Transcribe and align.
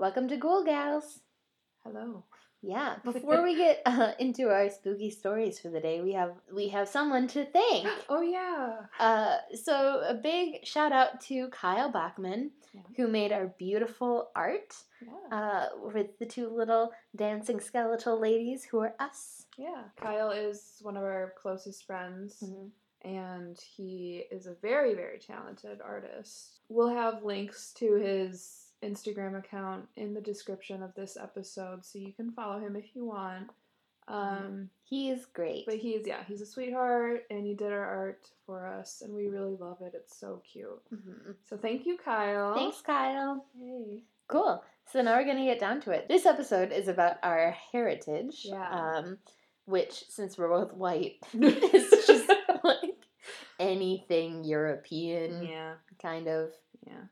Hi, 0.00 0.06
everybody. 0.08 0.28
Hi. 0.28 0.28
Welcome 0.28 0.28
to 0.28 0.36
Ghoul 0.36 0.64
Gals. 0.64 1.20
Hello. 1.84 2.24
Yeah. 2.62 2.96
Before 3.04 3.42
we 3.42 3.56
get 3.56 3.82
uh, 3.86 4.12
into 4.18 4.48
our 4.48 4.68
spooky 4.70 5.10
stories 5.10 5.58
for 5.60 5.70
the 5.70 5.80
day, 5.80 6.00
we 6.00 6.12
have 6.12 6.32
we 6.54 6.68
have 6.68 6.88
someone 6.88 7.28
to 7.28 7.44
thank. 7.44 7.88
Oh 8.08 8.22
yeah. 8.22 8.76
Uh, 8.98 9.38
so 9.62 10.02
a 10.06 10.14
big 10.14 10.64
shout 10.66 10.92
out 10.92 11.20
to 11.22 11.48
Kyle 11.48 11.90
Bachman, 11.90 12.50
Yeah. 12.74 12.82
who 12.96 13.08
made 13.08 13.32
our 13.32 13.48
beautiful 13.58 14.30
art 14.34 14.74
Yeah. 15.00 15.36
uh, 15.38 15.66
with 15.94 16.18
the 16.18 16.26
two 16.26 16.48
little 16.48 16.92
dancing 17.16 17.60
skeletal 17.60 18.18
ladies 18.20 18.64
who 18.64 18.80
are 18.80 18.94
us. 19.00 19.46
yeah. 19.58 19.84
Kyle 19.96 20.30
is 20.30 20.78
one 20.82 20.96
of 20.96 21.02
our 21.02 21.34
closest 21.40 21.84
friends, 21.86 22.42
Mhm. 22.42 22.70
and 23.02 23.58
he 23.76 24.24
is 24.30 24.46
a 24.46 24.54
very, 24.62 24.94
very 24.94 25.18
talented 25.18 25.80
artist. 25.80 26.60
We'll 26.68 26.88
have 26.94 27.24
links 27.24 27.72
to 27.74 27.94
his 27.94 28.69
Instagram 28.82 29.38
account 29.38 29.86
in 29.96 30.14
the 30.14 30.20
description 30.20 30.82
of 30.82 30.94
this 30.94 31.16
episode, 31.16 31.84
so 31.84 31.98
you 31.98 32.12
can 32.12 32.30
follow 32.32 32.58
him 32.58 32.76
if 32.76 32.94
you 32.94 33.04
want. 33.04 33.50
Um, 34.08 34.70
He 34.82 35.10
is 35.10 35.26
great. 35.26 35.66
but 35.66 35.76
he's 35.76 36.06
yeah, 36.06 36.24
he's 36.26 36.40
a 36.40 36.46
sweetheart, 36.46 37.24
and 37.30 37.46
he 37.46 37.54
did 37.54 37.72
our 37.72 37.84
art 37.84 38.28
for 38.46 38.66
us, 38.66 39.02
and 39.02 39.14
we 39.14 39.28
really 39.28 39.54
love 39.56 39.80
it. 39.82 39.92
It's 39.94 40.16
so 40.18 40.42
cute. 40.50 40.82
Mhm. 40.92 41.36
So 41.48 41.56
thank 41.56 41.86
you, 41.86 41.96
Kyle. 41.96 42.54
Thanks, 42.54 42.80
Kyle. 42.80 43.44
Hey. 43.56 44.02
Cool. 44.26 44.64
So 44.90 45.02
now 45.02 45.16
we're 45.16 45.24
gonna 45.26 45.44
get 45.44 45.60
down 45.60 45.80
to 45.82 45.92
it. 45.92 46.08
This 46.08 46.26
episode 46.26 46.72
is 46.72 46.88
about 46.88 47.18
our 47.22 47.52
heritage. 47.72 48.44
Yeah. 48.46 48.68
Um, 48.96 49.18
which, 49.66 50.08
since 50.08 50.36
we're 50.36 50.48
both 50.48 50.72
white, 50.72 51.18
is 51.34 52.06
just 52.06 52.28
like 52.64 53.06
anything 53.60 54.42
European 54.44 55.44
Yeah. 55.46 55.74
kind 56.02 56.26
of. 56.26 56.52
Yeah. 56.86 57.04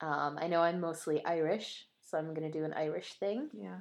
Um, 0.00 0.38
I 0.40 0.48
know 0.48 0.60
I'm 0.60 0.80
mostly 0.80 1.24
Irish, 1.24 1.86
so 2.02 2.18
I'm 2.18 2.34
gonna 2.34 2.50
do 2.50 2.64
an 2.64 2.72
Irish 2.74 3.14
thing. 3.14 3.48
Yeah. 3.52 3.78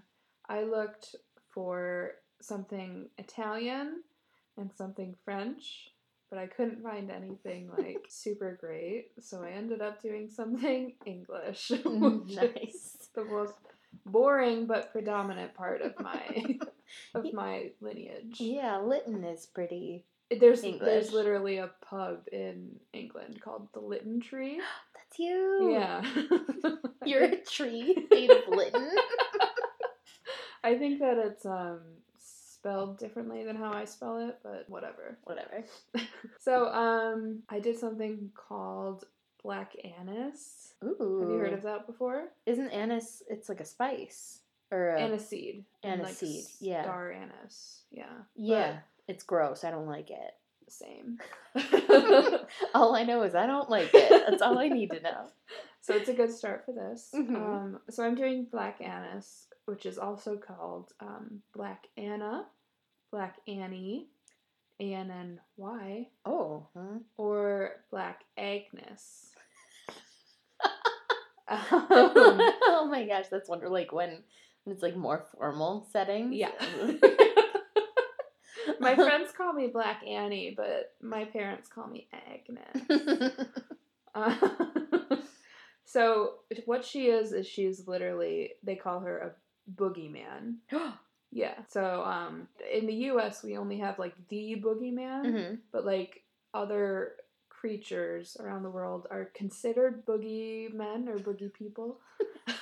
I 0.47 0.63
looked 0.63 1.15
for 1.49 2.11
something 2.41 3.09
Italian 3.17 4.03
and 4.57 4.71
something 4.75 5.15
French, 5.23 5.91
but 6.29 6.39
I 6.39 6.47
couldn't 6.47 6.83
find 6.83 7.09
anything 7.09 7.69
like 7.77 8.05
super 8.09 8.57
great, 8.59 9.11
so 9.19 9.43
I 9.43 9.51
ended 9.51 9.81
up 9.81 10.01
doing 10.01 10.29
something 10.29 10.93
English, 11.05 11.69
which 11.85 12.35
nice. 12.35 12.97
is 12.99 13.09
the 13.15 13.25
most 13.25 13.53
boring 14.05 14.65
but 14.65 14.91
predominant 14.91 15.53
part 15.53 15.81
of 15.81 15.99
my 15.99 16.57
of 17.13 17.31
my 17.33 17.71
lineage. 17.81 18.39
Yeah, 18.39 18.79
Lytton 18.79 19.23
is 19.23 19.45
pretty. 19.45 20.05
There's 20.39 20.63
English. 20.63 20.81
there's 20.85 21.13
literally 21.13 21.57
a 21.57 21.69
pub 21.81 22.27
in 22.31 22.79
England 22.91 23.39
called 23.39 23.67
the 23.73 23.79
Lytton 23.79 24.19
Tree. 24.19 24.59
You. 25.17 25.71
Yeah. 25.71 26.03
You're 27.05 27.23
a 27.23 27.35
tree 27.37 28.07
made 28.11 28.31
of 28.31 28.47
Lytton. 28.47 28.89
I 30.63 30.75
think 30.77 30.99
that 30.99 31.17
it's 31.17 31.45
um 31.45 31.79
spelled 32.17 32.97
differently 32.97 33.43
than 33.43 33.55
how 33.57 33.73
I 33.73 33.85
spell 33.85 34.19
it, 34.29 34.39
but 34.43 34.65
whatever. 34.69 35.17
Whatever. 35.23 35.63
So, 36.39 36.67
um 36.67 37.43
I 37.49 37.59
did 37.59 37.77
something 37.77 38.31
called 38.35 39.05
black 39.43 39.75
anise. 39.99 40.73
Ooh. 40.83 41.19
Have 41.21 41.29
you 41.29 41.37
heard 41.37 41.53
of 41.53 41.63
that 41.63 41.85
before? 41.87 42.25
Isn't 42.45 42.69
anise? 42.69 43.23
It's 43.29 43.49
like 43.49 43.59
a 43.61 43.65
spice 43.65 44.39
or 44.71 44.95
a, 44.95 45.01
Aniseed. 45.01 45.63
and, 45.83 46.01
like, 46.01 46.15
Aniseed, 46.15 46.49
yeah. 46.59 46.83
Star 46.83 47.11
anise. 47.11 47.81
Yeah. 47.91 48.05
yeah. 48.35 48.77
It's 49.07 49.23
gross. 49.23 49.63
I 49.63 49.71
don't 49.71 49.85
like 49.87 50.09
it. 50.09 50.33
But 50.63 50.73
same. 50.73 51.19
all 52.73 52.95
I 52.95 53.03
know 53.03 53.23
is 53.23 53.35
I 53.35 53.45
don't 53.45 53.69
like 53.69 53.89
it. 53.93 54.23
That's 54.29 54.41
all 54.41 54.57
I 54.57 54.67
need 54.69 54.91
to 54.91 55.01
know. 55.01 55.27
so 55.81 55.93
it's 55.95 56.09
a 56.09 56.13
good 56.13 56.31
start 56.31 56.63
for 56.65 56.73
this. 56.73 57.09
Mhm. 57.13 57.35
Um 57.35 57.79
so 57.89 58.03
I'm 58.03 58.15
doing 58.15 58.47
black 58.51 58.79
anise, 58.81 59.47
which 59.65 59.85
is 59.85 59.97
also 59.97 60.37
called 60.37 60.91
um 60.99 61.41
black 61.53 61.87
Anna, 61.97 62.45
black 63.11 63.37
Annie, 63.47 64.07
A 64.79 64.93
N 64.93 65.11
N 65.11 65.39
Y. 65.57 66.07
Oh, 66.25 66.67
huh? 66.75 66.99
or 67.17 67.83
Black 67.91 68.21
Agnes. 68.37 69.31
um, 71.49 71.59
oh 71.89 72.87
my 72.89 73.05
gosh, 73.05 73.25
that's 73.29 73.49
wonder 73.49 73.69
like 73.69 73.91
when 73.91 74.23
when 74.63 74.73
it's 74.73 74.81
like 74.83 74.95
more 74.95 75.25
formal 75.35 75.87
settings. 75.91 76.33
yeah. 76.35 76.51
My 78.83 78.95
friends 79.07 79.31
call 79.35 79.53
me 79.53 79.67
Black 79.67 80.01
Annie, 80.05 80.53
but 80.55 80.93
my 81.01 81.25
parents 81.25 81.67
call 81.67 81.87
me 81.87 82.07
Agnes. 82.13 83.31
Uh, 84.15 84.35
so 85.85 86.35
what 86.65 86.85
she 86.85 87.07
is 87.07 87.33
is 87.33 87.47
she's 87.47 87.87
literally 87.87 88.51
they 88.63 88.75
call 88.75 88.99
her 89.01 89.17
a 89.19 89.31
boogeyman. 89.81 90.55
Yeah. 91.35 91.55
So 91.67 92.03
um 92.03 92.47
in 92.71 92.85
the 92.85 92.93
US 93.09 93.41
we 93.41 93.57
only 93.57 93.79
have 93.79 93.97
like 93.97 94.13
the 94.29 94.61
boogeyman. 94.63 95.25
Mhm. 95.25 95.57
but 95.71 95.83
like 95.83 96.21
other 96.53 97.13
creatures 97.49 98.37
around 98.39 98.61
the 98.61 98.69
world 98.69 99.07
are 99.09 99.31
considered 99.33 100.05
boogeymen 100.05 101.07
or 101.07 101.17
boogie 101.17 101.51
people. 101.51 101.99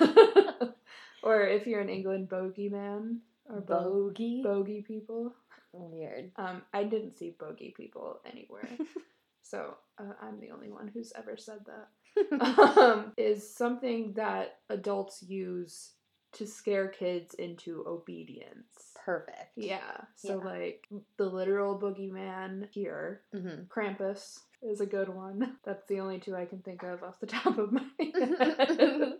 or 1.22 1.42
if 1.46 1.66
you're 1.66 1.82
in 1.82 1.90
England, 1.90 2.30
bogeyman 2.30 3.18
or 3.48 3.60
bo- 3.60 3.82
Bogey. 3.90 4.42
bogey 4.42 4.80
people. 4.80 5.34
Weird. 5.72 6.32
Um, 6.36 6.62
I 6.72 6.84
didn't 6.84 7.16
see 7.16 7.34
bogey 7.38 7.72
people 7.76 8.20
anywhere. 8.30 8.68
so 9.42 9.74
uh, 9.98 10.12
I'm 10.20 10.38
the 10.40 10.50
only 10.50 10.70
one 10.70 10.88
who's 10.92 11.12
ever 11.16 11.36
said 11.36 11.60
that. 11.66 12.40
um, 12.78 13.12
is 13.16 13.54
something 13.54 14.12
that 14.14 14.58
adults 14.68 15.22
use 15.22 15.92
to 16.32 16.46
scare 16.46 16.88
kids 16.88 17.34
into 17.34 17.84
obedience. 17.86 18.92
Perfect. 19.04 19.52
Yeah. 19.56 19.80
So 20.16 20.38
Yeah. 20.44 20.50
like 20.50 20.86
the 21.16 21.24
literal 21.26 21.78
boogeyman 21.78 22.68
here, 22.70 23.22
hmm 23.32 23.62
Krampus 23.68 24.40
is 24.62 24.80
a 24.80 24.86
good 24.86 25.08
one. 25.08 25.56
That's 25.64 25.86
the 25.88 26.00
only 26.00 26.20
two 26.20 26.36
I 26.36 26.44
can 26.46 26.60
think 26.60 26.82
of 26.82 27.02
off 27.02 27.18
the 27.20 27.26
top 27.26 27.58
of 27.58 27.72
my 27.72 27.84
head. 27.98 29.14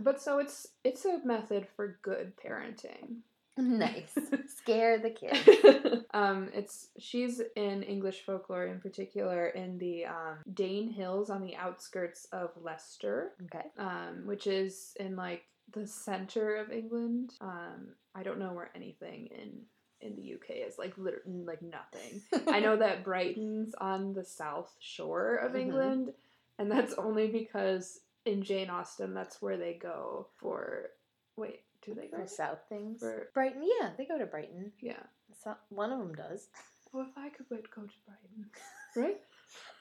but 0.00 0.20
so 0.22 0.38
it's 0.38 0.68
it's 0.84 1.04
a 1.06 1.20
method 1.24 1.66
for 1.76 1.98
good 2.02 2.32
parenting. 2.36 3.18
Nice. 3.62 4.16
Scare 4.58 4.98
the 4.98 5.10
kids. 5.10 6.04
um, 6.14 6.50
it's 6.52 6.88
she's 6.98 7.40
in 7.56 7.82
English 7.82 8.22
folklore 8.26 8.66
in 8.66 8.80
particular 8.80 9.46
in 9.48 9.78
the 9.78 10.06
um, 10.06 10.38
Dane 10.52 10.90
Hills 10.90 11.30
on 11.30 11.42
the 11.42 11.56
outskirts 11.56 12.26
of 12.32 12.50
Leicester, 12.60 13.32
Okay. 13.44 13.66
um, 13.78 14.22
which 14.26 14.46
is 14.46 14.94
in 15.00 15.16
like 15.16 15.44
the 15.72 15.86
center 15.86 16.56
of 16.56 16.70
England. 16.70 17.32
Um, 17.40 17.88
I 18.14 18.22
don't 18.22 18.38
know 18.38 18.52
where 18.52 18.70
anything 18.74 19.28
in 19.28 19.62
in 20.02 20.14
the 20.16 20.34
UK 20.34 20.68
is 20.68 20.78
like 20.78 20.96
liter- 20.98 21.22
like 21.26 21.62
nothing. 21.62 22.20
I 22.48 22.60
know 22.60 22.76
that 22.84 23.04
Brighton's 23.04 23.74
on 23.80 24.12
the 24.12 24.24
south 24.24 24.74
shore 24.80 25.36
of 25.36 25.52
Mhm. 25.52 25.60
England, 25.60 26.12
and 26.58 26.70
that's 26.70 26.92
only 26.98 27.28
because 27.28 28.00
in 28.26 28.42
Jane 28.42 28.68
Austen 28.68 29.14
that's 29.14 29.40
where 29.40 29.56
they 29.56 29.72
go 29.72 30.26
for. 30.36 30.90
Wait, 31.36 31.60
do 31.86 31.94
they 31.94 32.08
go? 32.08 32.26
South 32.26 32.58
things. 32.68 33.02
Brighton. 33.32 33.62
Yeah, 33.80 33.90
they 33.96 34.04
go 34.04 34.18
to 34.18 34.26
Brighton. 34.26 34.72
Yeah. 34.80 35.00
So, 35.42 35.54
one 35.70 35.92
of 35.92 35.98
them 35.98 36.14
does. 36.14 36.48
Well, 36.92 37.06
if 37.08 37.16
I 37.16 37.28
could 37.30 37.48
go 37.48 37.56
to 37.56 37.62
Brighton, 37.72 38.50
right? 38.96 39.20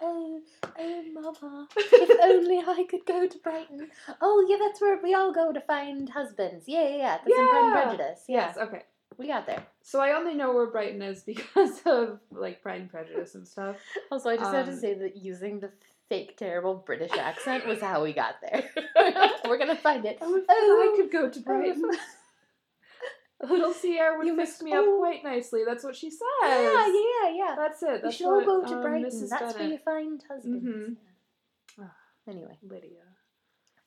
Oh, 0.02 0.42
oh, 0.78 1.04
Mama! 1.14 1.68
if 1.78 2.20
only 2.24 2.58
I 2.60 2.86
could 2.90 3.06
go 3.06 3.28
to 3.28 3.38
Brighton. 3.40 3.90
Oh, 4.22 4.46
yeah, 4.50 4.58
that's 4.60 4.80
where 4.82 5.00
we 5.02 5.14
all 5.14 5.34
go 5.34 5.52
to 5.52 5.62
find 5.62 6.08
husbands. 6.10 6.66
Yeah, 6.68 6.84
yeah, 6.84 6.96
yeah. 6.98 7.18
That's 7.18 7.28
in 7.28 7.48
Pride 7.50 7.62
and 7.64 7.74
Yeah. 7.76 7.84
Prejudice. 7.84 8.24
Yeah, 8.28 8.36
Yes. 8.48 8.58
Okay. 8.58 8.84
we 9.18 9.28
got 9.28 9.46
there. 9.48 9.66
So 9.82 10.00
I 10.02 10.12
only 10.14 10.34
know 10.36 10.54
where 10.54 10.68
Brighton 10.68 11.02
is 11.02 11.24
because 11.26 11.82
of 11.86 12.20
like 12.32 12.62
Pride 12.62 12.82
and 12.82 12.90
Prejudice 12.90 13.36
and 13.36 13.48
stuff. 13.48 13.78
Also, 14.12 14.30
I 14.30 14.38
just 14.38 14.54
have 14.54 14.66
to 14.66 14.72
Um, 14.74 14.80
say 14.80 14.94
that 14.94 15.16
using 15.18 15.60
the 15.60 15.72
fake, 16.10 16.38
terrible 16.38 16.76
British 16.86 17.12
accent 17.18 17.66
was 17.68 17.82
how 17.82 18.04
we 18.04 18.14
got 18.14 18.36
there. 18.42 18.70
We're 19.48 19.58
gonna 19.58 19.76
find 19.76 20.06
it. 20.06 20.18
Oh, 20.22 20.42
Oh, 20.48 20.94
I 20.94 21.02
could 21.02 21.12
go 21.12 21.30
to 21.30 21.40
Brighton. 21.40 21.90
Little 23.44 23.74
Sierra 23.74 24.18
would 24.18 24.28
You 24.28 24.36
fix 24.38 24.52
must- 24.52 24.64
me 24.64 24.74
up 24.74 24.86
oh. 24.88 24.98
quite 25.00 25.24
nicely. 25.24 25.62
That's 25.68 25.84
what 25.84 25.96
she 25.96 26.10
says. 26.10 26.20
Yeah, 26.42 26.88
yeah, 26.88 27.30
yeah. 27.36 27.56
That's 27.58 27.84
it. 27.84 27.88
You 27.96 28.00
That's 28.04 28.16
should 28.16 28.28
all 28.28 28.46
go 28.46 28.66
to 28.66 28.76
um, 28.76 28.82
Brighton. 28.82 29.10
Mrs. 29.10 29.30
That's 29.30 29.56
where 29.56 29.68
you 29.68 29.78
find 29.80 30.24
husbands. 30.30 30.66
Mhm. 30.66 30.96
Yeah. 31.78 31.86
Anyway. 32.28 32.58
Lydia. 32.64 32.90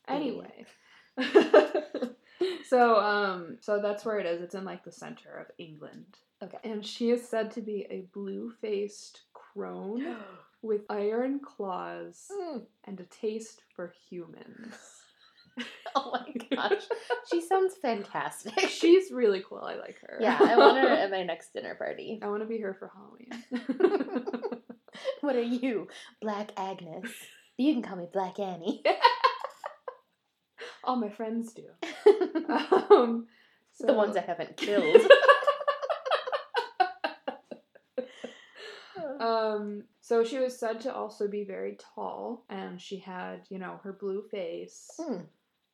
Lydia. 0.08 0.44
Anyway. 0.46 0.66
so 2.68 3.00
um 3.00 3.56
so 3.60 3.80
that's 3.80 4.04
where 4.04 4.18
it 4.20 4.26
is. 4.26 4.42
It's 4.42 4.54
in 4.54 4.64
like 4.64 4.84
the 4.84 4.92
center 4.92 5.38
of 5.38 5.46
England. 5.58 6.18
Okay. 6.42 6.58
And 6.62 6.86
she 6.86 7.10
is 7.10 7.26
said 7.26 7.50
to 7.52 7.60
be 7.60 7.86
a 7.90 8.02
blue-faced 8.12 9.22
crone 9.32 10.16
with 10.62 10.82
iron 10.90 11.40
claws 11.40 12.26
Mm. 12.30 12.62
and 12.84 13.00
a 13.00 13.04
taste 13.04 13.62
for 13.74 13.92
humans. 14.08 14.74
Oh 15.96 16.12
my 16.12 16.32
gosh. 16.54 16.82
she 17.32 17.40
sounds 17.40 17.74
fantastic. 17.82 18.56
She's 18.68 19.10
really 19.10 19.42
cool. 19.48 19.58
I 19.58 19.74
like 19.74 19.98
her. 20.02 20.18
yeah, 20.20 20.38
I 20.40 20.56
want 20.56 20.78
her 20.78 20.86
at 20.86 21.10
my 21.16 21.24
next 21.24 21.52
dinner 21.52 21.74
party. 21.74 22.20
I 22.22 22.28
want 22.28 22.42
to 22.42 22.46
be 22.46 22.58
here 22.58 22.76
for 22.78 22.88
Halloween. 22.94 24.62
What 25.20 25.34
are 25.34 25.42
you? 25.42 25.88
Black 26.22 26.52
Agnes. 26.56 27.10
You 27.56 27.72
can 27.72 27.82
call 27.82 27.96
me 27.96 28.06
Black 28.12 28.38
Annie. 28.38 28.84
All 30.84 30.94
my 30.94 31.08
friends 31.08 31.52
do. 31.54 31.64
Um, 32.48 33.26
the 33.80 33.94
ones 33.94 34.16
I 34.16 34.20
haven't 34.20 34.56
killed. 34.56 35.02
Um, 39.20 39.84
so 40.00 40.24
she 40.24 40.38
was 40.38 40.58
said 40.58 40.80
to 40.82 40.94
also 40.94 41.28
be 41.28 41.44
very 41.44 41.76
tall, 41.94 42.44
and 42.48 42.80
she 42.80 42.98
had, 42.98 43.42
you 43.50 43.58
know, 43.58 43.80
her 43.82 43.92
blue 43.92 44.22
face 44.30 44.90
Hmm. 44.98 45.22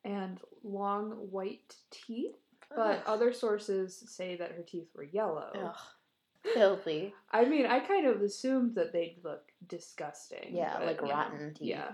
and 0.05 0.41
long 0.63 1.11
white 1.31 1.77
teeth. 1.91 2.37
But 2.75 2.99
Ugh. 2.99 3.03
other 3.07 3.33
sources 3.33 4.03
say 4.09 4.37
that 4.37 4.53
her 4.53 4.63
teeth 4.63 4.89
were 4.95 5.05
yellow. 5.05 5.51
Ugh. 5.55 5.77
Filthy. 6.55 7.15
I 7.31 7.45
mean, 7.45 7.67
I 7.67 7.81
kind 7.81 8.07
of 8.07 8.21
assumed 8.21 8.75
that 8.75 8.93
they'd 8.93 9.19
look 9.25 9.53
disgusting. 9.67 10.55
Yeah, 10.55 10.75
but, 10.79 10.87
like 10.87 11.03
know, 11.03 11.09
rotten 11.11 11.55
teeth. 11.55 11.69
Yeah. 11.69 11.93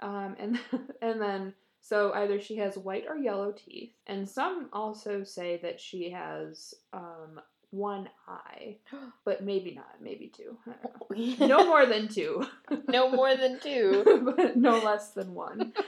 Um, 0.00 0.36
and 0.38 0.58
and 1.02 1.20
then 1.20 1.54
so 1.80 2.12
either 2.14 2.40
she 2.40 2.56
has 2.56 2.78
white 2.78 3.04
or 3.08 3.16
yellow 3.16 3.52
teeth, 3.52 3.92
and 4.06 4.28
some 4.28 4.68
also 4.72 5.22
say 5.22 5.58
that 5.58 5.80
she 5.80 6.10
has 6.10 6.74
um 6.92 7.40
one 7.74 8.08
eye, 8.28 8.76
but 9.24 9.42
maybe 9.44 9.72
not, 9.74 9.96
maybe 10.00 10.28
two. 10.28 10.56
I 10.66 10.74
don't 10.82 11.38
know. 11.40 11.46
No 11.46 11.66
more 11.66 11.86
than 11.86 12.08
two, 12.08 12.46
no 12.88 13.10
more 13.10 13.36
than 13.36 13.58
two. 13.60 14.32
but 14.36 14.56
no 14.56 14.78
less 14.78 15.10
than 15.10 15.34
one. 15.34 15.72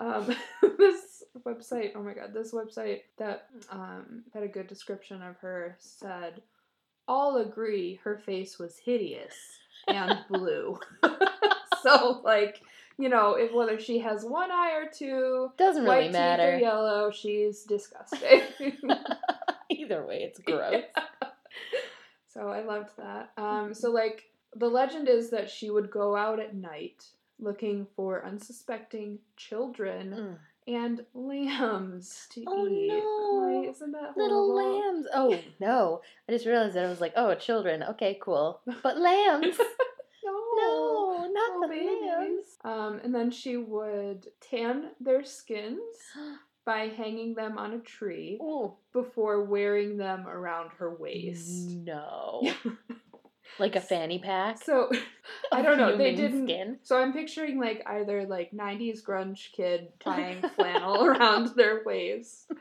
Um, 0.00 0.32
this 0.78 1.24
website, 1.44 1.90
oh 1.96 2.02
my 2.04 2.14
god, 2.14 2.32
this 2.32 2.52
website 2.52 3.00
that 3.16 3.48
um, 3.68 4.22
had 4.32 4.44
a 4.44 4.48
good 4.48 4.68
description 4.68 5.22
of 5.22 5.36
her 5.38 5.76
said, 5.80 6.40
all 7.08 7.38
agree 7.38 7.98
her 8.04 8.16
face 8.16 8.60
was 8.60 8.78
hideous 8.78 9.34
and 9.88 10.20
blue. 10.30 10.78
so, 11.82 12.20
like, 12.22 12.60
you 12.96 13.08
know, 13.08 13.34
if 13.34 13.52
whether 13.52 13.80
she 13.80 13.98
has 13.98 14.24
one 14.24 14.52
eye 14.52 14.74
or 14.76 14.88
two, 14.88 15.50
Doesn't 15.58 15.84
white 15.84 15.98
really 15.98 16.12
matter. 16.12 16.58
yellow, 16.58 17.10
she's 17.10 17.64
disgusting. 17.64 18.42
Either 19.70 20.06
way, 20.06 20.22
it's 20.22 20.38
gross. 20.40 20.82
So 22.30 22.48
I 22.48 22.62
loved 22.62 22.90
that. 22.98 23.32
Um, 23.36 23.74
so 23.74 23.90
like 23.90 24.24
the 24.54 24.68
legend 24.68 25.08
is 25.08 25.30
that 25.30 25.50
she 25.50 25.70
would 25.70 25.90
go 25.90 26.14
out 26.14 26.38
at 26.38 26.54
night 26.54 27.04
looking 27.40 27.86
for 27.96 28.24
unsuspecting 28.24 29.18
children 29.36 30.10
Mm. 30.10 30.38
and 30.72 31.04
lambs 31.14 32.28
to 32.32 32.44
Oh, 32.46 32.68
eat. 32.68 32.88
no. 32.88 33.70
Isn't 33.70 33.92
that 33.92 34.16
Little 34.16 34.52
horrible? 34.52 34.78
lambs. 34.80 35.06
Oh 35.14 35.38
no! 35.60 36.02
I 36.28 36.32
just 36.32 36.46
realized 36.46 36.74
that 36.76 36.84
I 36.84 36.88
was 36.90 37.00
like, 37.00 37.14
oh, 37.16 37.34
children. 37.34 37.82
Okay, 37.82 38.18
cool. 38.22 38.60
But 38.82 38.98
lambs. 38.98 39.58
No. 40.24 40.32
no, 40.56 41.30
not 41.32 41.60
Little 41.60 41.68
the 41.68 42.06
lambs. 42.06 42.58
Um, 42.62 43.00
and 43.02 43.14
then 43.14 43.30
she 43.30 43.56
would 43.56 44.26
tan 44.40 44.90
their 45.00 45.24
skins 45.24 45.80
by 46.68 46.88
hanging 46.88 47.32
them 47.34 47.56
on 47.56 47.72
a 47.72 47.78
tree 47.78 48.38
Ooh. 48.42 48.74
before 48.92 49.42
wearing 49.42 49.96
them 49.96 50.26
around 50.28 50.68
her 50.78 50.94
waist. 50.94 51.70
No. 51.70 52.42
like 53.58 53.74
a 53.74 53.80
fanny 53.80 54.18
pack. 54.18 54.62
So 54.62 54.90
I 55.52 55.62
don't 55.62 55.78
know. 55.78 55.96
They 55.96 56.14
didn't. 56.14 56.44
Skin. 56.46 56.78
So 56.82 57.00
I'm 57.00 57.14
picturing 57.14 57.58
like 57.58 57.82
either 57.86 58.26
like 58.26 58.50
90s 58.52 59.02
grunge 59.02 59.50
kid 59.52 59.88
tying 59.98 60.42
flannel 60.56 61.06
around 61.06 61.54
their 61.56 61.80
waist 61.86 62.52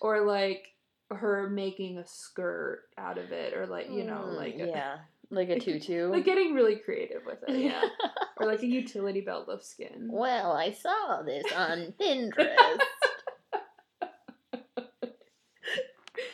or 0.00 0.24
like 0.24 0.68
her 1.10 1.50
making 1.50 1.98
a 1.98 2.06
skirt 2.06 2.84
out 2.96 3.18
of 3.18 3.30
it 3.30 3.52
or 3.52 3.66
like 3.66 3.90
you 3.90 4.04
know 4.04 4.24
Mm, 4.26 4.36
like 4.36 4.54
a, 4.54 4.66
yeah, 4.68 4.96
like 5.30 5.48
a 5.50 5.58
tutu. 5.58 6.10
like 6.10 6.24
getting 6.24 6.54
really 6.54 6.76
creative 6.76 7.22
with 7.26 7.38
it 7.48 7.58
yeah 7.58 7.82
or 8.38 8.46
like 8.46 8.62
a 8.62 8.66
utility 8.66 9.22
belt 9.22 9.48
of 9.48 9.62
skin 9.62 10.08
well, 10.10 10.52
I 10.52 10.72
saw 10.72 11.22
this 11.24 11.44
on 11.56 11.94
Pinterest. 12.00 12.78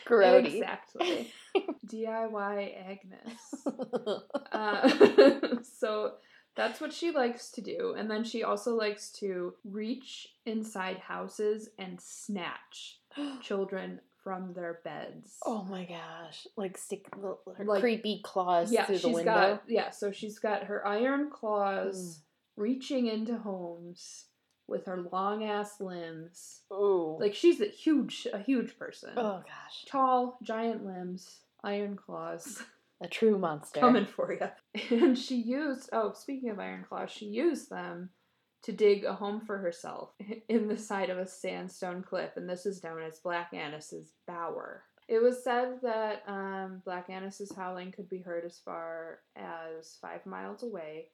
Grody. 0.06 0.54
exactly 0.56 1.32
DIY 1.86 2.74
Agnes 2.88 3.66
uh, 4.52 5.56
so 5.78 6.12
that's 6.56 6.80
what 6.80 6.92
she 6.92 7.10
likes 7.10 7.50
to 7.52 7.60
do 7.60 7.94
and 7.98 8.10
then 8.10 8.24
she 8.24 8.42
also 8.44 8.74
likes 8.74 9.10
to 9.10 9.54
reach 9.64 10.28
inside 10.46 10.98
houses 10.98 11.70
and 11.78 12.00
snatch 12.00 12.98
children 13.42 14.00
from 14.22 14.54
their 14.54 14.80
beds 14.84 15.36
oh 15.44 15.62
my 15.64 15.84
gosh! 15.84 16.46
Like 16.56 16.78
stick 16.78 17.06
the- 17.10 17.36
her 17.56 17.64
Like- 17.64 17.80
creepy 17.82 18.20
claws 18.24 18.72
yeah 18.72 18.86
through 18.86 18.98
the 18.98 19.08
window. 19.10 19.24
got 19.34 19.62
yeah 19.68 19.90
so 19.90 20.10
she's 20.12 20.38
got 20.38 20.64
her 20.64 20.86
iron 20.86 21.30
claws 21.30 22.20
Mm. 22.56 22.62
reaching 22.62 23.06
into 23.08 23.36
homes 23.36 24.26
with 24.66 24.86
her 24.86 25.06
long 25.12 25.44
ass 25.44 25.80
limbs. 25.80 26.60
Ooh. 26.72 27.16
like 27.20 27.34
she's 27.34 27.60
a 27.60 27.66
huge 27.66 28.26
a 28.32 28.38
huge 28.38 28.78
person. 28.78 29.10
Oh 29.16 29.42
gosh, 29.44 29.84
tall 29.86 30.38
giant 30.42 30.84
limbs 30.84 31.40
iron 31.62 31.96
claws. 31.96 32.62
A 33.00 33.08
true 33.08 33.38
monster. 33.38 33.80
coming 33.80 34.06
for 34.06 34.32
you 34.32 34.98
and 34.98 35.18
she 35.18 35.36
used 35.36 35.90
oh 35.92 36.12
speaking 36.14 36.48
of 36.48 36.60
iron 36.60 36.84
claws 36.88 37.10
she 37.10 37.26
used 37.26 37.68
them 37.68 38.08
to 38.62 38.72
dig 38.72 39.04
a 39.04 39.12
home 39.12 39.40
for 39.40 39.58
herself 39.58 40.10
in 40.48 40.68
the 40.68 40.78
side 40.78 41.10
of 41.10 41.18
a 41.18 41.26
sandstone 41.26 42.02
cliff 42.02 42.30
and 42.36 42.48
this 42.48 42.64
is 42.64 42.82
known 42.82 43.02
as 43.02 43.18
black 43.18 43.52
annis's 43.52 44.12
bower. 44.26 44.84
It 45.06 45.22
was 45.22 45.44
said 45.44 45.80
that 45.82 46.22
um, 46.26 46.80
black 46.84 47.10
annis's 47.10 47.54
howling 47.54 47.92
could 47.92 48.08
be 48.08 48.22
heard 48.22 48.44
as 48.46 48.58
far 48.64 49.18
as 49.36 49.98
five 50.00 50.24
miles 50.24 50.62
away 50.62 51.08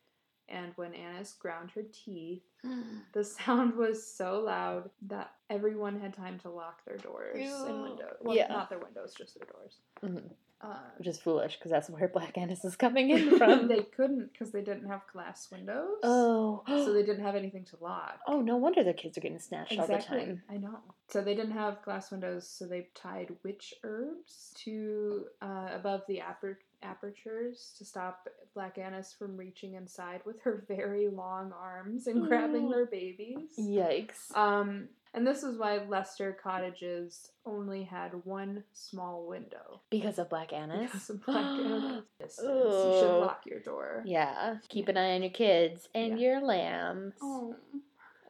and 0.50 0.72
when 0.76 0.92
annis 0.94 1.32
ground 1.34 1.70
her 1.74 1.82
teeth 1.92 2.42
the 3.12 3.24
sound 3.24 3.74
was 3.74 4.06
so 4.06 4.40
loud 4.40 4.90
that 5.02 5.32
everyone 5.48 5.98
had 6.00 6.12
time 6.14 6.38
to 6.38 6.50
lock 6.50 6.84
their 6.84 6.96
doors 6.98 7.36
and 7.38 7.82
windows 7.82 8.16
well 8.20 8.36
Yeah. 8.36 8.48
not 8.48 8.68
their 8.68 8.78
windows 8.78 9.14
just 9.16 9.38
their 9.38 9.48
doors 9.52 9.76
Mhm. 10.04 10.30
um, 10.62 10.76
Which 10.98 11.08
is 11.08 11.18
foolish 11.18 11.56
because 11.56 11.70
that's 11.70 11.88
where 11.88 12.06
Black 12.08 12.36
Annis 12.36 12.64
is 12.66 12.76
coming 12.76 13.10
in 13.16 13.38
from. 13.38 13.66
they 13.68 13.82
couldn't 13.82 14.30
because 14.32 14.50
they 14.52 14.60
didn't 14.62 14.86
have 14.88 15.00
glass 15.12 15.48
windows. 15.50 15.98
oh, 16.02 16.62
So 16.68 16.92
they 16.92 17.02
didn't 17.02 17.24
have 17.24 17.34
anything 17.36 17.64
to 17.66 17.76
lock. 17.80 18.20
oh, 18.26 18.40
no 18.42 18.56
wonder 18.58 18.84
their 18.84 18.92
kids 18.92 19.16
are 19.16 19.22
getting 19.22 19.38
snatched 19.38 19.78
all 19.78 19.86
the 19.86 19.96
time. 19.98 20.42
I 20.50 20.58
know. 20.58 20.80
So 21.08 21.22
they 21.22 21.34
didn't 21.34 21.52
have 21.52 21.82
glass 21.82 22.10
windows, 22.10 22.46
so 22.46 22.66
they 22.66 22.88
tied 22.94 23.34
witch 23.42 23.72
herbs 23.84 24.52
to 24.64 25.24
uh, 25.40 25.68
above 25.72 26.02
the 26.08 26.18
aper- 26.20 26.58
apertures 26.82 27.74
to 27.78 27.84
stop 27.84 28.28
Black 28.54 28.78
Annis 28.78 29.14
from 29.16 29.36
reaching 29.36 29.74
inside 29.74 30.20
with 30.24 30.40
her 30.42 30.64
very 30.68 31.08
long 31.08 31.52
arms 31.52 32.06
and 32.06 32.26
grabbing 32.26 32.66
Oh. 32.66 32.70
their 32.70 32.86
babies. 32.86 33.50
Yikes! 33.58 34.34
Um, 34.36 34.88
and 35.12 35.26
this 35.26 35.42
is 35.42 35.58
why 35.58 35.78
Leicester 35.88 36.36
cottages 36.40 37.30
only 37.44 37.82
had 37.82 38.12
one 38.24 38.62
small 38.72 39.26
window. 39.26 39.80
because 39.90 40.18
of 40.18 40.28
Black 40.30 40.52
Annis. 40.52 40.90
Because 40.92 41.10
of 41.10 41.24
Black 41.26 41.36
Annis. 41.44 42.04
Distance. 42.20 42.46
You 42.48 42.98
should 43.00 43.20
lock 43.20 43.42
your 43.46 43.60
door. 43.60 44.02
Yeah, 44.06 44.58
keep 44.68 44.88
an 44.88 44.96
eye 44.96 45.14
on 45.16 45.22
your 45.22 45.32
kids 45.32 45.88
and 45.94 46.18
Yeah. 46.20 46.28
your 46.32 46.40
lambs. 46.42 47.14
Oh. 47.20 47.56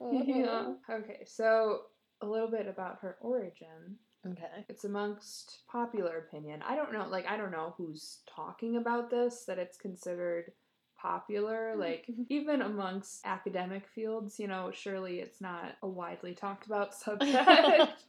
Yeah. 0.03 0.73
Okay, 0.89 1.25
so 1.27 1.83
a 2.23 2.27
little 2.27 2.51
bit 2.51 2.67
about 2.67 3.01
her 3.03 3.19
origin. 3.21 3.99
Okay. 4.27 4.67
It's 4.69 4.85
amongst 4.85 5.61
popular 5.71 6.19
opinion. 6.19 6.63
I 6.67 6.77
don't 6.77 6.93
know, 6.93 7.07
like, 7.09 7.27
I 7.27 7.37
don't 7.37 7.51
know 7.51 7.75
who's 7.79 8.19
talking 8.35 8.77
about 8.77 9.11
this, 9.11 9.45
that 9.47 9.59
it's 9.59 9.79
considered 9.79 10.53
popular. 11.01 11.75
Like, 11.77 12.07
even 12.29 12.63
amongst 12.63 13.25
academic 13.25 13.87
fields, 13.89 14.39
you 14.39 14.47
know, 14.47 14.71
surely 14.73 15.21
it's 15.21 15.41
not 15.41 15.77
a 15.83 15.89
widely 15.89 16.35
talked 16.35 16.67
about 16.67 16.95
subject. 17.07 18.05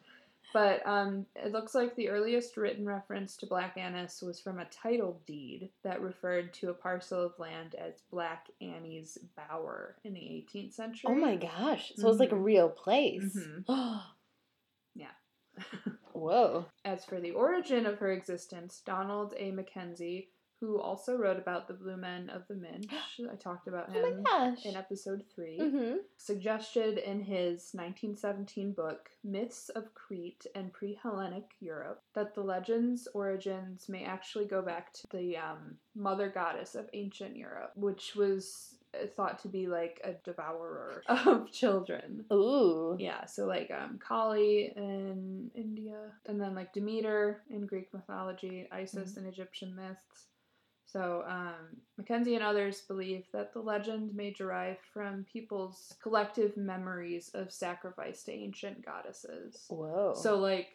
But 0.54 0.86
um, 0.86 1.26
it 1.38 1.54
looks 1.54 1.74
like 1.74 1.96
the 1.96 2.10
earliest 2.10 2.58
written 2.58 2.86
reference 2.86 3.38
to 3.38 3.46
Black 3.46 3.78
Annis 3.78 4.22
was 4.22 4.42
from 4.42 4.60
a 4.60 4.66
title 4.66 5.22
deed 5.26 5.70
that 5.86 6.02
referred 6.02 6.54
to 6.56 6.72
a 6.72 6.74
parcel 6.74 7.22
of 7.26 7.40
land 7.40 7.74
as 7.76 8.02
Black 8.12 8.48
Annie's 8.60 9.18
Bower 9.38 9.96
in 10.04 10.14
the 10.14 10.20
18th 10.20 10.74
century. 10.74 11.10
Oh 11.10 11.16
my 11.16 11.38
gosh! 11.38 11.94
So 11.96 12.10
it's 12.10 12.20
like 12.20 12.34
a 12.34 12.36
Mhm. 12.36 12.44
real 12.44 12.70
place. 12.70 13.24
Mhm. 13.24 13.64
Yeah. 14.94 15.08
Whoa. 16.22 16.66
As 16.86 17.04
for 17.06 17.20
the 17.20 17.32
origin 17.32 17.86
of 17.86 17.98
her 18.00 18.12
existence, 18.12 18.82
Donald 18.86 19.34
A. 19.38 19.52
Mackenzie, 19.52 20.30
who 20.60 20.80
also 20.80 21.16
wrote 21.18 21.40
about 21.40 21.68
the 21.68 21.74
Blue 21.74 21.98
Men 21.98 22.30
of 22.30 22.44
the 22.48 22.54
Minch, 22.54 22.86
I 23.32 23.36
talked 23.36 23.68
about 23.68 23.90
Oh 23.90 23.94
him 23.94 24.24
gosh. 24.24 24.64
in 24.66 24.76
episode 24.76 25.24
3 25.34 25.58
Mm-hmm. 25.60 25.96
suggested 26.18 27.00
in 27.00 27.20
his 27.22 27.72
1917 27.74 28.74
book, 28.74 29.10
Myths 29.24 29.70
of 29.70 29.94
Crete 29.96 30.46
and 30.54 30.72
Pre 30.72 31.00
Hellenic 31.02 31.50
Europe, 31.60 32.04
that 32.14 32.36
the 32.36 32.42
legend's 32.42 33.08
origins 33.16 33.90
may 33.90 34.04
actually 34.06 34.46
go 34.46 34.62
back 34.62 34.94
to 34.94 35.08
the 35.12 35.38
um, 35.38 35.78
mother 35.96 36.30
goddess 36.30 36.76
of 36.76 36.88
ancient 36.94 37.36
Europe, 37.36 37.72
which 37.76 38.16
was 38.16 38.76
thought 39.16 39.40
to 39.40 39.48
be 39.48 39.68
like 39.68 40.02
a 40.04 40.14
devourer 40.24 41.04
of 41.08 41.52
children. 41.52 42.26
Ooh. 42.32 42.96
Yeah, 43.00 43.26
so 43.26 43.46
like 43.46 43.72
um, 43.72 44.00
Kali 44.06 44.74
in 44.76 45.50
India, 45.56 46.12
and 46.28 46.40
then 46.40 46.56
like 46.56 46.74
Demeter 46.74 47.42
in 47.50 47.66
Greek 47.66 47.94
mythology, 47.94 48.68
Isis 48.72 49.18
in 49.18 49.26
Egyptian 49.26 49.76
myths. 49.76 50.28
So, 50.86 51.24
um, 51.26 51.78
Mackenzie 51.98 52.36
and 52.36 52.44
others 52.44 52.82
believe 52.82 53.24
that 53.32 53.54
the 53.54 53.62
legend 53.62 54.14
may 54.14 54.32
derive 54.32 54.76
from 54.94 55.26
people's 55.32 55.96
collective 56.04 56.58
memories 56.58 57.32
of 57.34 57.54
sacrifice 57.54 58.24
to 58.24 58.34
ancient 58.34 58.86
goddesses. 58.86 59.64
Whoa. 59.70 60.14
So, 60.18 60.38
like, 60.38 60.68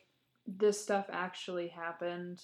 this 0.46 0.80
stuff 0.80 1.04
actually 1.12 1.68
happened 1.68 2.40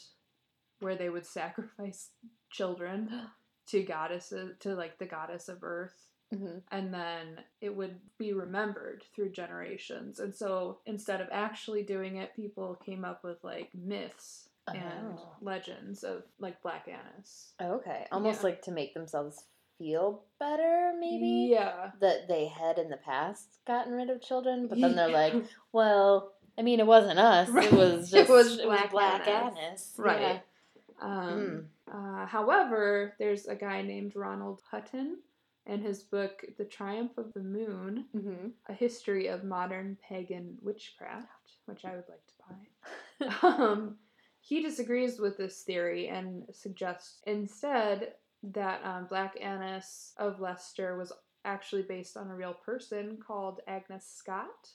where 0.80 0.96
they 0.96 1.08
would 1.08 1.24
sacrifice 1.24 2.10
children 2.50 3.08
to 3.68 3.82
goddesses, 3.82 4.56
to 4.60 4.74
like 4.74 4.98
the 4.98 5.06
goddess 5.06 5.48
of 5.48 5.58
earth 5.62 6.08
hmm 6.32 6.58
and 6.70 6.94
then 6.94 7.38
it 7.60 7.76
would 7.76 7.96
be 8.16 8.32
remembered 8.32 9.04
through 9.14 9.30
generations. 9.30 10.18
And 10.18 10.34
so 10.34 10.78
instead 10.86 11.20
of 11.20 11.28
actually 11.30 11.82
doing 11.82 12.16
it, 12.16 12.34
people 12.34 12.74
came 12.82 13.04
up 13.04 13.22
with 13.22 13.36
like 13.44 13.68
myths 13.74 14.48
and 14.66 15.18
Oh. 15.18 15.36
legends 15.42 16.04
of 16.04 16.22
like 16.38 16.62
Black 16.62 16.88
Annis. 16.88 17.52
Okay. 17.60 18.06
Almost 18.10 18.40
Yeah. 18.40 18.44
like 18.44 18.62
to 18.62 18.72
make 18.72 18.94
themselves 18.94 19.44
feel 19.76 20.22
better, 20.38 20.94
maybe? 20.98 21.48
Yeah. 21.50 21.90
That 22.00 22.28
they 22.28 22.46
had 22.46 22.78
in 22.78 22.88
the 22.88 22.96
past 22.96 23.58
gotten 23.66 23.92
rid 23.92 24.08
of 24.08 24.22
children, 24.22 24.68
but 24.68 24.80
then 24.80 24.96
they're 24.96 25.10
like, 25.10 25.34
well, 25.72 26.32
I 26.56 26.62
mean, 26.62 26.80
it 26.80 26.86
wasn't 26.86 27.18
us. 27.18 27.50
Right. 27.50 27.66
It 27.70 27.72
was 27.76 28.10
It 28.14 28.26
just 28.26 28.30
it 28.30 28.32
was 28.32 28.56
Black 28.62 28.90
Black 28.90 29.28
Annis. 29.28 29.58
Annis. 29.58 29.94
right. 29.98 30.42
Um, 31.00 31.66
uh, 31.92 32.26
however, 32.26 33.14
there's 33.18 33.46
a 33.46 33.54
guy 33.54 33.82
named 33.82 34.16
Ronald 34.16 34.62
Hutton 34.70 35.18
and 35.66 35.82
his 35.82 36.02
book, 36.02 36.44
The 36.58 36.64
Triumph 36.64 37.18
of 37.18 37.32
the 37.34 37.42
Moon 37.42 38.06
Yeah. 38.14 38.20
hmm 38.20 38.48
A 38.68 38.72
History 38.74 39.28
of 39.28 39.44
Modern 39.44 39.96
Pagan 40.08 40.58
Witchcraft, 40.62 41.26
which 41.66 41.84
I 41.84 41.94
would 41.96 42.04
like 42.08 42.26
to 42.26 43.30
buy. 43.42 43.48
um, 43.48 43.96
he 44.40 44.62
disagrees 44.62 45.20
with 45.20 45.36
this 45.36 45.62
theory 45.62 46.08
and 46.08 46.44
suggests 46.52 47.20
instead 47.26 48.14
that 48.42 48.84
um, 48.84 49.06
Black 49.08 49.36
Annis 49.40 50.14
of 50.18 50.40
Leicester 50.40 50.96
was 50.96 51.12
actually 51.44 51.82
based 51.82 52.16
on 52.16 52.28
a 52.28 52.34
real 52.34 52.54
person 52.54 53.18
called 53.24 53.60
Agnes 53.68 54.06
Scott. 54.06 54.70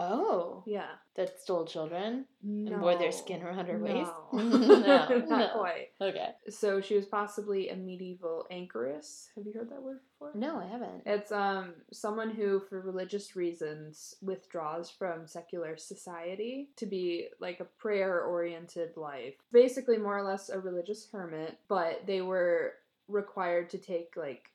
Oh, 0.00 0.62
Yeah. 0.66 0.88
that 1.16 1.38
stole 1.40 1.66
children 1.66 2.24
No. 2.42 2.72
and 2.72 2.82
wore 2.82 2.96
their 2.96 3.12
skin 3.12 3.42
around 3.42 3.66
her 3.66 3.78
waist? 3.78 4.10
No, 4.32 4.38
no, 4.42 4.78
not 5.08 5.28
no. 5.28 5.48
quite. 5.54 5.88
Okay. 6.00 6.30
So 6.48 6.80
she 6.80 6.96
was 6.96 7.06
possibly 7.06 7.68
a 7.68 7.76
medieval 7.76 8.46
anchoress. 8.50 9.28
Have 9.36 9.44
you 9.46 9.52
heard 9.52 9.68
that 9.70 9.82
word 9.82 10.00
before? 10.12 10.32
No, 10.34 10.58
I 10.58 10.66
haven't. 10.66 11.02
It's 11.04 11.30
um 11.32 11.74
someone 11.92 12.30
who, 12.30 12.60
for 12.60 12.80
religious 12.80 13.36
reasons, 13.36 14.14
withdraws 14.22 14.90
from 14.90 15.26
secular 15.26 15.76
society 15.76 16.70
to 16.76 16.86
be 16.86 17.28
like 17.40 17.60
a 17.60 17.64
prayer-oriented 17.64 18.96
life. 18.96 19.34
Basically, 19.52 19.98
more 19.98 20.16
or 20.18 20.22
less 20.22 20.48
a 20.48 20.58
religious 20.58 21.08
hermit, 21.12 21.58
but 21.68 22.06
they 22.06 22.20
were 22.22 22.74
required 23.08 23.68
to 23.70 23.78
take 23.78 24.16
like 24.16 24.50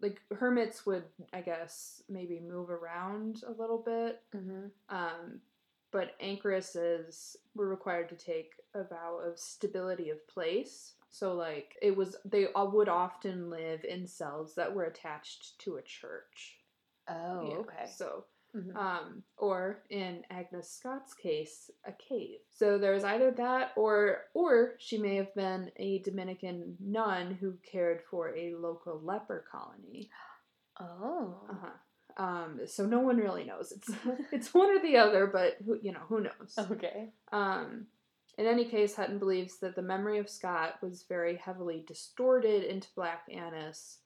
like 0.00 0.20
hermits 0.36 0.84
would, 0.86 1.04
I 1.32 1.40
guess, 1.40 2.02
maybe 2.08 2.40
move 2.40 2.70
around 2.70 3.42
a 3.46 3.52
little 3.52 3.78
bit. 3.78 4.22
hmm 4.32 4.66
Um, 4.88 5.40
but 5.92 6.18
anchoresses 6.20 7.36
were 7.54 7.68
required 7.68 8.08
to 8.08 8.16
take 8.16 8.54
a 8.74 8.82
vow 8.84 9.20
of 9.24 9.38
stability 9.38 10.10
of 10.10 10.26
place. 10.28 10.94
So 11.10 11.34
like 11.34 11.76
it 11.80 11.96
was 11.96 12.16
they 12.24 12.46
all 12.48 12.70
would 12.72 12.88
often 12.88 13.48
live 13.50 13.84
in 13.84 14.06
cells 14.06 14.54
that 14.56 14.74
were 14.74 14.84
attached 14.84 15.58
to 15.60 15.76
a 15.76 15.82
church. 15.82 16.58
Oh, 17.08 17.48
Yeah, 17.50 17.56
okay. 17.58 17.86
So 17.96 18.24
Mhm. 18.54 18.76
um 18.76 19.22
or 19.36 19.82
in 19.90 20.24
Agnes 20.30 20.70
Scott's 20.70 21.12
case, 21.14 21.70
a 21.84 21.92
cave. 21.92 22.38
So 22.50 22.78
there 22.78 22.92
was 22.92 23.04
either 23.04 23.30
that 23.32 23.72
or 23.76 24.26
or 24.34 24.74
she 24.78 24.98
may 24.98 25.16
have 25.16 25.34
been 25.34 25.72
a 25.76 25.98
Dominican 26.00 26.76
nun 26.80 27.34
who 27.34 27.54
cared 27.70 28.02
for 28.10 28.34
a 28.36 28.54
local 28.54 29.00
leper 29.00 29.44
colony. 29.50 30.10
Oh. 30.80 31.40
Uh-huh. 31.48 31.70
Um, 32.16 32.60
so 32.66 32.84
no 32.86 32.98
one 33.00 33.16
really 33.18 33.44
knows. 33.44 33.70
It's 33.72 33.90
it's 34.32 34.52
one 34.54 34.70
or 34.76 34.80
the 34.82 34.96
other, 34.96 35.26
but 35.26 35.56
who, 35.64 35.78
you 35.82 35.92
know 35.92 36.02
who 36.08 36.20
knows. 36.20 36.54
Okay. 36.58 37.12
Um, 37.32 37.86
in 38.38 38.46
any 38.46 38.64
case, 38.64 38.96
Hutton 38.96 39.18
believes 39.20 39.58
that 39.58 39.76
the 39.76 39.82
memory 39.82 40.18
of 40.18 40.28
Scott 40.28 40.82
was 40.82 41.04
very 41.08 41.36
heavily 41.36 41.84
distorted 41.86 42.64
into 42.64 42.88
Black 42.96 43.22
Annis, 43.32 43.98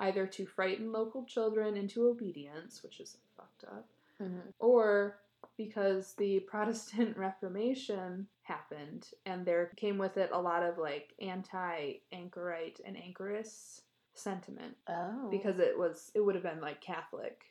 either 0.00 0.26
to 0.26 0.46
frighten 0.46 0.92
local 0.92 1.24
children 1.26 1.76
into 1.76 2.06
obedience, 2.08 2.82
which 2.82 3.00
is 3.00 3.18
fucked 3.60 3.72
up, 3.72 3.88
hmm 4.20 4.38
or 4.58 5.16
because 5.56 6.14
the 6.14 6.40
Protestant 6.48 7.16
Reformation 7.16 8.26
happened 8.42 9.08
and 9.26 9.44
there 9.44 9.70
came 9.76 9.98
with 9.98 10.16
it 10.16 10.30
a 10.32 10.40
lot 10.40 10.62
of 10.62 10.78
like 10.78 11.14
anti-anchorite 11.20 12.80
and 12.84 12.96
anchoress 12.96 13.82
sentiment 14.14 14.76
Oh. 14.88 15.28
because 15.30 15.58
it 15.58 15.78
was 15.78 16.10
it 16.14 16.20
would 16.20 16.34
have 16.34 16.44
been 16.44 16.60
like 16.60 16.80
Catholic 16.80 17.42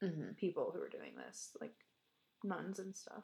hmm 0.00 0.32
people 0.36 0.70
who 0.72 0.80
were 0.80 0.88
doing 0.88 1.12
this, 1.16 1.56
like 1.60 1.74
nuns 2.44 2.78
and 2.80 2.94
stuff. 2.94 3.22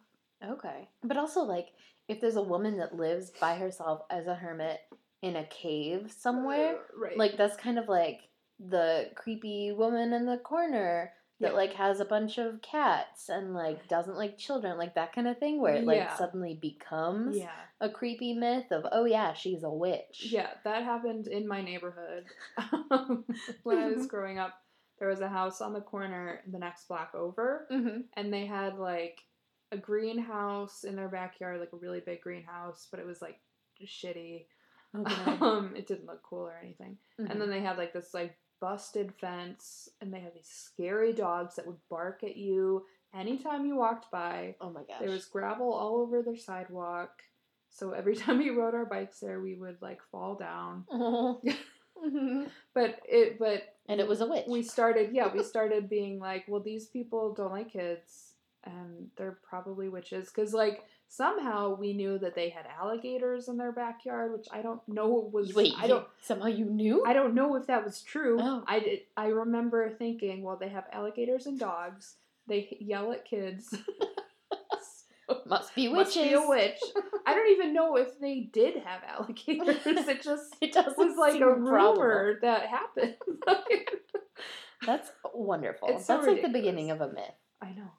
Okay. 0.49 0.89
But 1.03 1.17
also, 1.17 1.41
like, 1.43 1.71
if 2.07 2.21
there's 2.21 2.37
a 2.37 2.43
woman 2.43 2.79
that 2.79 2.95
lives 2.95 3.31
by 3.41 3.57
herself 3.57 4.03
as 4.11 4.29
a 4.29 4.35
hermit 4.37 4.79
in 5.21 5.35
a 5.35 5.45
cave 5.47 6.15
somewhere, 6.17 6.77
Uh, 6.77 6.79
right? 6.97 7.17
like, 7.19 7.37
that's 7.37 7.57
kind 7.57 7.81
of 7.81 7.89
like 7.89 8.29
the 8.61 9.11
creepy 9.17 9.73
woman 9.73 10.13
in 10.13 10.25
the 10.27 10.39
corner 10.39 11.13
that, 11.41 11.51
Yeah. 11.53 11.57
like, 11.57 11.73
has 11.75 12.01
a 12.01 12.05
bunch 12.05 12.39
of 12.39 12.61
cats 12.63 13.29
and, 13.29 13.55
like, 13.55 13.87
doesn't 13.89 14.17
like 14.17 14.39
children, 14.39 14.77
like 14.79 14.95
that 14.95 15.13
kind 15.15 15.29
of 15.29 15.39
thing, 15.39 15.61
where 15.61 15.75
it, 15.77 15.85
like, 15.85 15.99
Yeah. 15.99 16.17
suddenly 16.17 16.55
becomes 16.55 17.37
yeah, 17.37 17.51
a 17.81 17.89
creepy 17.89 18.35
myth 18.35 18.71
of, 18.73 18.87
oh, 18.93 19.05
yeah, 19.05 19.33
she's 19.35 19.63
a 19.63 19.71
witch. 19.71 20.29
yeah, 20.31 20.51
that 20.65 20.83
happened 20.85 21.27
in 21.29 21.47
my 21.47 21.63
neighborhood 21.63 22.25
when 23.63 23.79
I 23.79 23.89
was 23.89 24.07
growing 24.09 24.39
up. 24.39 24.55
There 24.99 25.09
was 25.09 25.21
a 25.21 25.29
house 25.29 25.61
on 25.61 25.73
the 25.73 25.81
corner 25.81 26.41
the 26.51 26.59
next 26.59 26.89
block 26.89 27.15
over, 27.15 27.69
Mm-hmm. 27.71 28.01
and 28.15 28.33
they 28.33 28.47
had 28.47 28.79
like 28.79 29.21
a 29.71 29.77
greenhouse 29.77 30.83
in 30.83 30.97
their 30.97 31.09
backyard, 31.09 31.61
like 31.61 31.73
a 31.73 31.77
really 31.77 32.01
big 32.01 32.21
greenhouse, 32.21 32.89
but 32.91 32.99
it 32.99 33.07
was 33.07 33.23
like 33.23 33.39
shitty. 33.85 34.47
Okay. 34.97 35.15
Um, 35.41 35.75
it 35.77 35.87
didn't 35.87 36.07
look 36.07 36.23
cool 36.23 36.49
or 36.49 36.59
anything. 36.61 36.97
Mhm. 37.21 37.31
And 37.31 37.41
then 37.41 37.51
they 37.51 37.61
had 37.61 37.77
like 37.79 37.93
this 37.93 38.13
like 38.15 38.37
busted 38.61 39.13
fence, 39.21 39.89
and 40.01 40.13
they 40.13 40.21
had 40.21 40.35
these 40.35 40.49
scary 40.49 41.13
dogs 41.13 41.57
that 41.57 41.67
would 41.67 41.81
bark 41.89 42.23
at 42.25 42.37
you 42.37 42.85
anytime 43.15 43.67
you 43.67 43.77
walked 43.77 44.11
by. 44.11 44.55
oh 44.61 44.71
my 44.71 44.83
gosh. 44.83 45.01
There 45.01 45.11
was 45.11 45.27
gravel 45.27 45.73
all 45.73 45.97
over 45.97 46.23
their 46.23 46.37
sidewalk. 46.37 47.11
So 47.71 47.93
every 47.93 48.17
time 48.23 48.39
we 48.39 48.51
rode 48.51 48.75
our 48.75 48.87
bikes 48.87 49.21
there, 49.21 49.41
we 49.41 49.55
would 49.55 49.81
like 49.81 50.01
fall 50.11 50.35
down. 50.35 50.85
But 52.75 53.01
it, 53.09 53.39
but 53.41 53.75
and 53.89 54.01
it 54.01 54.07
was 54.07 54.21
a 54.21 54.27
witch. 54.27 54.45
we 54.47 54.63
started, 54.63 55.11
yeah, 55.13 55.33
we 55.33 55.43
started 55.43 55.89
being 55.89 56.21
like, 56.21 56.45
well, 56.47 56.63
these 56.63 56.87
people 56.87 57.35
don't 57.35 57.51
like 57.51 57.73
kids, 57.73 58.35
and 58.65 59.09
they're 59.17 59.39
probably 59.49 59.89
witches, 59.89 60.31
because 60.31 60.53
like 60.53 60.85
somehow 61.09 61.75
we 61.75 61.93
knew 61.93 62.19
that 62.19 62.35
they 62.35 62.51
had 62.51 62.67
alligators 62.81 63.49
in 63.49 63.57
their 63.57 63.73
backyard, 63.73 64.33
which 64.33 64.47
I 64.53 64.63
don't 64.63 64.87
know 64.89 65.31
was. 65.33 65.55
Wait, 65.55 65.73
I 65.77 65.87
don't. 65.87 66.07
Somehow 66.23 66.47
you 66.47 66.67
knew? 66.67 67.05
I 67.07 67.13
don't 67.13 67.35
know 67.35 67.57
if 67.57 67.67
that 67.67 67.85
was 67.85 68.03
true. 68.03 68.39
Oh. 68.41 68.65
I 68.67 68.81
did, 68.81 69.01
I 69.17 69.27
remember 69.29 69.91
thinking, 69.91 70.43
well, 70.43 70.57
they 70.57 70.69
have 70.69 70.85
alligators 70.93 71.47
and 71.47 71.59
dogs. 71.59 72.17
They 72.47 72.77
yell 72.81 73.13
at 73.13 73.25
kids. 73.25 73.75
Must 75.47 75.75
be 75.75 75.89
witches. 75.89 76.17
Must 76.17 76.29
be 76.29 76.33
a 76.35 76.47
witch. 76.47 76.79
I 77.27 77.35
don't 77.35 77.51
even 77.53 77.75
know 77.75 77.97
if 77.97 78.19
they 78.19 78.49
did 78.53 78.77
have 78.83 79.03
alligators. 79.07 79.77
It 79.85 80.23
just 80.23 80.57
It 80.61 80.73
doesn't 80.73 80.97
was 80.97 81.19
like 81.19 81.41
a 81.41 81.47
rumor 81.47 81.71
probable. 81.71 82.37
that 82.43 82.67
happened. 82.67 83.15
That's 84.87 85.11
wonderful. 85.35 86.01
So 86.01 86.17
That's 86.17 86.27
like 86.27 86.43
the 86.43 86.49
beginning 86.49 86.91
of 86.91 87.01
a 87.01 87.09
myth. 87.09 87.25
I 87.61 87.73
know. 87.73 87.91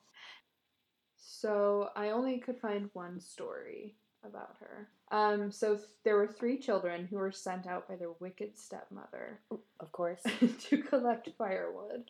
So 1.42 1.90
I 1.96 2.10
only 2.10 2.38
could 2.40 2.58
find 2.60 2.90
one 2.94 3.20
story 3.22 3.96
about 4.26 4.56
her. 4.60 4.90
Um, 5.12 5.52
so 5.52 5.76
th- 5.76 5.88
there 6.04 6.18
were 6.18 6.28
three 6.28 6.58
children 6.58 7.08
who 7.10 7.16
were 7.18 7.32
sent 7.32 7.66
out 7.66 7.88
by 7.88 7.96
their 7.96 8.12
wicked 8.20 8.58
stepmother 8.58 9.40
Of 9.80 9.92
course. 9.94 10.22
to 10.70 10.78
collect 10.84 11.30
firewood. 11.38 12.04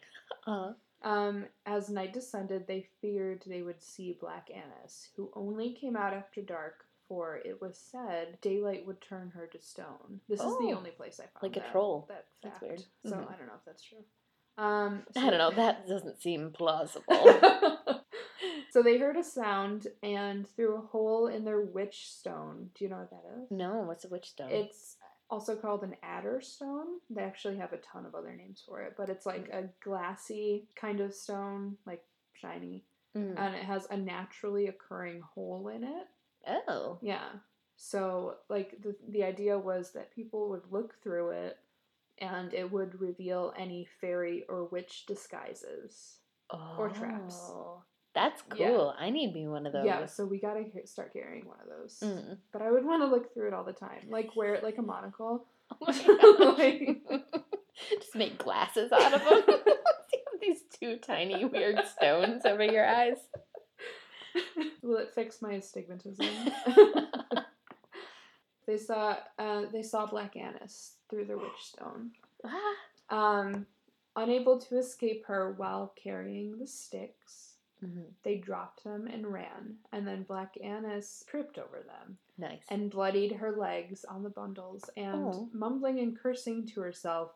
Uh-huh. 0.47 0.73
Um, 1.03 1.45
as 1.67 1.89
night 1.89 2.11
descended, 2.13 2.65
they 2.67 2.87
feared 3.01 3.43
they 3.45 3.61
would 3.61 3.81
see 3.81 4.17
Black 4.19 4.49
Annis, 4.53 5.09
who 5.15 5.29
only 5.35 5.71
came 5.73 5.95
out 5.95 6.13
after 6.13 6.41
dark, 6.41 6.85
for 7.07 7.37
it 7.45 7.61
was 7.61 7.77
said 7.91 8.37
daylight 8.41 8.85
would 8.87 8.99
turn 9.01 9.31
her 9.35 9.45
to 9.47 9.61
stone. 9.61 10.19
This 10.27 10.39
is 10.41 10.45
the 10.57 10.71
Oh. 10.73 10.75
only 10.77 10.91
place 10.91 11.19
I 11.19 11.23
found 11.27 11.43
Like 11.43 11.57
a 11.57 11.59
that, 11.59 11.71
troll. 11.71 12.05
That 12.09 12.25
That's 12.41 12.61
weird. 12.61 12.83
So 13.05 13.11
Mhm. 13.15 13.31
I 13.31 13.35
don't 13.37 13.47
know 13.47 13.53
if 13.59 13.65
that's 13.65 13.83
true. 13.83 14.03
Um, 14.57 15.03
I 15.15 15.29
don't 15.29 15.37
know. 15.37 15.51
That 15.51 15.87
doesn't 15.87 16.19
seem 16.19 16.51
plausible. 16.57 17.98
So 18.71 18.81
they 18.83 18.97
heard 18.97 19.17
a 19.17 19.23
sound 19.23 19.87
and 20.03 20.47
through 20.49 20.77
a 20.77 20.81
hole 20.87 21.27
in 21.27 21.43
their 21.45 21.61
witch 21.61 22.09
stone. 22.11 22.69
Do 22.75 22.83
you 22.83 22.89
know 22.89 22.97
what 22.97 23.09
that 23.11 23.41
is? 23.43 23.51
no, 23.51 23.83
what's 23.85 24.05
a 24.05 24.09
witch 24.09 24.29
stone? 24.29 24.49
It's 24.51 24.95
also 25.29 25.55
called 25.55 25.83
an 25.83 25.95
adder 26.03 26.41
stone. 26.41 26.87
They 27.09 27.21
actually 27.21 27.57
have 27.57 27.73
a 27.73 27.77
ton 27.77 28.05
of 28.05 28.15
other 28.15 28.35
names 28.35 28.63
for 28.65 28.81
it, 28.81 28.95
but 28.97 29.09
it's 29.09 29.25
like 29.25 29.49
a 29.49 29.69
glassy 29.83 30.67
kind 30.75 30.99
of 31.01 31.13
stone, 31.13 31.77
like 31.85 32.03
shiny, 32.33 32.83
Mm. 33.17 33.33
and 33.39 33.55
it 33.55 33.63
has 33.63 33.87
a 33.89 33.97
naturally 33.97 34.67
occurring 34.67 35.21
hole 35.21 35.67
in 35.69 35.83
it. 35.83 36.07
oh. 36.67 36.99
Yeah. 37.01 37.29
So, 37.75 38.35
like, 38.49 38.81
the, 38.83 38.95
the 39.07 39.23
idea 39.23 39.57
was 39.57 39.93
that 39.93 40.13
people 40.13 40.49
would 40.49 40.63
look 40.69 41.01
through 41.01 41.29
it 41.31 41.57
and 42.19 42.53
it 42.53 42.71
would 42.71 42.99
reveal 43.01 43.53
any 43.57 43.87
fairy 44.01 44.43
or 44.49 44.65
witch 44.65 45.05
disguises. 45.07 46.17
Or 46.51 46.89
traps. 46.89 47.51
That's 48.21 48.43
Yeah. 48.55 48.69
cool. 48.69 48.93
I 48.99 49.09
need 49.11 49.33
me 49.33 49.47
one 49.47 49.65
of 49.65 49.73
those. 49.73 49.85
Yeah, 49.85 50.05
so 50.05 50.25
we 50.25 50.39
gotta 50.39 50.65
start 50.85 51.13
carrying 51.13 51.45
one 51.45 51.57
of 51.61 51.67
those. 51.69 51.99
Mm. 52.03 52.37
But 52.51 52.61
I 52.61 52.71
would 52.71 52.85
want 52.85 53.01
to 53.03 53.07
look 53.07 53.33
through 53.33 53.47
it 53.47 53.53
all 53.53 53.63
the 53.63 53.73
time. 53.73 54.09
Like, 54.09 54.35
wear 54.35 54.53
it 54.55 54.63
like 54.63 54.77
a 54.77 54.81
monocle. 54.81 55.45
Oh 55.81 56.55
Like- 56.57 57.01
Just 58.01 58.15
make 58.15 58.37
glasses 58.37 58.91
out 58.91 59.13
of 59.13 59.21
them. 59.21 59.43
you 59.47 60.19
have 60.31 60.41
these 60.41 60.61
two 60.79 60.97
tiny 60.97 61.45
weird 61.45 61.79
stones 61.87 62.45
over 62.45 62.63
your 62.63 62.85
eyes. 62.85 63.17
Will 64.81 64.97
it 64.97 65.11
fix 65.15 65.41
my 65.41 65.53
astigmatism? 65.53 66.25
they 68.67 68.77
saw 68.77 69.15
uh, 69.37 69.63
they 69.71 69.81
saw 69.81 70.05
Black 70.05 70.35
Annis 70.35 70.95
through 71.09 71.25
the 71.25 71.37
witch 71.37 71.61
stone. 71.61 72.11
Um, 73.11 73.65
unable 74.15 74.59
to 74.59 74.77
escape 74.77 75.25
her 75.25 75.53
while 75.57 75.91
carrying 75.95 76.59
the 76.59 76.67
sticks, 76.67 77.48
Mhm. 77.83 78.13
they 78.23 78.37
dropped 78.37 78.83
them 78.83 79.07
and 79.07 79.25
ran. 79.31 79.77
And 79.91 80.05
then 80.07 80.23
Black 80.23 80.55
Annis 80.61 81.23
tripped 81.27 81.57
over 81.57 81.81
them 81.81 82.17
Nice. 82.37 82.63
and 82.69 82.91
bloodied 82.91 83.31
her 83.33 83.51
legs 83.55 84.03
on 84.05 84.23
the 84.23 84.29
bundles. 84.29 84.89
And 84.97 85.25
Oh. 85.33 85.49
mumbling 85.53 85.99
and 85.99 86.17
cursing 86.17 86.65
to 86.67 86.81
herself, 86.81 87.31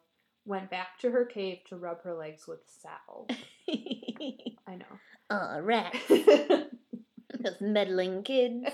went 0.46 0.70
back 0.70 1.00
to 1.00 1.12
her 1.12 1.26
cave 1.26 1.64
to 1.66 1.78
rub 1.78 2.02
her 2.04 2.14
legs 2.14 2.48
with 2.48 2.60
salve. 2.68 3.30
I 4.68 4.76
know. 4.76 5.00
Aw, 5.30 5.58
rats. 5.64 5.98
Those 6.10 7.62
meddling 7.62 8.24
kids. 8.24 8.68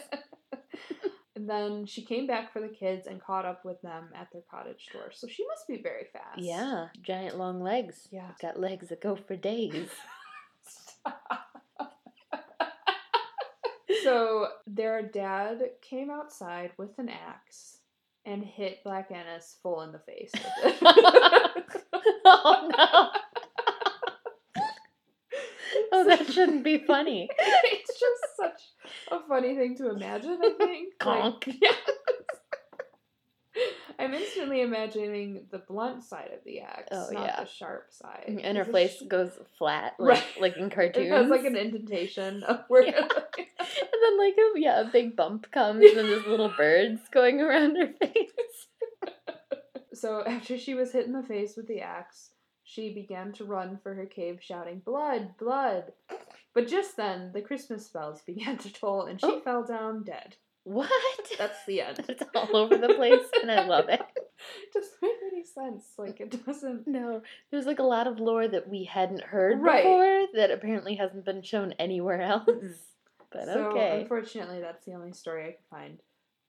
and 1.36 1.48
then 1.50 1.86
she 1.86 2.04
came 2.04 2.26
back 2.26 2.52
for 2.52 2.60
the 2.60 2.68
kids 2.70 3.06
and 3.08 3.22
caught 3.22 3.46
up 3.46 3.64
with 3.64 3.80
them 3.82 4.10
at 4.16 4.32
their 4.32 4.42
cottage 4.50 4.88
door. 4.92 5.12
So 5.12 5.28
she 5.28 5.46
must 5.48 5.68
be 5.68 5.78
very 5.82 6.06
fast. 6.12 6.40
Yeah, 6.40 6.90
giant 7.04 7.38
long 7.38 7.62
legs. 7.62 8.08
Yeah. 8.12 8.32
Got 8.42 8.60
legs 8.60 8.90
that 8.90 9.02
go 9.02 9.16
for 9.16 9.36
days. 9.36 9.90
So 14.04 14.48
their 14.68 15.02
dad 15.02 15.62
came 15.82 16.10
outside 16.10 16.72
with 16.78 16.98
an 16.98 17.10
axe 17.10 17.78
and 18.26 18.44
hit 18.44 18.84
Black 18.84 19.12
Annis 19.12 19.58
full 19.62 19.82
in 19.82 19.92
the 19.92 20.00
face 20.00 20.32
oh 22.26 22.70
no. 22.78 23.10
Oh, 25.92 26.06
that 26.06 26.28
shouldn't 26.32 26.64
be 26.64 26.80
funny. 26.80 27.30
it's 27.40 28.00
just 28.00 28.36
such 28.38 28.62
a 29.12 29.20
funny 29.28 29.56
thing 29.56 29.76
to 29.78 29.90
imagine, 29.90 30.40
I 30.44 30.52
think. 30.58 30.94
Like, 31.04 31.22
Conk. 31.22 31.50
I'm 34.00 34.14
instantly 34.14 34.62
imagining 34.62 35.46
the 35.52 35.58
blunt 35.60 36.04
side 36.04 36.32
of 36.34 36.44
the 36.46 36.62
axe, 36.62 36.88
Oh, 36.92 37.10
not 37.12 37.26
yeah. 37.26 37.44
the 37.44 37.50
sharp 37.50 37.88
side. 37.92 38.40
And 38.44 38.58
her 38.58 38.66
face 38.66 38.96
it's- 39.02 39.08
goes 39.10 39.32
flat, 39.58 39.94
like, 40.00 40.18
Right. 40.18 40.42
like 40.42 40.58
in 40.58 40.70
cartoons. 40.70 41.08
It 41.12 41.12
has 41.12 41.30
like 41.30 41.44
an 41.46 41.56
indentation 41.58 42.44
of 42.48 42.64
where 42.70 42.86
Yeah. 42.86 42.98
and 43.02 43.08
then 44.02 44.18
like 44.18 44.36
a, 44.38 44.60
yeah, 44.60 44.82
a 44.82 44.86
big 44.86 45.16
bump 45.16 45.52
comes 45.52 45.84
and 45.86 46.08
there's 46.08 46.26
little 46.26 46.54
birds 46.56 47.02
going 47.12 47.42
around 47.42 47.76
her 47.76 47.88
face. 48.02 48.68
So 49.94 50.24
after 50.26 50.58
she 50.58 50.76
was 50.76 50.92
hit 50.94 51.06
in 51.08 51.14
the 51.14 51.24
face 51.24 51.58
with 51.58 51.68
the 51.68 51.82
axe, 51.82 52.30
she 52.64 52.94
began 52.94 53.34
to 53.34 53.44
run 53.46 53.80
for 53.82 53.94
her 53.96 54.06
cave, 54.06 54.40
shouting, 54.42 54.80
Blood, 54.86 55.36
blood! 55.38 55.92
But 56.54 56.68
just 56.68 56.96
then, 56.96 57.32
the 57.34 57.42
Christmas 57.42 57.90
bells 57.90 58.22
began 58.22 58.58
to 58.60 58.72
toll, 58.72 59.04
and 59.04 59.20
she 59.20 59.28
Oh. 59.28 59.40
fell 59.42 59.64
down 59.64 60.04
dead. 60.04 60.36
What? 60.70 60.92
That's 61.38 61.66
the 61.66 61.82
end. 61.82 62.06
It's 62.08 62.24
all 62.36 62.56
over 62.56 62.78
the 62.78 62.94
place, 62.94 63.26
and 63.42 63.52
I 63.52 63.66
love 63.66 63.90
it. 63.90 64.02
Doesn't 64.74 65.02
make 65.02 65.12
any 65.32 65.44
sense. 65.44 65.84
Like, 65.98 66.20
it 66.22 66.46
doesn't. 66.46 66.88
No, 66.88 67.22
there's 67.52 67.66
like 67.66 67.80
a 67.80 67.84
lot 67.84 68.08
of 68.08 68.20
lore 68.20 68.48
that 68.48 68.70
we 68.70 68.84
hadn't 68.86 69.22
heard 69.24 69.60
Right. 69.60 69.84
before 69.84 70.28
that 70.36 70.52
apparently 70.52 70.96
hasn't 70.96 71.26
been 71.26 71.42
shown 71.42 71.74
anywhere 71.80 72.22
else. 72.22 72.48
Mm-mm. 72.48 72.74
But 73.32 73.46
so, 73.46 73.66
okay. 73.72 74.00
unfortunately, 74.02 74.62
that's 74.62 74.86
the 74.86 74.94
only 74.94 75.12
story 75.12 75.44
I 75.44 75.52
could 75.52 75.66
find. 75.70 76.00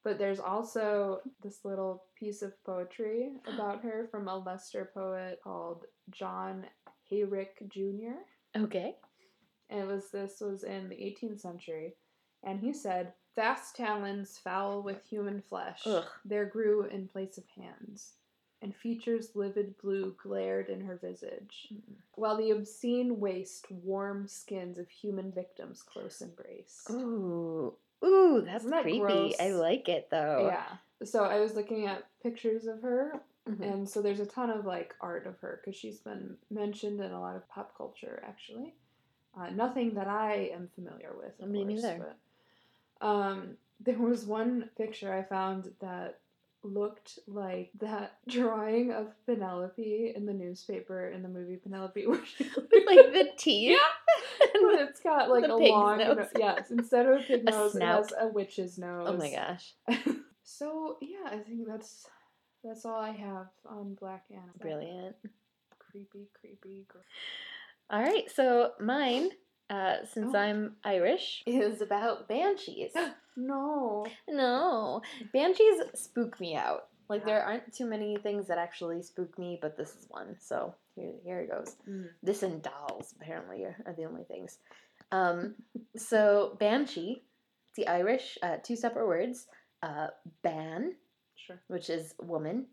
But 0.04 0.18
there's 0.18 0.38
also 0.38 1.20
this 1.42 1.64
little 1.64 2.04
piece 2.14 2.42
of 2.42 2.52
poetry 2.64 3.32
about 3.52 3.82
her 3.82 4.06
from 4.10 4.28
a 4.28 4.38
Leicester 4.38 4.90
poet 4.94 5.40
called 5.42 5.86
John 6.10 6.64
Heyrick 7.08 7.58
Jr. 7.68 8.20
Okay. 8.56 8.94
and 9.68 9.80
it 9.80 9.86
was 9.86 10.10
this 10.10 10.40
was 10.40 10.62
in 10.62 10.88
the 10.88 10.94
18th 10.96 11.40
century 11.40 11.94
and 12.44 12.60
he 12.60 12.72
said 12.72 13.12
vast 13.36 13.76
talons 13.76 14.38
foul 14.38 14.82
with 14.82 15.04
human 15.08 15.40
flesh 15.40 15.82
Ugh. 15.86 16.04
there 16.24 16.44
grew 16.46 16.84
in 16.84 17.08
place 17.08 17.38
of 17.38 17.44
hands 17.56 18.14
and 18.62 18.74
features 18.74 19.30
livid 19.34 19.76
blue 19.78 20.14
glared 20.22 20.68
in 20.68 20.80
her 20.82 20.96
visage 20.96 21.72
while 22.14 22.36
the 22.36 22.50
obscene 22.50 23.18
waist 23.20 23.66
warm 23.70 24.26
skins 24.28 24.78
of 24.78 24.88
human 24.90 25.32
victims 25.32 25.82
close 25.82 26.20
embrace 26.20 26.84
Ooh. 26.90 27.74
Ooh, 28.02 28.42
that's 28.44 28.64
that 28.64 28.82
creepy. 28.82 28.98
gross? 29.00 29.34
I 29.40 29.52
like 29.52 29.88
it 29.88 30.08
though. 30.10 30.46
yeah 30.48 30.76
so 31.04 31.24
i 31.24 31.40
was 31.40 31.54
looking 31.54 31.86
at 31.86 32.04
pictures 32.22 32.66
of 32.66 32.82
her 32.82 33.22
Mhm. 33.48 33.62
and 33.72 33.88
so 33.88 34.02
there's 34.02 34.20
a 34.20 34.26
ton 34.26 34.50
of 34.50 34.66
like 34.66 34.94
art 35.00 35.26
of 35.26 35.38
her 35.38 35.60
because 35.64 35.74
she's 35.78 35.98
been 35.98 36.36
mentioned 36.50 37.00
in 37.00 37.10
a 37.10 37.18
lot 37.20 37.36
of 37.36 37.48
pop 37.48 37.74
culture 37.74 38.22
actually 38.26 38.74
uh, 39.34 39.48
nothing 39.48 39.94
that 39.94 40.08
i 40.08 40.50
am 40.52 40.68
familiar 40.74 41.12
with 41.16 41.40
of 41.40 41.48
Me 41.48 41.64
course, 41.64 41.82
neither. 41.82 42.14
Um, 43.00 43.56
there 43.80 43.98
was 43.98 44.24
one 44.24 44.68
picture 44.76 45.12
i 45.12 45.22
found 45.22 45.72
that 45.80 46.18
looked 46.62 47.18
like 47.26 47.70
that 47.80 48.18
drawing 48.28 48.92
of 48.92 49.06
penelope 49.24 50.12
in 50.14 50.26
the 50.26 50.32
newspaper 50.34 51.08
in 51.08 51.22
the 51.22 51.28
movie 51.28 51.56
penelope 51.56 52.06
where 52.06 52.20
she 52.26 52.44
like 52.44 53.12
the 53.14 53.28
teeth. 53.38 53.78
but 54.38 54.80
it's 54.80 55.00
got 55.00 55.30
like 55.30 55.44
The 55.44 55.54
a 55.54 55.56
long 55.56 55.98
nose. 55.98 56.26
yes 56.36 56.70
instead 56.70 57.06
of 57.06 57.20
a 57.20 57.22
pig 57.22 57.42
A 57.46 57.50
nose 57.50 57.72
snout. 57.72 58.00
it 58.00 58.02
has 58.02 58.12
a 58.20 58.28
witch's 58.28 58.76
nose 58.76 59.06
Oh 59.08 59.16
my 59.16 59.30
gosh. 59.30 59.72
so 60.42 60.98
yeah, 61.00 61.30
I 61.30 61.38
think 61.38 61.66
that's 61.66 62.06
that's 62.62 62.84
all 62.84 63.00
I 63.00 63.12
have 63.12 63.46
on 63.66 63.94
Black 63.94 64.24
Anna. 64.30 64.42
Brilliant. 64.60 65.16
Creepy, 65.78 66.28
creepy. 66.38 66.84
Girl. 66.92 67.00
All 67.88 68.02
right, 68.02 68.30
so 68.30 68.72
mine, 68.78 69.30
uh, 69.70 70.04
since 70.12 70.34
Oh. 70.34 70.38
I'm 70.38 70.76
Irish, 70.84 71.42
is 71.46 71.80
about 71.80 72.28
banshees. 72.28 72.92
No. 73.36 74.04
no, 74.28 75.00
banshees 75.32 75.80
spook 75.94 76.38
me 76.40 76.56
out. 76.56 76.88
Like 77.08 77.22
Yeah. 77.22 77.26
there 77.26 77.42
aren't 77.44 77.72
too 77.72 77.86
many 77.86 78.16
things 78.18 78.48
that 78.48 78.58
actually 78.58 79.02
spook 79.02 79.38
me, 79.38 79.58
but 79.62 79.78
this 79.78 79.90
is 79.94 80.04
one. 80.10 80.36
So 80.40 80.74
here, 80.94 81.12
here 81.24 81.40
it 81.40 81.50
goes. 81.50 81.76
This 82.22 82.42
and 82.42 82.60
dolls 82.60 83.14
apparently 83.18 83.64
are, 83.64 83.76
are 83.86 83.94
the 83.94 84.04
only 84.04 84.24
things. 84.24 84.58
Um, 85.10 85.54
so 85.96 86.56
banshee, 86.60 87.22
the 87.76 87.88
Irish, 87.88 88.36
uh, 88.42 88.56
two 88.62 88.76
separate 88.76 89.06
words. 89.06 89.46
Uh, 89.82 90.08
ban, 90.42 90.94
Sure. 91.36 91.58
which 91.68 91.88
is 91.88 92.14
woman, 92.20 92.66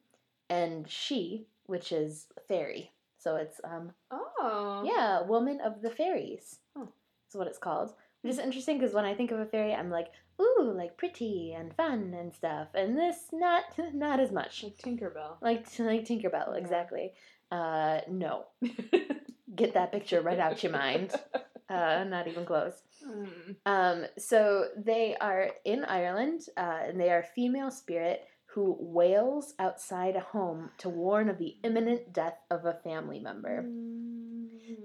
and 0.50 0.90
she, 0.90 1.48
which 1.68 1.94
is 1.94 2.28
fairy. 2.50 2.92
So 3.18 3.36
it's 3.36 3.60
um, 3.64 3.92
Oh. 4.12 4.84
yeah, 4.86 5.22
woman 5.22 5.60
of 5.62 5.82
the 5.82 5.90
fairies. 5.90 6.60
Oh. 6.76 6.90
That's 7.26 7.36
what 7.36 7.48
it's 7.48 7.58
called. 7.58 7.94
Which 8.22 8.32
is 8.34 8.40
interesting 8.40 8.78
because 8.80 8.94
when 8.94 9.06
I 9.06 9.14
think 9.14 9.32
of 9.32 9.40
a 9.40 9.46
fairy, 9.46 9.74
I'm 9.74 9.90
like, 9.90 10.08
ooh, 10.42 10.74
like 10.76 10.98
pretty 10.98 11.54
and 11.58 11.74
fun 11.76 12.16
and 12.18 12.34
stuff. 12.34 12.70
And 12.74 12.98
this, 12.98 13.28
not 13.34 13.64
not 13.94 14.20
as 14.20 14.32
much. 14.32 14.64
Like 14.64 14.78
Tinkerbell. 14.78 15.38
Like 15.42 15.66
like 15.80 16.06
Tinkerbell, 16.06 16.54
Yeah. 16.54 16.58
exactly. 16.60 17.14
Uh, 17.52 18.02
no, 18.10 18.46
get 19.56 19.74
that 19.76 19.92
picture 19.92 20.22
right 20.22 20.40
out 20.40 20.62
your 20.64 20.72
mind. 20.72 21.12
Uh, 21.70 22.06
not 22.08 22.30
even 22.30 22.46
close. 22.46 22.82
Mm. 23.06 23.56
Um, 23.66 24.06
so 24.18 24.68
they 24.78 25.18
are 25.20 25.50
in 25.66 25.84
Ireland, 25.84 26.44
uh, 26.56 26.80
and 26.88 26.98
they 26.98 27.10
are 27.10 27.24
female 27.36 27.72
spirit 27.72 28.22
who 28.54 28.76
wails 28.80 29.54
outside 29.60 30.16
a 30.16 30.20
home 30.22 30.72
to 30.80 30.90
warn 30.90 31.30
of 31.30 31.38
the 31.38 31.58
imminent 31.64 32.14
death 32.14 32.40
of 32.50 32.66
a 32.66 32.74
family 32.74 33.20
member. 33.20 33.66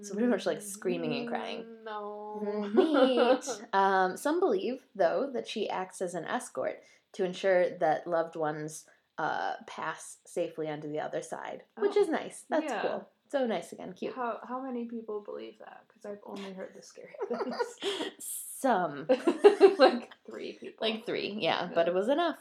So 0.03 0.15
pretty 0.15 0.29
much 0.29 0.47
like 0.47 0.61
screaming 0.61 1.15
and 1.15 1.29
crying. 1.29 1.65
No. 1.85 2.69
Neat. 2.75 3.45
Um, 3.73 4.17
some 4.17 4.41
believe, 4.41 4.81
though, 4.95 5.31
that 5.33 5.49
she 5.49 5.69
acts 5.71 6.01
as 6.03 6.15
an 6.15 6.25
escort 6.25 6.81
to 7.15 7.25
ensure 7.25 7.71
that 7.79 8.07
loved 8.07 8.37
ones 8.37 8.85
uh, 9.19 9.55
pass 9.67 10.19
safely 10.27 10.69
onto 10.69 10.91
the 10.91 11.01
other 11.01 11.23
side, 11.23 11.63
which 11.79 11.93
Oh, 11.97 12.01
is 12.01 12.09
nice. 12.09 12.45
That's 12.51 12.65
yeah. 12.65 12.83
cool. 12.83 13.09
So 13.31 13.47
nice 13.47 13.73
again, 13.73 13.95
cute. 13.95 14.15
How 14.15 14.41
how 14.47 14.61
many 14.61 14.85
people 14.85 15.21
believe 15.21 15.55
that? 15.61 15.85
Because 15.89 16.05
I've 16.05 16.23
only 16.27 16.53
heard 16.53 16.75
the 16.77 16.83
scary 16.83 17.15
things. 17.29 18.13
Some, 18.19 19.07
like 19.79 20.11
three 20.27 20.53
people. 20.61 20.87
like 20.87 21.07
three, 21.07 21.37
yeah, 21.41 21.69
but 21.75 21.89
it 21.89 21.95
was 21.95 22.09
enough 22.09 22.37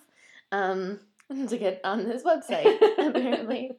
um, 0.51 0.99
to 1.49 1.57
get 1.57 1.81
on 1.83 2.05
this 2.07 2.23
website, 2.23 2.77
apparently. 2.97 3.71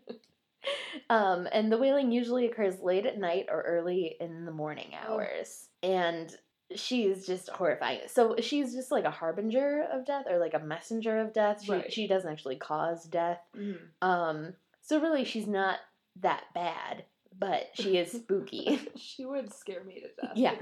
Um, 1.11 1.49
and 1.53 1.71
the 1.71 1.79
wailing 1.79 2.13
usually 2.13 2.47
occurs 2.47 2.81
late 2.81 3.07
at 3.07 3.19
night 3.19 3.47
or 3.51 3.63
early 3.63 4.17
in 4.21 4.45
the 4.45 4.53
morning 4.53 4.93
Oh. 5.09 5.15
hours. 5.15 5.69
And 5.83 6.35
she 6.75 7.05
is 7.05 7.27
just 7.27 7.49
horrifying. 7.51 8.01
So 8.07 8.37
she's 8.41 8.73
just 8.73 8.91
like 8.93 9.05
a 9.05 9.11
harbinger 9.11 9.85
of 9.93 10.07
death 10.07 10.25
or 10.31 10.39
like 10.39 10.55
a 10.55 10.59
messenger 10.61 11.19
of 11.19 11.33
death. 11.35 11.63
She 11.65 11.73
Right. 11.73 11.93
she 11.93 12.07
doesn't 12.07 12.31
actually 12.31 12.57
cause 12.57 13.05
death. 13.05 13.41
Mhm. 13.57 13.79
Um 14.01 14.55
so 14.81 15.01
really 15.01 15.25
she's 15.25 15.47
not 15.47 15.81
that 16.21 16.45
bad, 16.55 17.05
but 17.39 17.71
she 17.75 17.99
is 17.99 18.13
spooky. 18.23 18.79
she 18.97 19.25
would 19.27 19.53
scare 19.53 19.85
me 19.85 20.01
to 20.01 20.09
death. 20.27 20.37
Yeah. 20.37 20.55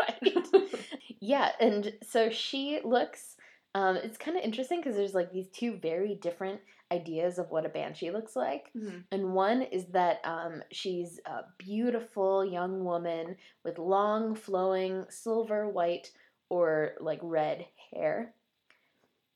I 0.00 0.12
think. 0.12 0.52
right. 0.52 0.74
Yeah, 1.20 1.50
and 1.60 1.92
so 2.08 2.28
she 2.30 2.80
looks 2.84 3.35
um 3.78 3.94
it's 3.96 4.18
kind 4.24 4.36
of 4.38 4.42
interesting 4.42 4.80
because 4.80 4.96
there's 4.96 5.14
like 5.20 5.30
these 5.32 5.48
two 5.58 5.76
very 5.90 6.14
different 6.26 6.60
ideas 6.92 7.38
of 7.38 7.50
what 7.50 7.66
a 7.66 7.68
banshee 7.68 8.10
looks 8.12 8.36
like. 8.36 8.70
Mhm. 8.76 9.02
And 9.10 9.34
one 9.34 9.62
is 9.62 9.86
that 9.86 10.20
um, 10.24 10.62
she's 10.70 11.18
a 11.26 11.40
beautiful 11.58 12.44
young 12.44 12.84
woman 12.84 13.36
with 13.64 13.78
long, 13.78 14.36
flowing 14.36 15.04
silver, 15.10 15.68
white, 15.68 16.12
or 16.48 16.92
like 17.00 17.18
red 17.22 17.66
hair. 17.92 18.34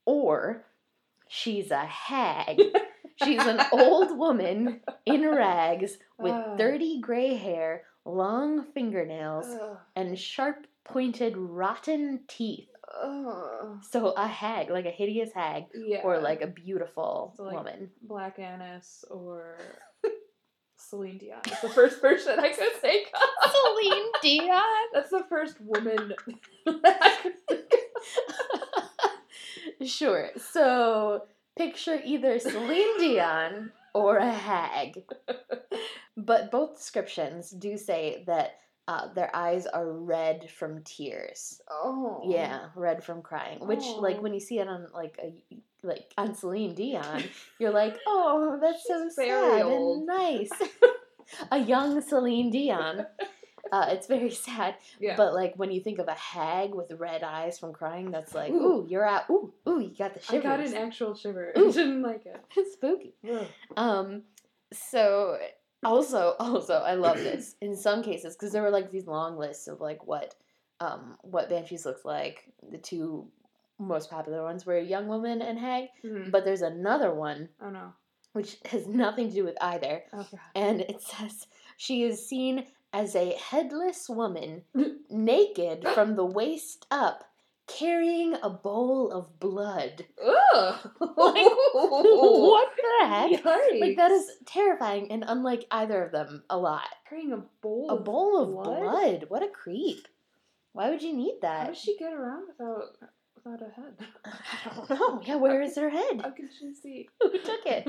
Or 0.05 0.63
she's 1.27 1.71
a 1.71 1.85
hag. 1.85 2.61
she's 3.23 3.45
an 3.45 3.59
old 3.73 4.17
woman 4.17 4.79
in 5.05 5.27
rags 5.29 5.97
with 6.17 6.33
Ah. 6.33 6.55
dirty 6.55 7.01
gray 7.01 7.35
hair, 7.35 7.83
long 8.05 8.63
fingernails, 8.73 9.47
Ugh. 9.61 9.77
and 9.95 10.17
sharp 10.17 10.65
pointed 10.85 11.35
rotten 11.37 12.21
teeth. 12.29 12.69
Ugh. 13.03 13.77
So 13.89 14.11
a 14.11 14.27
hag, 14.27 14.69
like 14.69 14.85
a 14.85 14.91
hideous 14.91 15.31
hag, 15.33 15.65
Yeah. 15.73 16.01
or 16.03 16.19
like 16.19 16.41
a 16.41 16.47
beautiful 16.47 17.33
So, 17.37 17.43
like, 17.43 17.55
woman. 17.55 17.89
Black 18.01 18.37
Annis 18.39 19.05
or 19.09 19.57
Celine 20.77 21.17
Dion. 21.17 21.39
Is 21.51 21.61
the 21.61 21.69
first 21.69 22.01
person 22.01 22.39
I 22.39 22.49
could 22.49 22.73
think 22.81 23.07
of. 23.13 23.51
Celine 23.51 24.11
Dion. 24.21 24.61
That's 24.93 25.09
the 25.11 25.23
first 25.29 25.55
woman 25.61 26.13
I 26.67 27.17
could 27.21 27.47
think 27.47 27.73
Sure. 29.89 30.29
So 30.37 31.23
picture 31.57 31.99
either 32.03 32.39
Celine 32.39 32.97
Dion 32.99 33.71
or 33.93 34.17
a 34.17 34.31
hag. 34.31 35.03
But 36.17 36.51
both 36.51 36.77
descriptions 36.77 37.49
do 37.51 37.77
say 37.77 38.23
that 38.27 38.57
uh, 38.87 39.13
their 39.13 39.33
eyes 39.35 39.65
are 39.67 39.89
red 39.91 40.49
from 40.49 40.83
tears. 40.83 41.61
Oh. 41.69 42.21
Yeah, 42.25 42.67
red 42.75 43.03
from 43.03 43.21
crying. 43.21 43.59
Which, 43.65 43.83
like, 43.85 44.17
Oh. 44.17 44.21
when 44.21 44.33
you 44.33 44.39
see 44.39 44.59
it 44.59 44.67
on 44.67 44.87
like 44.93 45.17
a 45.21 45.33
like 45.83 46.11
on 46.17 46.35
Celine 46.35 46.75
Dion, 46.75 47.23
you're 47.59 47.71
like, 47.71 47.97
oh, 48.05 48.59
that's 48.61 48.85
so 48.87 49.03
She's 49.05 49.15
very 49.15 49.29
sad 49.29 49.61
old. 49.63 49.97
and 49.97 50.07
nice. 50.07 50.49
a 51.51 51.57
young 51.59 52.01
Celine 52.01 52.49
Dion. 52.51 53.05
Uh, 53.71 53.85
it's 53.89 54.05
very 54.07 54.29
sad. 54.29 54.75
Yeah. 54.99 55.15
But 55.15 55.33
like 55.33 55.53
when 55.55 55.71
you 55.71 55.79
think 55.81 55.99
of 55.99 56.07
a 56.07 56.13
hag 56.13 56.73
with 56.75 56.91
red 56.99 57.23
eyes 57.23 57.57
from 57.57 57.71
crying, 57.73 58.11
that's 58.11 58.35
like, 58.35 58.51
Ooh. 58.51 58.83
ooh, 58.83 58.87
you're 58.89 59.05
out. 59.07 59.29
Ooh, 59.29 59.53
ooh, 59.67 59.79
you 59.79 59.95
got 59.97 60.13
the 60.13 60.19
shiver. 60.21 60.39
I 60.39 60.57
got 60.57 60.59
an 60.59 60.73
actual 60.75 61.15
shiver. 61.15 61.53
I 61.55 61.59
Ooh. 61.59 61.71
didn't 61.71 62.01
like 62.01 62.25
it. 62.25 62.43
It's 62.57 62.73
spooky. 62.77 63.13
Ugh. 63.31 63.47
Um, 63.77 64.23
so 64.73 65.37
also, 65.83 66.35
also, 66.39 66.75
I 66.75 66.93
love 66.95 67.17
this 67.29 67.55
in 67.61 67.75
some 67.75 68.03
cases 68.03 68.35
because 68.35 68.51
there 68.51 68.61
were 68.61 68.69
like 68.69 68.91
these 68.91 69.07
long 69.07 69.37
lists 69.37 69.67
of 69.67 69.79
like 69.81 70.05
what, 70.07 70.35
um, 70.79 71.17
what 71.21 71.49
banshees 71.49 71.85
looks 71.85 72.05
like. 72.05 72.51
The 72.71 72.77
two 72.77 73.27
most 73.79 74.09
popular 74.11 74.43
ones 74.43 74.65
were 74.65 74.77
young 74.79 75.07
woman 75.07 75.41
and 75.41 75.57
hag, 75.57 75.89
Mhm. 76.03 76.31
but 76.31 76.45
there's 76.45 76.61
another 76.61 77.13
one 77.13 77.49
Oh 77.61 77.69
no. 77.71 77.93
which 78.33 78.57
has 78.65 78.87
nothing 78.87 79.29
to 79.29 79.33
do 79.33 79.43
with 79.43 79.57
either, 79.61 80.03
Oh 80.13 80.25
god. 80.29 80.39
and 80.55 80.81
it 80.81 81.01
says 81.01 81.47
she 81.77 82.03
is 82.03 82.27
seen 82.27 82.67
as 82.93 83.15
a 83.15 83.33
headless 83.37 84.07
woman, 84.09 84.63
naked 85.09 85.87
from 85.95 86.15
the 86.15 86.25
waist 86.25 86.85
up, 86.91 87.23
carrying 87.77 88.35
a 88.41 88.49
bowl 88.49 89.11
of 89.11 89.39
blood. 89.39 90.05
Ugh. 90.23 90.75
Like, 91.17 91.45
what 91.73 92.69
the 92.75 93.07
heck? 93.07 93.31
Yikes. 93.43 93.79
Like 93.81 93.97
that 93.97 94.11
is 94.11 94.29
terrifying 94.45 95.11
and 95.11 95.23
unlike 95.27 95.65
either 95.71 96.03
of 96.03 96.11
them 96.11 96.43
a 96.49 96.57
lot. 96.57 96.87
carrying 97.07 97.31
a 97.33 97.43
bowl. 97.61 97.87
A 97.89 97.95
of 97.95 98.05
bowl 98.05 98.41
of 98.41 98.49
blood? 98.65 98.81
blood. 98.81 99.25
What 99.29 99.43
a 99.43 99.47
creep. 99.49 100.07
Why 100.73 100.89
would 100.89 101.01
you 101.01 101.13
need 101.15 101.39
that? 101.41 101.59
How 101.61 101.67
does 101.67 101.77
she 101.81 101.97
get 101.97 102.13
around 102.13 102.47
without 102.47 102.83
without 103.35 103.61
a 103.61 103.71
head? 103.73 103.93
I 104.25 104.69
don't 104.69 104.89
know. 104.89 105.21
Yeah, 105.25 105.35
where 105.35 105.61
is 105.61 105.75
her 105.75 105.89
head? 105.89 106.21
How 106.21 106.31
can 106.31 106.49
she 106.57 106.73
see? 106.73 107.09
Who 107.21 107.31
took 107.39 107.65
it? 107.65 107.87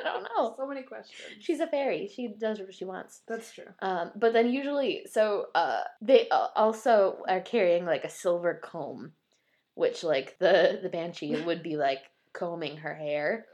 I 0.00 0.12
don't 0.12 0.22
know. 0.36 0.54
So 0.56 0.66
many 0.66 0.82
questions. 0.82 1.20
She's 1.40 1.60
a 1.60 1.66
fairy. 1.66 2.08
She 2.14 2.28
does 2.28 2.58
what 2.60 2.74
she 2.74 2.84
wants. 2.84 3.22
That's 3.28 3.52
true. 3.52 3.66
Um, 3.80 4.12
but 4.16 4.32
then 4.32 4.50
usually, 4.52 5.06
so 5.10 5.46
uh, 5.54 5.82
they 6.00 6.28
uh, 6.30 6.48
also 6.56 7.22
are 7.28 7.40
carrying 7.40 7.84
like 7.84 8.04
a 8.04 8.10
silver 8.10 8.54
comb, 8.62 9.12
which 9.74 10.02
like 10.04 10.38
the 10.38 10.78
the 10.82 10.88
banshee 10.88 11.40
would 11.42 11.62
be 11.62 11.76
like 11.76 12.00
combing 12.32 12.76
her 12.78 12.94
hair 12.94 13.46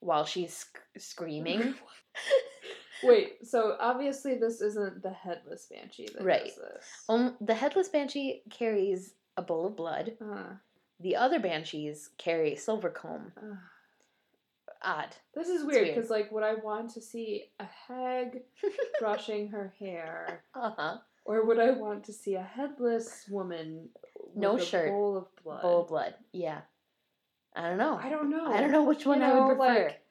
while 0.00 0.24
she's 0.24 0.54
sc- 0.54 0.78
screaming. 0.98 1.74
Wait, 3.04 3.46
so 3.46 3.76
obviously 3.78 4.34
this 4.38 4.60
isn't 4.60 5.02
the 5.02 5.10
headless 5.12 5.66
banshee 5.70 6.08
that 6.14 6.24
Right. 6.24 6.44
does 6.46 6.56
this. 6.56 6.84
Um, 7.08 7.36
the 7.40 7.54
headless 7.54 7.88
banshee 7.88 8.42
carries 8.50 9.14
a 9.36 9.42
bowl 9.42 9.66
of 9.66 9.76
blood. 9.76 10.16
Uh, 10.20 10.54
The 11.00 11.14
other 11.14 11.38
banshees 11.38 12.10
carry 12.18 12.56
silver 12.56 12.90
comb. 12.90 13.32
uh. 13.36 13.54
Odd. 14.82 15.08
This 15.34 15.48
is 15.48 15.64
weird 15.64 15.88
because, 15.88 16.08
like, 16.10 16.30
would 16.32 16.44
I 16.44 16.54
want 16.54 16.90
to 16.94 17.00
see 17.00 17.44
a 17.58 17.66
hag 17.88 18.42
brushing 19.00 19.48
her 19.48 19.74
hair, 19.78 20.44
Uh 20.54 20.70
huh. 20.76 20.96
or 21.24 21.44
would 21.46 21.58
I 21.58 21.70
want 21.72 22.04
to 22.04 22.12
see 22.12 22.34
a 22.34 22.42
headless 22.42 23.24
woman 23.28 23.88
with 24.34 24.36
No 24.36 24.56
a 24.56 24.64
shirt. 24.64 24.90
bowl 24.90 25.16
of 25.16 25.26
blood? 25.42 25.62
Bowl 25.62 25.82
of 25.82 25.88
blood. 25.88 26.14
Yeah. 26.32 26.60
I 27.56 27.62
don't 27.68 27.78
know. 27.78 27.98
I 28.00 28.08
don't 28.08 28.30
know. 28.30 28.46
I 28.52 28.60
don't 28.60 28.70
know 28.70 28.84
which 28.84 29.04
one 29.04 29.20
I 29.22 29.28
know, 29.28 29.48
would 29.48 29.56
prefer. 29.56 29.84
like- 29.86 30.02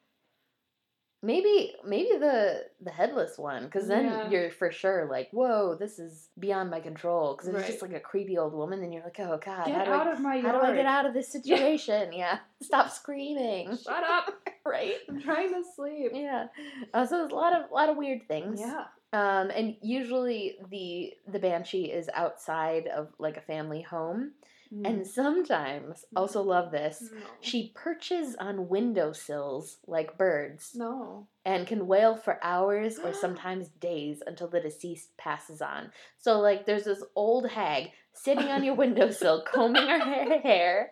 maybe 1.23 1.73
maybe 1.85 2.11
the 2.19 2.63
the 2.81 2.91
headless 2.91 3.37
one 3.37 3.63
because 3.65 3.87
then 3.87 4.05
Yeah. 4.05 4.29
you're 4.29 4.51
for 4.51 4.71
sure 4.71 5.07
like 5.09 5.29
whoa 5.31 5.75
this 5.75 5.97
is 5.97 6.29
beyond 6.37 6.69
my 6.69 6.79
control 6.79 7.35
because 7.35 7.47
it's 7.53 7.67
just 7.67 7.81
like 7.81 7.93
a 7.93 7.99
creepy 7.99 8.37
old 8.37 8.53
woman 8.53 8.83
and 8.83 8.93
you're 8.93 9.03
like 9.03 9.19
oh 9.19 9.39
god 9.43 9.65
Get 9.65 9.75
how 9.75 9.85
do 9.85 9.91
out 9.91 10.07
I 10.07 10.11
of 10.13 10.19
my 10.19 10.37
how 10.39 10.49
yard! 10.51 10.61
do 10.61 10.71
I 10.71 10.75
get 10.75 10.85
out 10.85 11.05
of 11.07 11.13
this 11.15 11.31
situation 11.37 12.13
yeah 12.13 12.37
stop 12.61 12.91
screaming 12.91 13.75
Shut 13.77 14.03
up! 14.03 14.31
right 14.65 14.95
I'm 15.09 15.19
trying 15.21 15.49
to 15.49 15.63
sleep. 15.75 16.11
yeah 16.13 16.47
uh, 16.93 17.05
so 17.05 17.17
there's 17.19 17.31
a 17.31 17.35
lot 17.35 17.53
of 17.53 17.71
lot 17.71 17.89
of 17.89 17.97
weird 17.97 18.27
things 18.27 18.59
Yeah. 18.59 18.83
um 19.13 19.49
and 19.49 19.75
usually 19.81 20.57
the 20.69 21.13
the 21.31 21.39
banshee 21.39 21.85
is 21.85 22.09
outside 22.13 22.85
of 22.87 23.07
like 23.17 23.37
a 23.37 23.41
family 23.41 23.81
home 23.81 24.33
and 24.71 25.01
mm. 25.01 25.07
sometimes 25.07 26.05
also 26.15 26.43
mm. 26.43 26.47
love 26.47 26.71
this 26.71 27.09
no. 27.11 27.19
she 27.39 27.71
perches 27.73 28.35
on 28.35 28.67
windowsills 28.67 29.77
like 29.87 30.17
birds 30.17 30.71
no. 30.75 31.27
and 31.45 31.67
can 31.67 31.87
wail 31.87 32.15
for 32.15 32.43
hours 32.43 32.99
or 32.99 33.13
sometimes 33.21 33.69
days 33.69 34.21
until 34.25 34.47
the 34.47 34.59
deceased 34.59 35.15
passes 35.17 35.61
on. 35.61 35.91
So, 36.17 36.39
like, 36.39 36.65
there's 36.65 36.83
this 36.83 37.03
old 37.15 37.49
hag 37.49 37.91
sitting 38.13 38.47
on 38.47 38.63
your 38.63 38.75
windowsill, 38.75 39.43
combing 39.51 39.87
her 39.87 39.99
ha- 39.99 40.41
hair, 40.41 40.91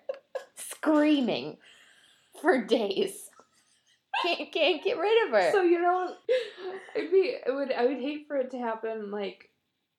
screaming 0.56 1.58
for 2.42 2.64
days. 2.64 3.30
Can't, 4.24 4.52
can't 4.52 4.84
get 4.84 4.98
rid 4.98 5.28
of 5.28 5.34
her. 5.34 5.52
So 5.52 5.62
you 5.64 5.82
know, 5.82 6.14
it'd 6.96 7.12
be 7.12 7.36
it 7.46 7.54
would 7.54 7.72
I 7.72 7.86
would 7.86 8.00
hate 8.00 8.28
for 8.28 8.38
it 8.38 8.52
to 8.52 8.58
happen 8.58 9.12
like 9.12 9.50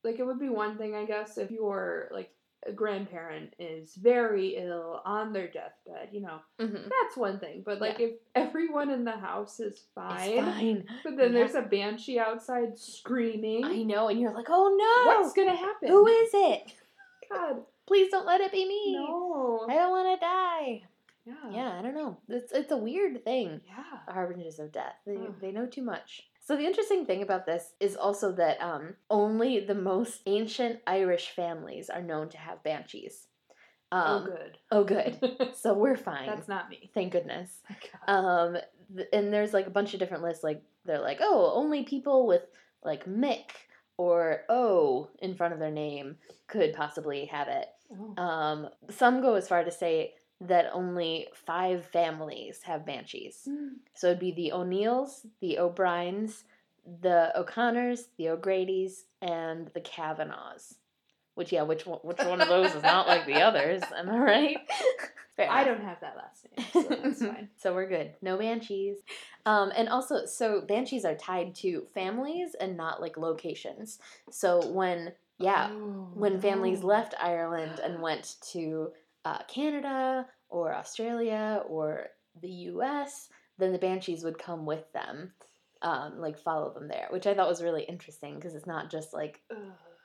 like 0.05 0.19
it 0.19 0.25
would 0.25 0.41
be 0.41 0.49
one 0.49 0.79
thing 0.79 0.95
I 0.95 1.05
guess 1.05 1.37
if 1.37 1.51
you 1.51 1.67
were 1.67 2.09
like 2.13 2.31
grandparent 2.75 3.55
is 3.59 3.95
very 3.95 4.57
ill 4.57 5.01
on 5.05 5.33
their 5.33 5.47
deathbed, 5.47 6.09
you 6.13 6.21
know, 6.21 6.41
Mhm. 6.59 6.85
that's 6.89 7.17
one 7.17 7.39
thing. 7.39 7.63
But 7.65 7.81
like 7.81 8.01
if 8.01 8.15
everyone 8.35 8.91
in 8.91 9.05
the 9.05 9.13
house 9.13 9.61
is 9.61 9.87
fine, 9.95 10.45
fine. 10.45 10.89
but 11.05 11.17
then 11.17 11.33
Yeah. 11.33 11.39
there's 11.39 11.55
a 11.55 11.63
banshee 11.63 12.19
outside 12.19 12.79
screaming, 12.79 13.65
I 13.65 13.83
know, 13.83 14.09
and 14.09 14.21
you're 14.21 14.33
like, 14.35 14.49
oh 14.49 14.75
no! 14.77 15.21
what's 15.21 15.33
gonna 15.33 15.55
happen? 15.55 15.89
Who 15.89 16.07
is 16.07 16.31
it? 16.35 16.73
God? 17.31 17.65
Please 17.87 18.11
don't 18.11 18.27
let 18.27 18.41
it 18.41 18.51
be 18.53 18.67
me. 18.67 18.95
No. 18.97 19.67
I 19.69 19.75
don't 19.75 19.91
want 19.91 20.19
to 20.21 20.27
die. 20.27 20.83
Yeah. 21.25 21.51
Yeah, 21.51 21.79
I 21.79 21.83
don't 21.83 21.95
know. 21.95 22.17
It's 22.29 22.53
it's 22.53 22.73
a 22.73 22.77
weird 22.77 23.25
thing. 23.25 23.61
Yeah. 23.67 24.13
harbingers 24.13 24.59
of 24.59 24.73
death. 24.73 24.95
They, 25.07 25.17
Ugh. 25.17 25.35
they 25.41 25.53
know 25.53 25.67
too 25.67 25.83
much. 25.83 26.29
So 26.47 26.57
the 26.57 26.65
interesting 26.65 27.05
thing 27.07 27.23
about 27.23 27.45
this 27.45 27.73
is 27.81 27.97
also 27.97 28.31
that 28.31 28.63
um, 28.63 28.95
only 29.11 29.59
the 29.59 29.75
most 29.75 30.21
ancient 30.27 30.79
Irish 30.87 31.31
families 31.31 31.91
are 31.91 32.01
known 32.01 32.29
to 32.29 32.39
have 32.39 32.63
banshees. 32.63 33.27
Um, 33.91 34.03
oh, 34.07 34.25
good. 34.25 34.59
Oh, 34.71 34.85
good. 34.85 35.51
So 35.57 35.75
we're 35.75 35.97
fine. 35.97 36.29
That's 36.29 36.47
not 36.47 36.71
me. 36.71 36.89
Thank 36.95 37.13
goodness. 37.13 37.51
Um, 38.07 38.59
th- 38.95 39.09
and 39.13 39.33
there's 39.33 39.53
like 39.53 39.67
a 39.67 39.71
bunch 39.71 39.93
of 39.93 39.99
different 39.99 40.23
lists. 40.23 40.45
Like 40.45 40.63
they're 40.85 41.01
like, 41.01 41.19
oh, 41.21 41.51
only 41.53 41.83
people 41.83 42.29
with 42.29 42.43
like 42.85 43.07
Mick 43.07 43.51
or 43.97 44.43
O 44.49 45.11
in 45.19 45.35
front 45.35 45.53
of 45.53 45.59
their 45.59 45.73
name 45.73 46.15
could 46.47 46.75
possibly 46.75 47.25
have 47.25 47.49
it. 47.49 47.67
Oh. 47.91 48.23
Um, 48.23 48.69
some 48.89 49.21
go 49.21 49.35
as 49.35 49.49
far 49.49 49.65
to 49.65 49.73
say 49.73 50.15
that 50.41 50.71
only 50.73 51.29
five 51.35 51.85
families 51.87 52.61
have 52.65 52.85
banshees. 52.87 53.49
Mm. 53.49 53.77
So 53.95 54.09
it'd 54.09 54.19
be 54.21 54.33
the 54.33 54.53
O'Neills, 54.53 55.27
the 55.41 55.59
O'Briens, 55.59 56.45
the 57.01 57.33
O'Connors, 57.39 58.09
the 58.19 58.29
O'Grady's, 58.29 59.05
and 59.23 59.69
the 59.75 59.81
Kavanaghs. 59.81 60.75
Which 61.35 61.53
yeah, 61.53 61.63
which 61.63 61.85
one, 61.85 61.99
which 62.03 62.19
one 62.19 62.41
of 62.41 62.49
those 62.49 62.75
is 62.75 62.83
not 62.83 63.07
like 63.07 63.27
the 63.27 63.35
others? 63.43 63.83
Am 63.97 64.09
I 64.09 64.19
right? 64.19 64.57
I 65.39 65.65
don't 65.65 65.83
have 65.83 66.01
that 66.01 66.17
last 66.17 66.47
name, 66.57 66.67
so 66.73 66.89
that's 67.03 67.21
fine. 67.27 67.49
so 67.59 67.75
we're 67.75 67.89
good. 67.89 68.15
No 68.23 68.39
banshees. 68.39 68.97
Um, 69.45 69.71
and 69.77 69.89
also, 69.91 70.25
so 70.25 70.63
banshees 70.63 71.05
are 71.05 71.15
tied 71.15 71.55
to 71.57 71.87
families 71.93 72.57
and 72.59 72.75
not 72.75 73.03
like 73.03 73.19
locations. 73.19 73.99
So 74.31 74.67
when 74.69 75.13
yeah, 75.39 75.69
Oh, 75.73 76.09
when 76.15 76.41
families 76.41 76.81
no. 76.81 76.87
left 76.87 77.15
Ireland 77.21 77.81
and 77.85 78.01
went 78.03 78.37
to 78.53 78.93
uh, 79.27 79.39
Canada 79.49 80.27
or 80.49 80.73
Australia 80.75 81.63
or 81.69 82.07
the 82.41 82.55
U.S., 82.71 83.29
then 83.59 83.73
the 83.73 83.79
banshees 83.79 84.23
would 84.25 84.39
come 84.39 84.65
with 84.65 84.85
them, 84.93 85.33
um, 85.83 86.19
like 86.19 86.39
follow 86.39 86.73
them 86.73 86.87
there, 86.89 87.09
which 87.11 87.27
I 87.27 87.35
thought 87.35 87.49
was 87.49 87.63
really 87.63 87.83
interesting 87.85 88.37
because 88.37 88.55
it's 88.55 88.67
not 88.75 88.91
just 88.91 89.13
like 89.13 89.43
Ugh. 89.51 89.57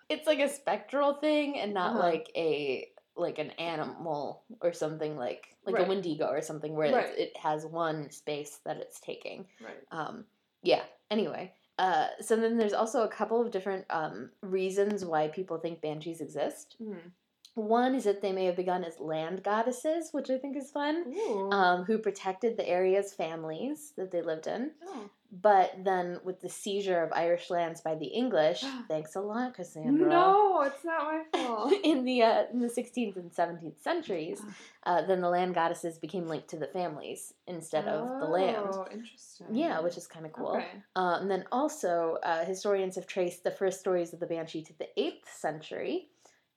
it's 0.09 0.25
like 0.27 0.39
a 0.39 0.49
spectral 0.49 1.13
thing 1.15 1.59
and 1.59 1.73
not 1.73 1.91
Uh-huh. 1.91 1.99
like 2.09 2.31
a 2.35 2.87
like 3.15 3.39
an 3.39 3.51
animal 3.51 4.43
or 4.61 4.73
something 4.73 5.17
like 5.17 5.43
like 5.65 5.75
Right. 5.75 5.85
a 5.85 5.89
wendigo 5.89 6.27
or 6.27 6.41
something 6.41 6.73
where 6.73 6.93
Right. 6.95 7.17
it 7.25 7.37
has 7.37 7.65
one 7.65 8.09
space 8.09 8.59
that 8.65 8.77
it's 8.77 8.99
taking 9.01 9.45
Right. 9.59 9.83
um 9.91 10.25
yeah 10.63 10.83
anyway 11.11 11.53
uh 11.77 12.07
so 12.21 12.35
then 12.37 12.57
there's 12.57 12.73
also 12.81 13.03
a 13.03 13.09
couple 13.19 13.41
of 13.41 13.51
different 13.51 13.85
um 13.89 14.31
reasons 14.41 15.03
why 15.03 15.27
people 15.27 15.57
think 15.59 15.81
banshees 15.81 16.21
exist 16.21 16.77
Mm. 16.81 17.11
One 17.55 17.95
is 17.95 18.05
that 18.05 18.21
they 18.21 18.31
may 18.31 18.45
have 18.45 18.55
begun 18.55 18.83
as 18.83 18.99
land 18.99 19.43
goddesses 19.43 20.09
which 20.11 20.29
i 20.29 20.37
think 20.37 20.55
is 20.55 20.71
fun 20.71 21.05
um, 21.51 21.83
who 21.83 21.97
protected 21.97 22.55
the 22.57 22.67
area's 22.67 23.13
families 23.13 23.93
that 23.97 24.11
they 24.11 24.21
lived 24.21 24.47
in 24.47 24.71
Oh. 24.87 25.09
but 25.31 25.71
then 25.83 26.19
with 26.23 26.39
the 26.41 26.49
seizure 26.49 27.01
of 27.03 27.11
irish 27.13 27.49
lands 27.49 27.81
by 27.81 27.95
the 27.95 28.05
english 28.05 28.63
thanks 28.87 29.15
a 29.15 29.21
lot 29.21 29.53
cassandra 29.53 30.07
No, 30.09 30.61
it's 30.63 30.83
not 30.85 31.03
my 31.03 31.23
fault. 31.39 31.73
in 31.83 32.05
the 32.05 32.21
uh, 32.23 32.43
in 32.53 32.59
the 32.59 32.67
16th 32.67 33.15
and 33.15 33.31
17th 33.31 33.79
centuries, 33.81 34.39
uh, 34.85 35.01
then 35.07 35.21
the 35.21 35.29
land 35.29 35.55
goddesses 35.55 35.97
became 35.97 36.27
linked 36.27 36.49
to 36.49 36.57
the 36.57 36.67
families 36.67 37.33
instead 37.47 37.87
of 37.87 38.19
the 38.19 38.25
land. 38.27 38.57
Oh, 38.71 38.85
interesting. 38.91 39.47
Yeah, 39.51 39.79
which 39.79 39.97
is 39.97 40.05
kind 40.07 40.25
of 40.27 40.33
cool. 40.33 40.55
Okay. 40.57 40.67
Uh, 40.95 41.17
and 41.19 41.31
then 41.31 41.45
also, 41.51 42.17
uh, 42.23 42.45
historians 42.45 42.95
have 42.95 43.07
traced 43.07 43.43
the 43.43 43.49
first 43.51 43.79
stories 43.79 44.13
of 44.13 44.19
the 44.19 44.27
banshee 44.27 44.61
to 44.61 44.73
the 44.77 44.87
8th 44.97 45.27
century, 45.45 46.09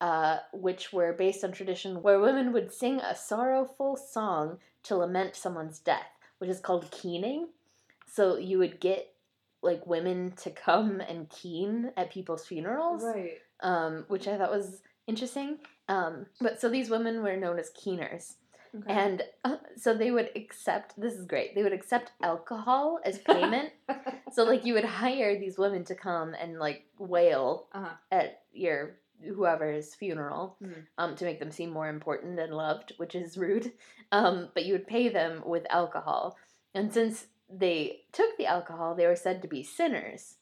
uh, 0.07 0.37
which 0.53 0.85
were 0.93 1.13
based 1.25 1.43
on 1.45 1.51
tradition 1.53 2.03
where 2.05 2.21
women 2.21 2.53
would 2.53 2.71
sing 2.83 2.97
a 3.01 3.15
sorrowful 3.17 3.97
song 3.97 4.59
to 4.87 4.97
lament 4.97 5.35
someone's 5.35 5.79
death, 5.79 6.13
which 6.39 6.51
is 6.51 6.61
called 6.67 6.91
keening. 6.91 7.49
So 8.17 8.37
you 8.51 8.59
would 8.59 8.77
get 8.81 9.03
like 9.63 9.87
women 9.87 10.19
to 10.45 10.51
come 10.51 11.01
and 11.01 11.31
keen 11.31 11.73
at 11.97 12.11
people's 12.17 12.45
funerals 12.47 13.03
Right. 13.03 13.39
um, 13.71 14.05
which 14.09 14.27
I 14.29 14.37
thought 14.37 14.51
was 14.61 14.83
interesting. 15.07 15.51
Um, 15.89 16.27
but 16.41 16.61
so 16.61 16.69
these 16.69 16.91
women 16.91 17.23
were 17.23 17.37
known 17.45 17.59
as 17.59 17.71
keeners, 17.83 18.25
Okay. 18.77 18.93
and 19.03 19.23
uh, 19.45 19.57
so 19.77 19.95
they 19.95 20.11
would 20.17 20.31
accept. 20.37 20.89
This 21.01 21.15
is 21.15 21.25
great. 21.33 21.55
They 21.55 21.63
would 21.63 21.73
accept 21.81 22.13
alcohol 22.23 22.99
as 23.05 23.19
payment. 23.33 23.71
so 24.33 24.45
like 24.45 24.65
you 24.67 24.75
would 24.75 24.85
hire 25.03 25.39
these 25.39 25.57
women 25.65 25.83
to 25.91 25.95
come 25.95 26.35
and 26.43 26.59
like 26.67 26.81
wail 26.99 27.69
Uh-huh. 27.73 27.95
at 28.11 28.29
your 28.53 28.97
whoever's 29.23 29.95
funeral 29.95 30.57
Mhm. 30.63 30.87
um, 30.99 31.17
to 31.17 31.25
make 31.25 31.39
them 31.39 31.51
seem 31.51 31.71
more 31.71 31.89
important 31.89 32.39
and 32.39 32.55
loved, 32.55 32.93
which 32.97 33.15
is 33.15 33.37
rude. 33.39 33.73
Um, 34.13 34.51
but 34.55 34.65
you 34.65 34.75
would 34.75 34.87
pay 34.87 35.09
them 35.09 35.43
with 35.45 35.67
alcohol, 35.71 36.39
and 36.73 36.93
since 36.93 37.27
they 37.49 38.03
took 38.13 38.37
the 38.37 38.47
alcohol, 38.47 38.95
they 38.95 39.07
were 39.09 39.17
said 39.17 39.43
to 39.43 39.49
be 39.49 39.63
sinners, 39.65 40.37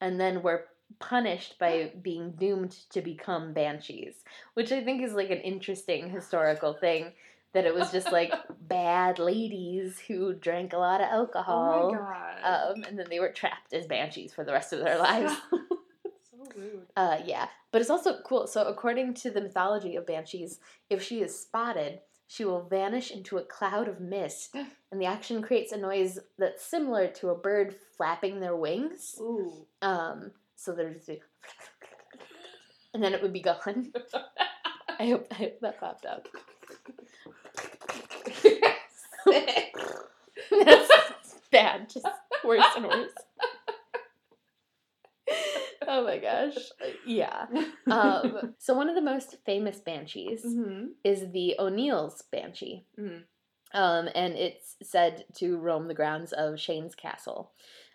and 0.00 0.18
then 0.18 0.40
were 0.42 0.68
punished 0.98 1.58
by 1.58 1.92
being 2.00 2.30
doomed 2.32 2.70
to 2.90 3.02
become 3.02 3.52
banshees, 3.52 4.24
which 4.54 4.72
I 4.72 4.82
think 4.82 5.02
is 5.02 5.12
like 5.12 5.28
an 5.30 5.40
interesting 5.42 6.08
historical 6.08 6.72
thing. 6.72 7.12
That 7.52 7.64
it 7.66 7.74
was 7.74 7.90
just 7.90 8.12
like 8.12 8.32
bad 8.60 9.18
ladies 9.18 9.98
who 9.98 10.32
drank 10.34 10.72
a 10.74 10.78
lot 10.78 11.00
of 11.02 11.08
oh 11.10 11.14
alcohol, 11.14 11.92
my 11.92 11.98
god. 11.98 12.44
um, 12.76 12.84
and 12.84 12.98
then 12.98 13.06
they 13.10 13.20
were 13.20 13.32
trapped 13.32 13.72
as 13.74 13.86
banshees 13.86 14.32
for 14.32 14.44
the 14.44 14.52
rest 14.52 14.72
of 14.72 14.80
their 14.80 14.98
lives. 15.08 15.34
Uh, 16.98 17.18
yeah, 17.24 17.46
but 17.70 17.80
it's 17.80 17.90
also 17.90 18.16
cool. 18.26 18.48
So, 18.48 18.64
according 18.64 19.14
to 19.14 19.30
the 19.30 19.40
mythology 19.40 19.94
of 19.94 20.04
banshees, 20.04 20.58
if 20.90 21.00
she 21.00 21.20
is 21.20 21.38
spotted, 21.38 22.00
she 22.26 22.44
will 22.44 22.64
vanish 22.68 23.12
into 23.12 23.38
a 23.38 23.44
cloud 23.44 23.86
of 23.86 24.00
mist, 24.00 24.52
and 24.90 25.00
the 25.00 25.06
action 25.06 25.40
creates 25.40 25.70
a 25.70 25.76
noise 25.78 26.18
that's 26.38 26.64
similar 26.64 27.06
to 27.06 27.28
a 27.28 27.36
bird 27.38 27.76
flapping 27.96 28.40
their 28.40 28.56
wings. 28.56 29.14
Ooh. 29.20 29.64
Um, 29.80 30.32
so 30.56 30.72
there's, 30.72 31.08
a- 31.08 31.20
and 32.92 33.00
then 33.00 33.14
it 33.14 33.22
would 33.22 33.32
be 33.32 33.42
gone. 33.42 33.92
I 34.98 35.06
hope, 35.06 35.28
I 35.30 35.34
hope 35.34 35.60
that 35.60 35.78
popped 35.78 36.04
up. 36.04 36.26
That's 40.50 41.34
bad, 41.52 41.88
just 41.90 42.06
worse 42.44 42.64
and 42.76 42.86
worse. 42.86 43.12
Oh 45.88 46.04
my 46.04 46.18
gosh, 46.18 46.54
yeah. 47.06 47.46
Um, 47.90 48.54
so 48.58 48.74
one 48.74 48.90
of 48.90 48.94
the 48.94 49.00
most 49.00 49.36
famous 49.46 49.78
banshees 49.78 50.44
Mhm. 50.44 50.88
is 51.04 51.32
the 51.32 51.54
O'Neill's 51.58 52.22
Banshee. 52.30 52.84
Mhm. 52.98 53.24
Um, 53.72 54.08
and 54.14 54.34
it's 54.34 54.76
said 54.82 55.24
to 55.36 55.56
roam 55.58 55.88
the 55.88 55.94
grounds 55.94 56.32
of 56.34 56.60
Shane's 56.60 56.94
Castle. 56.94 57.52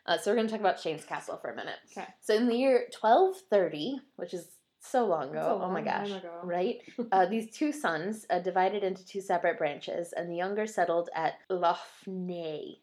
Uh, 0.08 0.18
so 0.18 0.32
we're 0.32 0.36
going 0.36 0.48
to 0.48 0.52
talk 0.52 0.60
about 0.60 0.80
Shane's 0.80 1.06
Castle 1.06 1.38
for 1.38 1.52
a 1.52 1.56
minute. 1.56 1.78
Okay. 1.96 2.08
So 2.22 2.34
in 2.34 2.48
the 2.48 2.56
year 2.58 2.88
1230, 3.00 4.00
which 4.18 4.34
is 4.34 4.48
so 4.82 5.06
long 5.06 5.30
ago, 5.30 5.60
a 5.62 5.66
oh 5.66 5.72
my 5.72 5.82
gosh, 5.82 6.10
right? 6.44 6.82
Uh, 7.12 7.26
these 7.28 7.56
two 7.56 7.72
sons 7.72 8.26
uh, 8.32 8.40
divided 8.40 8.84
into 8.84 9.06
two 9.06 9.22
separate 9.22 9.58
branches, 9.58 10.12
and 10.14 10.30
the 10.30 10.36
younger 10.36 10.66
settled 10.68 11.10
at 11.16 11.36
Loughney, 11.50 12.80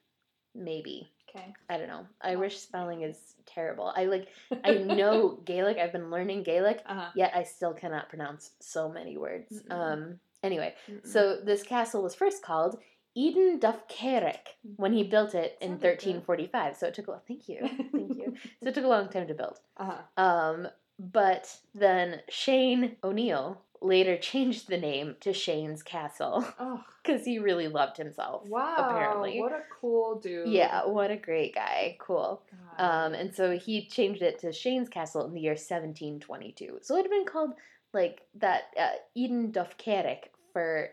maybe. 0.54 1.10
Okay. 1.34 1.52
I 1.68 1.76
don't 1.78 1.88
know. 1.88 2.06
Irish 2.22 2.58
spelling 2.58 3.02
is 3.02 3.16
terrible. 3.46 3.92
I 3.96 4.04
like. 4.06 4.28
I 4.64 4.74
know 4.74 5.38
Gaelic. 5.44 5.78
I've 5.78 5.92
been 5.92 6.10
learning 6.10 6.42
Gaelic, 6.42 6.82
Uh-huh. 6.86 7.10
yet 7.14 7.32
I 7.34 7.42
still 7.44 7.72
cannot 7.72 8.08
pronounce 8.08 8.50
so 8.60 8.88
many 8.88 9.16
words. 9.16 9.62
Mm-mm. 9.62 9.72
Um. 9.72 10.20
Anyway, 10.42 10.74
Mm-mm. 10.90 11.06
so 11.06 11.36
this 11.44 11.62
castle 11.62 12.02
was 12.02 12.14
first 12.14 12.42
called 12.42 12.78
Eden 13.14 13.58
Duff 13.58 13.86
Carrick 13.88 14.56
when 14.76 14.92
he 14.92 15.02
built 15.04 15.34
it 15.34 15.58
in 15.60 15.70
Sounded 15.80 15.98
good. 16.00 16.06
1345. 16.24 16.76
So 16.76 16.86
it 16.86 16.94
took 16.94 17.08
a 17.08 17.20
thank 17.28 17.48
you, 17.48 17.58
thank 17.92 18.16
you. 18.16 18.34
So 18.62 18.68
it 18.70 18.74
took 18.74 18.84
a 18.84 18.88
long 18.88 19.08
time 19.08 19.26
to 19.28 19.34
build. 19.34 19.58
uh-huh. 19.76 20.22
Um, 20.22 20.68
but 20.98 21.54
then 21.74 22.20
Shane 22.28 22.96
O'Neill 23.02 23.60
later 23.82 24.16
changed 24.16 24.68
the 24.68 24.76
name 24.76 25.16
to 25.20 25.32
Shane's 25.32 25.82
Castle 25.82 26.44
Oh, 26.58 26.82
because 27.02 27.24
he 27.24 27.38
really 27.38 27.68
loved 27.68 27.96
himself. 27.96 28.46
wow. 28.46 28.76
apparently. 28.78 29.40
What 29.40 29.52
a 29.52 29.62
cool 29.80 30.20
dude. 30.20 30.48
Yeah, 30.48 30.86
what 30.86 31.10
a 31.10 31.16
great 31.16 31.54
guy. 31.54 31.96
Cool. 31.98 32.42
Um, 32.78 33.14
and 33.14 33.34
so 33.34 33.56
he 33.58 33.86
changed 33.86 34.22
it 34.22 34.38
to 34.40 34.52
Shane's 34.52 34.88
Castle 34.88 35.24
in 35.26 35.32
the 35.34 35.40
year 35.40 35.52
1722. 35.52 36.78
So 36.82 36.96
it 36.96 37.02
had 37.02 37.10
been 37.10 37.24
called 37.24 37.52
like 37.92 38.22
that 38.36 38.64
uh, 38.78 38.88
Eden 39.14 39.50
Duff 39.50 39.76
Carrick 39.78 40.30
for 40.52 40.90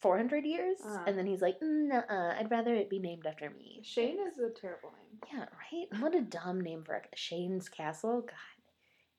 400 0.00 0.44
years. 0.44 0.78
Uh-huh. 0.84 1.04
And 1.06 1.16
then 1.18 1.26
he's 1.26 1.40
like, 1.42 1.56
uh 1.62 2.34
I'd 2.38 2.50
rather 2.50 2.74
it 2.74 2.90
be 2.90 2.98
named 2.98 3.26
after 3.26 3.50
me. 3.50 3.80
Shane 3.82 4.18
is 4.30 4.38
a 4.38 4.50
terrible 4.50 4.90
name. 4.92 5.20
Yeah, 5.32 5.46
right? 5.72 6.02
What 6.02 6.14
a 6.14 6.20
dumb 6.20 6.60
name 6.60 6.82
for 6.84 6.94
a 6.94 7.02
Shane's 7.16 7.68
Castle. 7.68 8.20
God, 8.22 8.32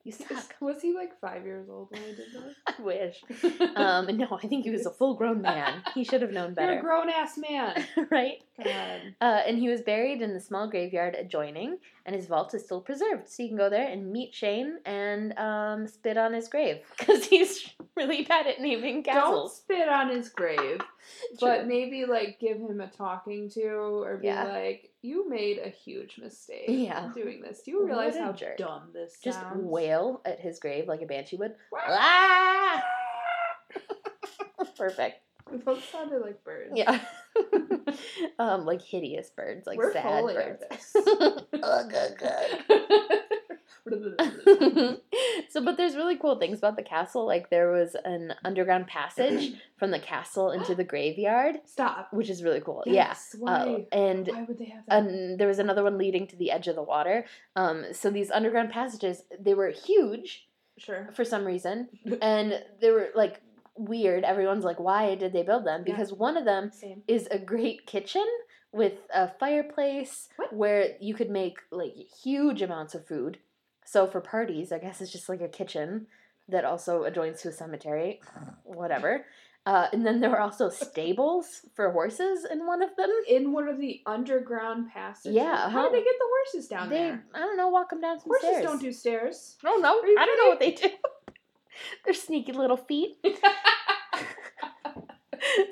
you 0.04 0.12
suck. 0.28 0.54
Was 0.60 0.80
he 0.82 0.94
like 0.94 1.18
five 1.20 1.44
years 1.44 1.68
old 1.68 1.88
when 1.90 2.02
I 2.02 2.06
did 2.06 2.26
that? 2.34 2.54
I 2.78 2.82
wish. 2.82 3.22
Um, 3.76 4.16
no, 4.16 4.38
I 4.42 4.46
think 4.46 4.64
he 4.64 4.70
was 4.70 4.84
a 4.86 4.90
full 4.90 5.14
grown 5.14 5.40
man. 5.42 5.82
He 5.94 6.04
should 6.04 6.22
have 6.22 6.32
known 6.32 6.54
better. 6.54 6.72
You're 6.72 6.80
a 6.80 6.82
grown 6.82 7.08
ass 7.08 7.38
man. 7.38 7.86
right? 8.10 8.42
God. 8.64 9.00
Uh, 9.20 9.42
and 9.46 9.58
he 9.58 9.68
was 9.68 9.80
buried 9.82 10.22
in 10.22 10.32
the 10.34 10.40
small 10.40 10.68
graveyard 10.68 11.14
adjoining, 11.14 11.78
and 12.06 12.14
his 12.16 12.26
vault 12.26 12.54
is 12.54 12.64
still 12.64 12.80
preserved. 12.80 13.28
So 13.28 13.42
you 13.42 13.48
can 13.50 13.58
go 13.58 13.68
there 13.70 13.88
and 13.88 14.10
meet 14.12 14.34
Shane 14.34 14.78
and 14.84 15.36
um, 15.38 15.86
spit 15.86 16.16
on 16.16 16.32
his 16.32 16.48
grave 16.48 16.78
because 16.98 17.24
he's 17.26 17.68
really 17.96 18.24
bad 18.24 18.46
at 18.46 18.60
naming 18.60 19.02
Don't 19.02 19.14
castles. 19.14 19.56
spit 19.58 19.88
on 19.88 20.08
his 20.10 20.28
grave, 20.28 20.80
but 21.40 21.58
True. 21.60 21.66
maybe 21.66 22.04
like 22.06 22.38
give 22.40 22.56
him 22.58 22.80
a 22.80 22.88
talking 22.88 23.48
to 23.50 23.62
or 24.02 24.16
be 24.18 24.26
Yeah. 24.28 24.44
like, 24.44 24.90
"You 25.02 25.28
made 25.28 25.58
a 25.58 25.68
huge 25.68 26.18
mistake 26.18 26.64
Yeah. 26.68 27.10
doing 27.14 27.40
this. 27.42 27.62
Do 27.62 27.70
you 27.72 27.78
What 27.80 27.86
realize 27.88 28.16
a 28.16 28.22
how 28.22 28.32
jerk. 28.32 28.56
dumb 28.56 28.90
this 28.92 29.18
Just 29.22 29.40
sounds?" 29.40 29.62
wail 29.62 30.20
at 30.24 30.40
his 30.40 30.58
grave 30.58 30.86
like 30.88 31.02
a 31.02 31.06
banshee 31.06 31.36
would. 31.36 31.54
Ah! 31.76 32.82
Perfect. 34.76 35.20
Those 35.64 35.82
sounded 35.84 36.22
like 36.22 36.42
birds. 36.44 36.72
Yeah. 36.74 37.00
um, 38.38 38.64
like 38.66 38.82
hideous 38.82 39.30
birds, 39.30 39.66
like 39.66 39.78
We're 39.78 39.92
sad 39.92 40.24
birds. 40.24 40.64
Ugh, 40.96 41.44
ugh, 41.62 41.92
so, 45.48 45.64
but 45.64 45.76
there's 45.76 45.96
really 45.96 46.16
cool 46.16 46.36
things 46.38 46.58
about 46.58 46.76
the 46.76 46.82
castle. 46.82 47.26
Like 47.26 47.50
there 47.50 47.70
was 47.70 47.96
an 48.04 48.34
underground 48.44 48.86
passage 48.86 49.54
from 49.78 49.90
the 49.90 49.98
castle 49.98 50.50
into 50.50 50.74
the 50.74 50.84
graveyard, 50.84 51.56
Stop. 51.64 52.08
which 52.12 52.30
is 52.30 52.42
really 52.42 52.60
cool. 52.60 52.82
Yes, 52.86 53.34
yeah. 53.38 53.50
Uh, 53.50 53.78
and 53.92 54.28
Why 54.28 54.42
would 54.44 54.58
they 54.58 54.66
have 54.66 54.84
that? 54.86 55.02
and 55.02 55.38
there 55.38 55.48
was 55.48 55.58
another 55.58 55.82
one 55.82 55.98
leading 55.98 56.26
to 56.28 56.36
the 56.36 56.50
edge 56.50 56.68
of 56.68 56.76
the 56.76 56.82
water. 56.82 57.26
Um, 57.56 57.86
so 57.92 58.10
these 58.10 58.30
underground 58.30 58.70
passages, 58.70 59.22
they 59.38 59.54
were 59.54 59.70
huge, 59.70 60.46
Sure. 60.78 61.08
for 61.14 61.24
some 61.24 61.44
reason, 61.44 61.88
and 62.22 62.62
they 62.80 62.90
were 62.90 63.08
like 63.14 63.40
weird. 63.80 64.24
Everyone's 64.24 64.64
like, 64.64 64.78
why 64.80 65.14
did 65.14 65.32
they 65.32 65.42
build 65.42 65.64
them? 65.64 65.84
Yeah. 65.86 65.92
Because 65.94 66.12
one 66.12 66.36
of 66.36 66.44
them 66.44 66.70
Same. 66.72 67.02
is 67.08 67.26
a 67.30 67.38
great 67.38 67.86
kitchen 67.86 68.26
with 68.72 68.94
a 69.12 69.28
fireplace 69.28 70.28
What? 70.36 70.52
where 70.54 70.92
you 71.00 71.14
could 71.14 71.30
make 71.30 71.58
like 71.70 71.94
huge 72.22 72.62
amounts 72.62 72.94
of 72.94 73.06
food. 73.06 73.38
So 73.84 74.06
for 74.06 74.20
parties, 74.20 74.70
I 74.70 74.78
guess 74.78 75.00
it's 75.00 75.10
just 75.12 75.28
like 75.28 75.40
a 75.40 75.48
kitchen 75.48 76.06
that 76.48 76.64
also 76.64 77.04
adjoins 77.04 77.42
to 77.42 77.48
a 77.48 77.52
cemetery, 77.52 78.20
whatever. 78.64 79.24
Uh, 79.66 79.86
and 79.92 80.06
then 80.06 80.20
there 80.20 80.30
were 80.30 80.40
also 80.40 80.68
stables 80.86 81.62
for 81.74 81.90
horses 81.92 82.46
in 82.50 82.66
one 82.66 82.82
of 82.82 82.94
them. 82.96 83.10
In 83.28 83.52
one 83.52 83.68
of 83.68 83.78
the 83.78 84.00
underground 84.06 84.90
passages. 84.92 85.34
Yeah, 85.36 85.56
How 85.56 85.68
how- 85.70 85.82
did 85.88 85.92
they 86.00 86.04
get 86.04 86.14
the 86.18 86.26
horses 86.28 86.68
down 86.68 86.88
they, 86.88 86.96
there? 86.96 87.24
I 87.34 87.38
don't 87.40 87.56
know, 87.56 87.68
walk 87.68 87.90
them 87.90 88.00
down 88.00 88.18
some 88.20 88.28
Horses 88.28 88.48
stairs. 88.48 88.64
don't 88.64 88.80
do 88.80 88.92
stairs. 88.92 89.56
Oh 89.64 89.78
no, 89.82 89.90
I 90.20 90.24
don't 90.26 90.38
know 90.38 90.48
what 90.48 90.60
they 90.60 90.72
do. 90.72 90.88
They're 92.04 92.14
sneaky 92.14 92.52
little 92.52 92.76
feet. 92.76 93.16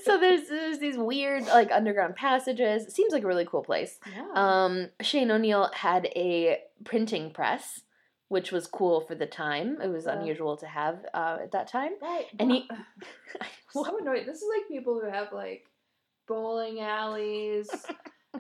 so 0.03 0.19
there's 0.19 0.49
there's 0.49 0.79
these 0.79 0.97
weird 0.97 1.45
like 1.47 1.71
underground 1.71 2.17
passages. 2.17 2.85
It 2.85 2.93
seems 2.93 3.13
like 3.13 3.23
a 3.25 3.27
really 3.27 3.45
cool 3.45 3.63
place. 3.63 3.99
Yeah. 4.11 4.27
Um, 4.35 4.89
Shane 5.01 5.31
O'Neill 5.31 5.71
had 5.75 6.07
a 6.17 6.59
printing 6.85 7.31
press, 7.33 7.83
which 8.29 8.51
was 8.51 8.67
cool 8.67 9.01
for 9.03 9.15
the 9.15 9.27
time. 9.27 9.79
It 9.83 9.89
was 9.89 10.07
Yeah. 10.07 10.19
unusual 10.19 10.57
to 10.59 10.67
have 10.67 11.05
uh, 11.13 11.39
at 11.43 11.53
that 11.53 11.69
time. 11.69 11.93
right. 12.01 12.27
and 12.39 12.51
he- 12.51 12.69
so 13.71 13.99
annoying. 13.99 14.25
This 14.27 14.39
is 14.39 14.49
like 14.57 14.69
people 14.69 15.01
who 15.01 15.09
have 15.11 15.33
like 15.33 15.65
bowling 16.27 16.81
alleys 16.81 17.69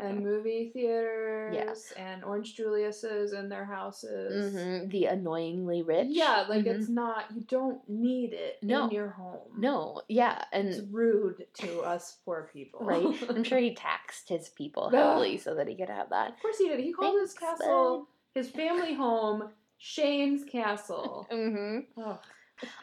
and 0.00 0.22
movie 0.24 0.70
theaters 0.72 1.92
and 1.96 2.22
Orange 2.24 2.54
Julius's 2.54 3.32
in 3.32 3.48
their 3.48 3.64
houses. 3.64 4.54
hmm 4.54 4.88
The 4.88 5.06
annoyingly 5.06 5.82
rich. 5.82 6.08
Yeah, 6.10 6.44
like 6.48 6.64
Mhm. 6.64 6.78
it's 6.78 6.88
not. 6.88 7.24
You 7.34 7.42
don't 7.42 7.80
need 7.88 8.32
it 8.32 8.58
No. 8.62 8.84
in 8.84 8.90
your 8.90 9.08
home. 9.10 9.52
no, 9.56 10.02
yeah, 10.08 10.44
and 10.52 10.68
it's 10.68 10.80
rude 10.90 11.46
to 11.54 11.80
us 11.80 12.18
poor 12.24 12.48
people. 12.52 12.80
right. 12.80 13.06
I'm 13.30 13.44
sure 13.44 13.58
he 13.58 13.74
taxed 13.74 14.28
his 14.28 14.48
people 14.50 14.88
heavily 14.90 15.38
so 15.38 15.54
that 15.54 15.68
he 15.68 15.74
could 15.74 15.88
have 15.88 16.10
that. 16.10 16.32
Of 16.32 16.40
course 16.42 16.58
he 16.58 16.68
did. 16.68 16.80
He 16.80 16.92
called 16.92 17.18
his 17.20 17.32
Thanks, 17.34 17.60
castle, 17.60 18.08
his 18.34 18.50
family 18.50 18.94
home, 18.94 19.50
Shane's 19.78 20.44
castle. 20.44 21.26
hmm 21.30 21.78
Oh, 21.96 22.20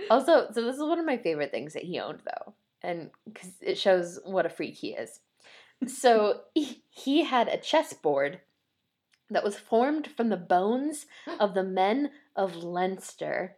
Also, 0.09 0.47
so 0.51 0.61
this 0.63 0.75
is 0.75 0.81
one 0.81 0.99
of 0.99 1.05
my 1.05 1.17
favorite 1.17 1.51
things 1.51 1.73
that 1.73 1.83
he 1.83 1.99
owned, 1.99 2.21
though, 2.25 2.53
and 2.81 3.11
because 3.25 3.51
it 3.61 3.77
shows 3.77 4.19
what 4.23 4.45
a 4.45 4.49
freak 4.49 4.75
he 4.75 4.93
is. 4.93 5.19
So 5.87 6.41
he, 6.53 6.83
he 6.89 7.23
had 7.23 7.47
a 7.47 7.57
chessboard 7.57 8.41
that 9.29 9.43
was 9.43 9.57
formed 9.57 10.07
from 10.15 10.29
the 10.29 10.37
bones 10.37 11.05
of 11.39 11.53
the 11.53 11.63
men 11.63 12.11
of 12.35 12.55
Leinster, 12.55 13.57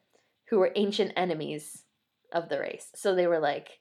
who 0.50 0.60
were 0.60 0.72
ancient 0.76 1.14
enemies 1.16 1.84
of 2.32 2.50
the 2.50 2.60
race. 2.60 2.90
So 2.96 3.14
they 3.16 3.28
were 3.28 3.40
like, 3.40 3.80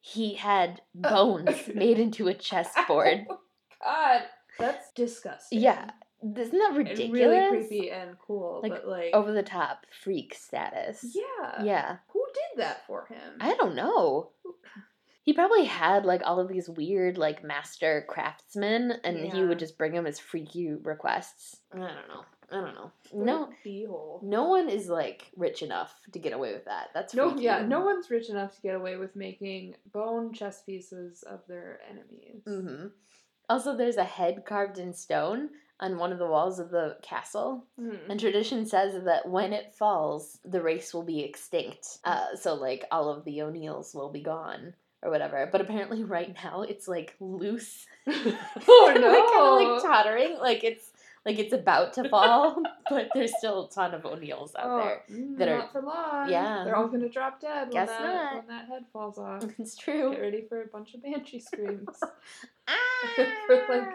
he 0.00 0.34
had 0.34 0.82
oh. 1.04 1.10
bones 1.40 1.70
made 1.74 1.98
into 1.98 2.28
a 2.28 2.34
chessboard. 2.48 3.26
Oh 3.30 3.38
God, 3.84 4.22
that's 4.58 4.92
disgusting. 4.92 5.60
Yeah, 5.60 5.90
isn't 6.22 6.56
that 6.58 6.68
And 6.70 6.76
ridiculous? 6.76 7.20
really 7.20 7.66
creepy 7.66 7.90
and 7.90 8.16
cool, 8.18 8.60
Like, 8.62 8.72
but 8.72 8.88
like 8.88 9.14
Over 9.14 9.32
the 9.32 9.42
top 9.42 9.86
freak 10.02 10.34
status. 10.34 11.04
yeah, 11.14 11.62
Yeah. 11.62 11.96
Who 12.12 12.24
did 12.34 12.62
that 12.62 12.86
for 12.86 13.06
him? 13.06 13.34
I 13.40 13.54
don't 13.54 13.74
know. 13.74 14.30
He 15.24 15.32
probably 15.32 15.64
had 15.64 16.04
like 16.04 16.22
all 16.24 16.40
of 16.40 16.48
these 16.48 16.68
weird 16.68 17.16
like 17.18 17.44
master 17.44 18.04
craftsmen, 18.08 18.92
and 19.04 19.16
he 19.32 19.44
would 19.44 19.58
just 19.58 19.78
bring 19.78 19.92
them 19.92 20.06
as 20.06 20.18
freaky 20.18 20.74
requests. 20.74 21.56
I 21.72 21.78
don't 21.78 22.08
know. 22.08 22.24
I 22.50 22.56
don't 22.60 22.74
know. 22.74 22.90
What 23.12 23.24
No, 23.26 23.48
beehole. 23.64 24.22
no 24.22 24.48
one 24.48 24.68
is 24.68 24.88
like 24.88 25.30
rich 25.36 25.62
enough 25.62 25.94
to 26.12 26.18
get 26.18 26.32
away 26.34 26.52
with 26.52 26.66
that. 26.66 26.88
That's 26.92 27.14
No, 27.14 27.30
freaky. 27.30 27.44
yeah, 27.44 27.64
no 27.64 27.80
one's 27.80 28.10
rich 28.10 28.28
enough 28.28 28.54
to 28.56 28.60
get 28.62 28.74
away 28.74 28.96
with 28.96 29.16
making 29.16 29.76
bone 29.92 30.34
chess 30.34 30.62
pieces 30.62 31.22
of 31.22 31.40
their 31.48 31.80
enemies. 31.88 32.42
hmm 32.46 32.88
Also, 33.48 33.74
there's 33.76 33.96
a 33.96 34.04
head 34.04 34.44
carved 34.44 34.78
in 34.78 34.92
stone 34.92 35.50
on 35.80 35.98
one 35.98 36.12
of 36.12 36.18
the 36.18 36.26
walls 36.28 36.58
of 36.58 36.70
the 36.70 36.96
castle, 37.02 37.66
Mm. 37.80 38.10
and 38.10 38.20
tradition 38.20 38.66
says 38.66 39.02
that 39.04 39.28
when 39.28 39.52
it 39.52 39.74
falls, 39.74 40.38
the 40.44 40.60
race 40.62 40.92
will 40.92 41.02
be 41.02 41.20
extinct. 41.24 41.98
Uh, 42.04 42.36
so 42.36 42.54
like 42.54 42.84
all 42.90 43.08
of 43.08 43.24
the 43.24 43.40
O'Neills 43.42 43.94
will 43.94 44.10
be 44.10 44.22
gone 44.22 44.74
or 45.02 45.10
whatever. 45.10 45.48
But 45.50 45.60
apparently, 45.60 46.04
right 46.18 46.34
now 46.44 46.62
it's 46.62 46.86
like 46.88 47.14
loose. 47.20 47.86
oh 48.06 48.14
no! 48.96 49.08
like, 49.08 49.26
kind 49.26 49.70
of 49.70 49.74
like 49.74 49.82
tottering, 49.82 50.38
like 50.38 50.64
it's 50.64 50.90
like 51.24 51.38
it's 51.38 51.52
about 51.52 51.92
to 51.94 52.08
fall, 52.08 52.60
but 52.90 53.08
there's 53.14 53.32
still 53.38 53.66
a 53.66 53.70
ton 53.70 53.94
of 53.94 54.04
O'Neills 54.04 54.54
out 54.58 54.66
Oh, 54.66 54.78
there. 54.78 55.02
mm, 55.10 55.36
that 55.38 55.48
are- 55.48 55.58
not 55.58 55.72
for 55.72 55.80
long. 55.82 56.28
yeah. 56.28 56.62
they're 56.64 56.74
all 56.74 56.88
gonna 56.88 57.08
drop 57.08 57.40
dead 57.40 57.70
Guess 57.70 57.88
when, 57.90 57.98
that, 58.02 58.14
not. 58.14 58.34
when 58.34 58.46
that 58.48 58.66
head 58.68 58.84
falls 58.92 59.18
off. 59.18 59.44
It's 59.58 59.76
true. 59.76 60.10
Get 60.12 60.20
ready 60.20 60.44
for 60.48 60.62
a 60.62 60.66
bunch 60.66 60.94
of 60.94 61.02
banshee 61.04 61.38
screams 61.38 61.86
Ah! 62.66 62.76
For, 63.46 63.62
like, 63.68 63.88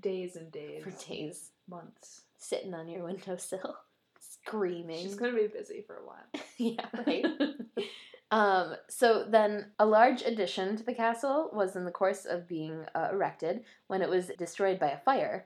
days 0.00 0.36
and 0.36 0.52
days, 0.52 0.84
for 0.84 0.90
days, 1.08 1.50
months. 1.68 2.22
sitting 2.38 2.74
on 2.74 2.88
your 2.88 3.04
windowsill, 3.04 3.76
screaming. 4.20 5.02
She's 5.02 5.16
gonna 5.16 5.32
be 5.34 5.48
busy 5.48 5.82
for 5.84 5.96
a 5.96 6.04
while. 6.06 6.44
yeah, 6.58 6.86
right. 7.06 7.26
Um, 8.32 8.76
so 8.88 9.26
then, 9.28 9.66
a 9.78 9.84
large 9.84 10.22
addition 10.22 10.76
to 10.78 10.82
the 10.82 10.94
castle 10.94 11.50
was 11.52 11.76
in 11.76 11.84
the 11.84 11.90
course 11.90 12.24
of 12.24 12.48
being 12.48 12.86
uh, 12.94 13.10
erected 13.12 13.62
when 13.88 14.00
it 14.00 14.08
was 14.08 14.30
destroyed 14.38 14.80
by 14.80 14.88
a 14.88 14.98
fire 14.98 15.44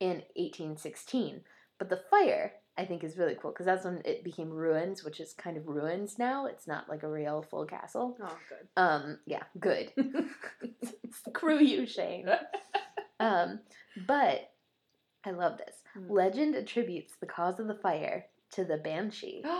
in 0.00 0.22
1816. 0.36 1.40
But 1.78 1.88
the 1.88 2.02
fire, 2.10 2.52
I 2.76 2.84
think, 2.84 3.02
is 3.02 3.16
really 3.16 3.36
cool 3.40 3.52
because 3.52 3.64
that's 3.64 3.86
when 3.86 4.02
it 4.04 4.22
became 4.22 4.50
ruins, 4.50 5.02
which 5.02 5.18
is 5.18 5.32
kind 5.32 5.56
of 5.56 5.66
ruins 5.66 6.18
now. 6.18 6.44
It's 6.44 6.66
not 6.66 6.90
like 6.90 7.02
a 7.02 7.10
real 7.10 7.40
full 7.40 7.64
castle. 7.64 8.18
Oh, 8.22 8.38
good. 8.50 8.68
Um, 8.76 9.18
yeah, 9.24 9.44
good. 9.58 9.92
Screw 11.28 11.58
you, 11.58 11.86
Shane. 11.86 12.28
Um, 13.18 13.60
but 14.06 14.52
I 15.24 15.30
love 15.30 15.56
this. 15.56 15.76
Hmm. 15.94 16.12
Legend 16.12 16.54
attributes 16.54 17.14
the 17.18 17.26
cause 17.26 17.58
of 17.60 17.66
the 17.66 17.74
fire 17.74 18.26
to 18.52 18.64
the 18.64 18.76
banshee. 18.76 19.42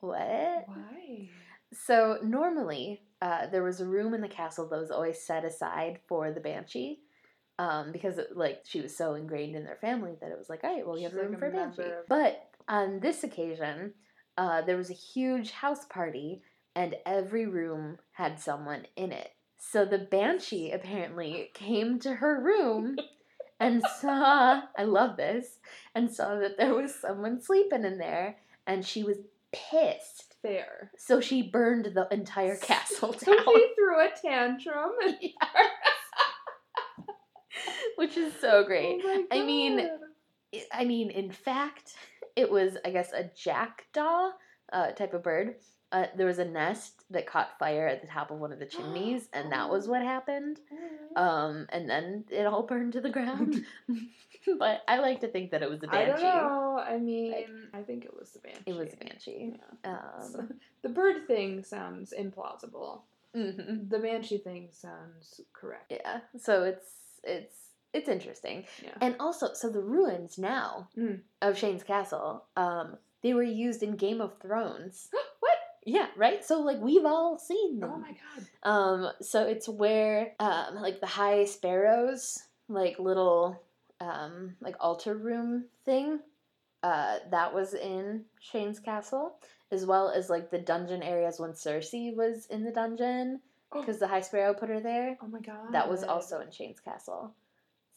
What? 0.00 0.68
Why? 0.68 1.30
So 1.72 2.18
normally, 2.22 3.02
uh, 3.20 3.46
there 3.48 3.62
was 3.62 3.80
a 3.80 3.86
room 3.86 4.14
in 4.14 4.20
the 4.20 4.28
castle 4.28 4.68
that 4.68 4.78
was 4.80 4.90
always 4.90 5.20
set 5.20 5.44
aside 5.44 5.98
for 6.06 6.30
the 6.32 6.40
banshee, 6.40 7.00
um, 7.58 7.92
because 7.92 8.18
it, 8.18 8.36
like 8.36 8.60
she 8.64 8.80
was 8.80 8.96
so 8.96 9.14
ingrained 9.14 9.56
in 9.56 9.64
their 9.64 9.76
family 9.76 10.14
that 10.20 10.30
it 10.30 10.38
was 10.38 10.48
like, 10.48 10.62
all 10.64 10.74
right, 10.74 10.86
well, 10.86 10.96
you 10.96 11.04
have 11.04 11.12
She's 11.12 11.18
like 11.18 11.26
room 11.26 11.34
a 11.34 11.38
for 11.38 11.50
banshee. 11.50 11.82
member 11.82 11.98
of- 12.00 12.08
But 12.08 12.48
on 12.68 13.00
this 13.00 13.24
occasion, 13.24 13.94
uh, 14.38 14.62
there 14.62 14.76
was 14.76 14.90
a 14.90 14.94
huge 14.94 15.50
house 15.52 15.84
party, 15.86 16.42
and 16.74 16.94
every 17.06 17.46
room 17.46 17.98
had 18.12 18.38
someone 18.38 18.86
in 18.96 19.10
it. 19.12 19.32
So 19.58 19.84
the 19.86 19.98
banshee 19.98 20.70
apparently 20.72 21.50
came 21.54 21.98
to 22.00 22.14
her 22.16 22.40
room. 22.42 22.96
And 23.58 23.82
saw, 24.02 24.60
I 24.76 24.82
love 24.84 25.16
this, 25.16 25.60
and 25.94 26.12
saw 26.12 26.34
that 26.40 26.58
there 26.58 26.74
was 26.74 26.94
someone 26.94 27.40
sleeping 27.40 27.86
in 27.86 27.96
there, 27.96 28.36
and 28.66 28.84
she 28.84 29.02
was 29.02 29.16
pissed. 29.50 30.25
So 30.98 31.20
she 31.20 31.42
burned 31.42 31.86
the 31.94 32.08
entire 32.10 32.56
castle 32.56 33.12
So 33.12 33.36
down, 33.36 33.44
she 33.44 33.66
threw 33.76 34.00
a 34.00 34.08
tantrum. 34.20 34.90
And, 35.04 35.16
which 37.96 38.16
is 38.16 38.32
so 38.40 38.64
great. 38.64 39.00
Oh 39.04 39.24
I 39.30 39.44
mean, 39.44 39.80
I- 39.80 39.88
I 40.72 40.84
mean, 40.84 41.10
in 41.10 41.30
fact, 41.32 41.94
it 42.34 42.50
was, 42.50 42.76
I 42.84 42.90
guess, 42.90 43.12
a 43.12 43.30
jackdaw 43.36 44.30
uh, 44.72 44.92
type 44.92 45.12
of 45.12 45.22
bird. 45.22 45.56
Uh, 45.96 46.06
there 46.14 46.26
was 46.26 46.38
a 46.38 46.44
nest 46.44 47.04
that 47.08 47.26
caught 47.26 47.58
fire 47.58 47.86
at 47.88 48.02
the 48.02 48.06
top 48.06 48.30
of 48.30 48.38
one 48.38 48.52
of 48.52 48.58
the 48.58 48.66
chimneys, 48.66 49.28
and 49.32 49.50
that 49.52 49.70
was 49.70 49.88
what 49.88 50.02
happened. 50.02 50.60
Um, 51.16 51.66
and 51.70 51.88
then 51.88 52.24
it 52.30 52.44
all 52.46 52.62
burned 52.70 52.92
to 52.92 53.00
the 53.00 53.08
ground. 53.08 53.64
but 54.58 54.82
I 54.86 54.98
like 54.98 55.20
to 55.20 55.28
think 55.28 55.52
that 55.52 55.62
it 55.62 55.70
was 55.70 55.82
a 55.82 55.86
banshee. 55.86 56.26
I 56.26 56.34
don't 56.34 56.42
know. 56.44 56.78
I 56.86 56.98
mean, 56.98 57.46
I 57.72 57.80
think 57.80 58.04
it 58.04 58.14
was 58.18 58.30
the 58.32 58.40
banshee. 58.40 58.62
It 58.66 58.76
was 58.76 58.92
a 58.92 58.96
banshee. 59.04 59.54
Yeah. 59.84 59.90
Um, 59.92 60.30
So, 60.32 60.46
the 60.82 60.90
bird 60.90 61.26
thing 61.26 61.64
sounds 61.64 62.12
implausible. 62.18 63.00
mhm. 63.34 63.88
The 63.88 63.98
banshee 63.98 64.38
thing 64.38 64.68
sounds 64.72 65.40
correct. 65.54 65.90
Yeah. 65.90 66.20
So 66.38 66.64
it's 66.64 66.90
it's 67.24 67.56
it's 67.94 68.08
interesting. 68.10 68.66
Yeah. 68.84 68.98
And 69.00 69.16
also, 69.18 69.54
so 69.54 69.70
the 69.70 69.80
ruins 69.96 70.36
now 70.36 70.88
Mm. 70.96 71.20
of 71.40 71.56
Shane's 71.56 71.82
castle, 71.82 72.44
um, 72.56 72.98
they 73.22 73.32
were 73.32 73.42
used 73.66 73.82
in 73.82 73.96
Game 73.96 74.20
of 74.20 74.38
Thrones. 74.40 75.08
Yeah, 75.86 76.08
right. 76.16 76.44
So 76.44 76.60
like 76.60 76.80
we've 76.80 77.04
all 77.04 77.38
seen 77.38 77.78
them. 77.80 77.90
Oh 77.94 77.98
my 77.98 78.10
god. 78.10 78.46
Um, 78.62 79.12
so 79.22 79.44
it's 79.46 79.68
where 79.68 80.32
um, 80.40 80.74
like 80.82 81.00
the 81.00 81.06
high 81.06 81.44
sparrows, 81.44 82.42
like 82.68 82.98
little 82.98 83.62
um, 84.00 84.56
like 84.60 84.74
altar 84.80 85.14
room 85.14 85.66
thing, 85.84 86.18
uh, 86.82 87.18
that 87.30 87.54
was 87.54 87.72
in 87.74 88.24
Shane's 88.40 88.80
castle, 88.80 89.36
as 89.70 89.86
well 89.86 90.10
as 90.10 90.28
like 90.28 90.50
the 90.50 90.58
dungeon 90.58 91.02
areas 91.02 91.38
when 91.38 91.52
Cersei 91.52 92.14
was 92.14 92.46
in 92.46 92.64
the 92.64 92.72
dungeon 92.72 93.40
Oh. 93.72 93.80
because 93.80 93.98
the 93.98 94.06
high 94.06 94.20
sparrow 94.20 94.54
put 94.54 94.68
her 94.68 94.78
there. 94.80 95.16
Oh 95.20 95.26
my 95.26 95.40
god. 95.40 95.72
That 95.72 95.88
was 95.90 96.04
also 96.04 96.40
in 96.40 96.50
Shane's 96.52 96.78
castle. 96.80 97.32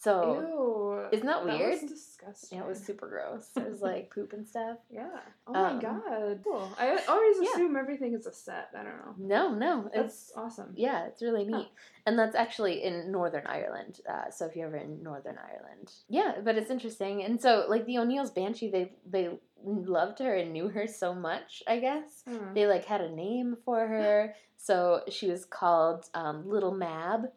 So 0.02 0.46
Ew. 0.48 1.10
isn't 1.12 1.26
that 1.28 1.44
weird? 1.44 1.74
It 1.74 1.82
was 1.82 1.92
disgusting. 1.92 2.58
yeah, 2.58 2.64
it 2.64 2.70
was 2.70 2.80
super 2.82 3.08
gross. 3.10 3.50
It 3.58 3.70
was 3.70 3.82
like 3.82 4.10
poop 4.14 4.32
and 4.32 4.48
stuff. 4.48 4.78
Yeah. 4.90 5.10
Oh 5.46 5.54
Um, 5.54 5.76
my 5.76 5.82
god. 5.82 6.40
Cool. 6.44 6.72
I 6.80 6.98
always 7.08 7.38
Yeah. 7.42 7.50
assume 7.52 7.76
everything 7.76 8.14
is 8.14 8.26
a 8.26 8.32
set. 8.32 8.70
I 8.74 8.84
don't 8.84 8.98
know. 8.98 9.16
No, 9.18 9.54
no, 9.54 9.86
it's 9.94 10.28
That's 10.28 10.32
awesome. 10.38 10.74
yeah, 10.78 11.06
it's 11.08 11.22
really 11.22 11.44
Huh. 11.52 11.58
neat, 11.58 11.70
and 12.06 12.18
that's 12.18 12.36
actually 12.36 12.82
in 12.84 13.12
Northern 13.12 13.46
Ireland. 13.46 14.00
Uh, 14.10 14.30
so 14.32 14.46
if 14.46 14.56
you're 14.56 14.68
ever 14.68 14.78
in 14.78 15.04
Northern 15.04 15.38
Ireland, 15.38 15.92
yeah, 16.08 16.36
but 16.44 16.56
it's 16.56 16.72
interesting. 16.72 17.24
And 17.24 17.42
so 17.42 17.66
like 17.68 17.86
the 17.86 17.98
O'Neills 17.98 18.32
banshee, 18.32 18.72
they 18.72 18.94
they 19.06 19.38
loved 19.66 20.20
her 20.20 20.34
and 20.36 20.54
knew 20.54 20.70
her 20.70 20.88
so 20.88 21.14
much. 21.14 21.62
I 21.68 21.80
guess 21.80 22.24
Hmm. 22.26 22.54
they 22.54 22.68
like 22.68 22.86
had 22.86 23.02
a 23.02 23.12
name 23.14 23.58
for 23.66 23.86
her, 23.86 24.34
so 24.56 25.02
she 25.10 25.30
was 25.30 25.44
called 25.44 26.06
um, 26.14 26.48
Little 26.50 26.74
Mab, 26.74 27.32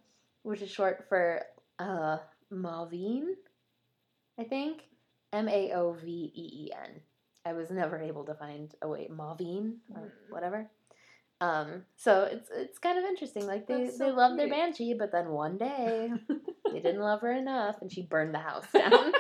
which 0.45 0.63
is 0.63 0.71
short 0.71 1.07
for 1.09 1.43
uh, 1.81 2.19
Mauveen, 2.53 3.35
I 4.39 4.45
think. 4.45 4.83
M 5.33 5.49
A 5.49 5.73
O 5.73 5.93
V 5.95 6.07
E 6.35 6.67
E 6.67 6.71
N. 6.73 7.01
I 7.45 7.55
was 7.55 7.71
never 7.71 7.99
able 7.99 8.25
to 8.27 8.35
find 8.35 8.73
a 8.83 8.89
way 8.89 9.09
Mauveen 9.11 9.77
or 9.95 10.03
Mm. 10.03 10.11
whatever. 10.31 10.71
Um, 11.41 11.85
so 11.97 12.23
it's 12.31 12.49
it's 12.55 12.79
kind 12.79 12.99
of 12.99 13.05
interesting. 13.05 13.47
Like 13.47 13.67
they, 13.67 13.85
That's 13.87 13.99
they 13.99 14.13
love 14.13 14.37
their 14.37 14.49
banshee, 14.49 14.95
but 14.95 15.11
then 15.11 15.31
one 15.31 15.59
day 15.59 16.13
they 16.73 16.81
didn't 16.81 17.01
love 17.01 17.21
her 17.23 17.33
enough, 17.33 17.77
and 17.81 17.91
she 17.91 18.03
burned 18.03 18.33
the 18.35 18.39
house 18.39 18.67
down, 18.73 19.13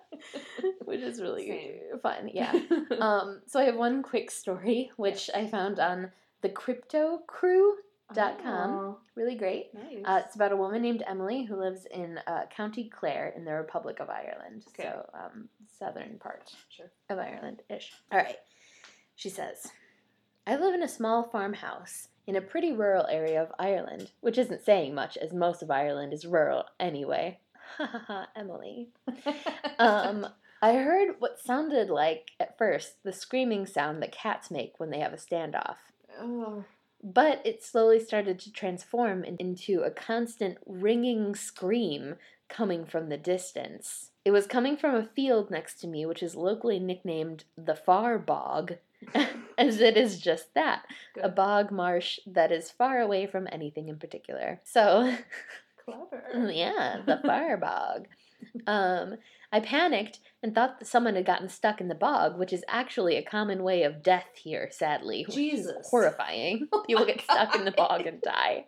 which 0.84 1.00
is 1.00 1.20
really 1.20 1.46
Same. 1.48 1.98
fun. 2.02 2.30
Yeah. 2.32 2.52
Um, 3.00 3.40
so 3.46 3.58
I 3.58 3.64
have 3.64 3.76
one 3.76 4.02
quick 4.02 4.30
story 4.30 4.92
which 4.96 5.28
I 5.34 5.46
found 5.48 5.80
on 5.80 6.12
the 6.42 6.48
CryptoCrew. 6.50 7.72
Dot 8.14 8.42
com. 8.42 8.96
Really 9.14 9.36
great. 9.36 9.72
nice. 9.74 10.02
Uh, 10.04 10.22
it's 10.24 10.34
about 10.36 10.52
a 10.52 10.56
woman 10.56 10.82
named 10.82 11.02
Emily 11.06 11.44
who 11.44 11.56
lives 11.56 11.86
in 11.90 12.18
uh, 12.26 12.42
County 12.54 12.88
Clare 12.88 13.32
in 13.36 13.44
the 13.44 13.52
Republic 13.52 13.98
of 14.00 14.08
Ireland. 14.10 14.64
Okay. 14.68 14.84
So, 14.84 15.06
um, 15.14 15.48
southern 15.78 16.18
part 16.18 16.52
sure. 16.68 16.90
of 17.10 17.18
Ireland 17.18 17.62
ish. 17.70 17.92
All 18.10 18.18
right. 18.18 18.36
She 19.16 19.28
says, 19.28 19.68
I 20.46 20.56
live 20.56 20.74
in 20.74 20.82
a 20.82 20.88
small 20.88 21.22
farmhouse 21.24 22.08
in 22.26 22.36
a 22.36 22.40
pretty 22.40 22.72
rural 22.72 23.06
area 23.06 23.42
of 23.42 23.52
Ireland, 23.58 24.10
which 24.20 24.38
isn't 24.38 24.64
saying 24.64 24.94
much 24.94 25.16
as 25.16 25.32
most 25.32 25.62
of 25.62 25.70
Ireland 25.70 26.12
is 26.12 26.26
rural 26.26 26.64
anyway. 26.78 27.38
Ha 27.78 27.86
ha 27.86 28.04
ha, 28.06 28.26
Emily. 28.36 28.88
Um, 29.78 30.26
I 30.60 30.74
heard 30.74 31.16
what 31.18 31.40
sounded 31.40 31.90
like, 31.90 32.30
at 32.38 32.56
first, 32.56 33.02
the 33.02 33.12
screaming 33.12 33.66
sound 33.66 34.00
that 34.02 34.12
cats 34.12 34.48
make 34.50 34.74
when 34.78 34.90
they 34.90 35.00
have 35.00 35.12
a 35.12 35.16
standoff. 35.16 35.76
oh. 36.20 36.64
But 37.02 37.42
it 37.44 37.64
slowly 37.64 37.98
started 37.98 38.38
to 38.40 38.52
transform 38.52 39.24
into 39.24 39.82
a 39.82 39.90
constant 39.90 40.58
ringing 40.66 41.34
scream 41.34 42.16
coming 42.48 42.84
from 42.84 43.08
the 43.08 43.16
distance. 43.16 44.10
It 44.24 44.30
was 44.30 44.46
coming 44.46 44.76
from 44.76 44.94
a 44.94 45.08
field 45.16 45.50
next 45.50 45.80
to 45.80 45.88
me, 45.88 46.06
which 46.06 46.22
is 46.22 46.36
locally 46.36 46.78
nicknamed 46.78 47.44
the 47.56 47.74
Far 47.74 48.18
Bog, 48.18 48.74
as 49.58 49.80
it 49.80 49.96
is 49.96 50.20
just 50.20 50.54
that 50.54 50.84
a 51.20 51.28
bog 51.28 51.72
marsh 51.72 52.20
that 52.26 52.52
is 52.52 52.70
far 52.70 53.00
away 53.00 53.26
from 53.26 53.48
anything 53.50 53.88
in 53.88 53.98
particular. 53.98 54.60
So, 54.64 55.16
Clever. 55.84 56.50
yeah, 56.52 57.00
the 57.04 57.20
Far 57.26 57.56
Bog. 57.56 58.06
Um, 58.66 59.16
I 59.50 59.60
panicked 59.60 60.20
and 60.42 60.54
thought 60.54 60.78
that 60.80 60.86
someone 60.86 61.14
had 61.14 61.24
gotten 61.26 61.48
stuck 61.48 61.80
in 61.80 61.88
the 61.88 61.94
bog, 61.94 62.38
which 62.38 62.52
is 62.52 62.64
actually 62.68 63.16
a 63.16 63.22
common 63.22 63.62
way 63.62 63.82
of 63.84 64.02
death 64.02 64.26
here, 64.34 64.68
sadly. 64.72 65.24
which 65.26 65.36
is 65.36 65.36
Jesus. 65.36 65.88
Horrifying. 65.90 66.68
Oh 66.72 66.82
people 66.86 67.04
get 67.06 67.20
stuck 67.20 67.54
in 67.54 67.64
the 67.64 67.70
bog 67.72 68.06
and 68.06 68.20
die. 68.20 68.66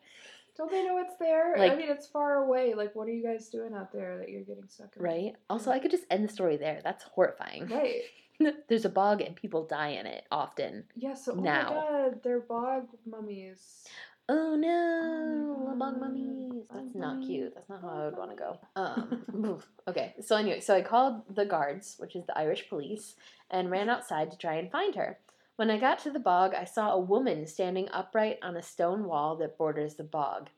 Don't 0.56 0.70
they 0.70 0.84
know 0.86 0.98
it's 0.98 1.16
there? 1.18 1.58
I 1.58 1.74
mean, 1.74 1.90
it's 1.90 2.06
far 2.06 2.44
away. 2.44 2.74
Like, 2.74 2.94
what 2.94 3.08
are 3.08 3.12
you 3.12 3.24
guys 3.24 3.48
doing 3.48 3.74
out 3.74 3.92
there 3.92 4.18
that 4.18 4.28
you're 4.30 4.42
getting 4.44 4.68
stuck 4.68 4.94
in? 4.96 5.02
Right? 5.02 5.30
Hmm. 5.32 5.40
Also, 5.50 5.72
I 5.72 5.80
could 5.80 5.90
just 5.90 6.04
end 6.10 6.28
the 6.28 6.32
story 6.32 6.56
there. 6.56 6.80
That's 6.84 7.02
horrifying. 7.02 7.66
Right. 7.66 8.02
There's 8.68 8.84
a 8.84 8.88
bog 8.90 9.20
and 9.20 9.34
people 9.34 9.66
die 9.66 9.90
in 9.90 10.06
it 10.06 10.24
often. 10.30 10.84
Yeah, 10.94 11.14
so, 11.14 11.32
oh 11.32 11.40
Now. 11.40 11.68
my 11.68 11.74
god, 11.74 12.20
they're 12.22 12.40
bog 12.40 12.86
mummies. 13.04 13.84
Oh 14.28 14.56
no, 14.56 15.68
Oh 15.74 15.76
bog 15.76 16.00
mummies. 16.00 16.64
That's 16.72 16.94
not 16.94 17.22
cute. 17.26 17.52
That's 17.54 17.68
not 17.68 17.82
how 17.82 17.88
I 17.88 18.04
would 18.06 18.16
want 18.16 18.30
to 18.30 18.36
go. 18.36 18.58
Um, 18.76 19.60
okay, 19.88 20.14
so 20.20 20.36
anyway, 20.36 20.60
so 20.60 20.74
I 20.74 20.82
called 20.82 21.22
the 21.34 21.44
guards, 21.44 21.96
which 21.98 22.16
is 22.16 22.24
the 22.26 22.38
Irish 22.38 22.68
police, 22.68 23.16
and 23.50 23.70
ran 23.70 23.88
outside 23.88 24.30
to 24.30 24.38
try 24.38 24.54
and 24.54 24.70
find 24.70 24.94
her. 24.94 25.18
When 25.56 25.70
I 25.70 25.78
got 25.78 25.98
to 26.00 26.10
the 26.10 26.18
bog, 26.18 26.54
I 26.54 26.64
saw 26.64 26.92
a 26.92 27.00
woman 27.00 27.46
standing 27.46 27.88
upright 27.92 28.38
on 28.42 28.56
a 28.56 28.62
stone 28.62 29.04
wall 29.04 29.36
that 29.36 29.58
borders 29.58 29.94
the 29.94 30.04
bog. 30.04 30.48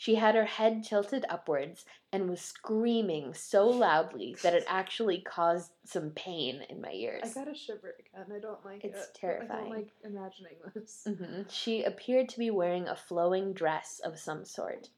She 0.00 0.14
had 0.14 0.34
her 0.34 0.46
head 0.46 0.82
tilted 0.82 1.26
upwards 1.28 1.84
and 2.10 2.30
was 2.30 2.40
screaming 2.40 3.34
so 3.34 3.68
loudly 3.68 4.34
that 4.42 4.54
it 4.54 4.64
actually 4.66 5.20
caused 5.20 5.72
some 5.84 6.12
pain 6.12 6.62
in 6.70 6.80
my 6.80 6.90
ears. 6.92 7.20
I 7.22 7.28
got 7.44 7.52
a 7.52 7.54
shiver 7.54 7.94
again. 7.98 8.34
I 8.34 8.40
don't 8.40 8.64
like 8.64 8.82
It's 8.82 8.98
it. 8.98 9.10
I 9.14 9.18
terrifying. 9.20 9.60
don't 9.64 9.70
like 9.76 9.90
imagining 10.02 10.54
this. 10.74 11.06
hmm 11.06 11.42
She 11.50 11.82
appeared 11.82 12.30
to 12.30 12.38
be 12.38 12.50
wearing 12.50 12.88
a 12.88 12.96
flowing 12.96 13.52
dress 13.52 14.00
of 14.02 14.18
some 14.18 14.46
sort. 14.46 14.88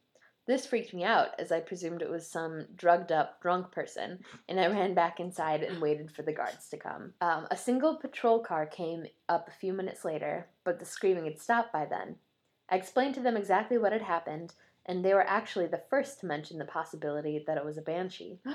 This 0.46 0.66
freaked 0.66 0.94
me 0.94 1.02
out, 1.02 1.30
as 1.36 1.50
I 1.50 1.58
presumed 1.58 2.00
it 2.00 2.08
was 2.08 2.30
some 2.30 2.66
drugged 2.76 3.10
up, 3.10 3.42
drunk 3.42 3.72
person, 3.72 4.20
and 4.48 4.60
I 4.60 4.68
ran 4.68 4.94
back 4.94 5.18
inside 5.18 5.64
and 5.64 5.82
waited 5.82 6.12
for 6.12 6.22
the 6.22 6.32
guards 6.32 6.68
to 6.68 6.76
come. 6.76 7.12
Um, 7.20 7.48
a 7.50 7.56
single 7.56 7.96
patrol 7.96 8.38
car 8.38 8.66
came 8.66 9.06
up 9.28 9.48
a 9.48 9.58
few 9.58 9.72
minutes 9.72 10.04
later, 10.04 10.46
but 10.62 10.78
the 10.78 10.84
screaming 10.84 11.24
had 11.24 11.40
stopped 11.40 11.72
by 11.72 11.86
then. 11.86 12.18
I 12.68 12.76
explained 12.76 13.16
to 13.16 13.20
them 13.20 13.36
exactly 13.36 13.78
what 13.78 13.90
had 13.92 14.02
happened, 14.02 14.54
and 14.86 15.04
they 15.04 15.14
were 15.14 15.26
actually 15.26 15.66
the 15.66 15.82
first 15.90 16.20
to 16.20 16.26
mention 16.26 16.58
the 16.58 16.64
possibility 16.64 17.42
that 17.46 17.56
it 17.56 17.64
was 17.64 17.78
a 17.78 17.82
banshee. 17.82 18.38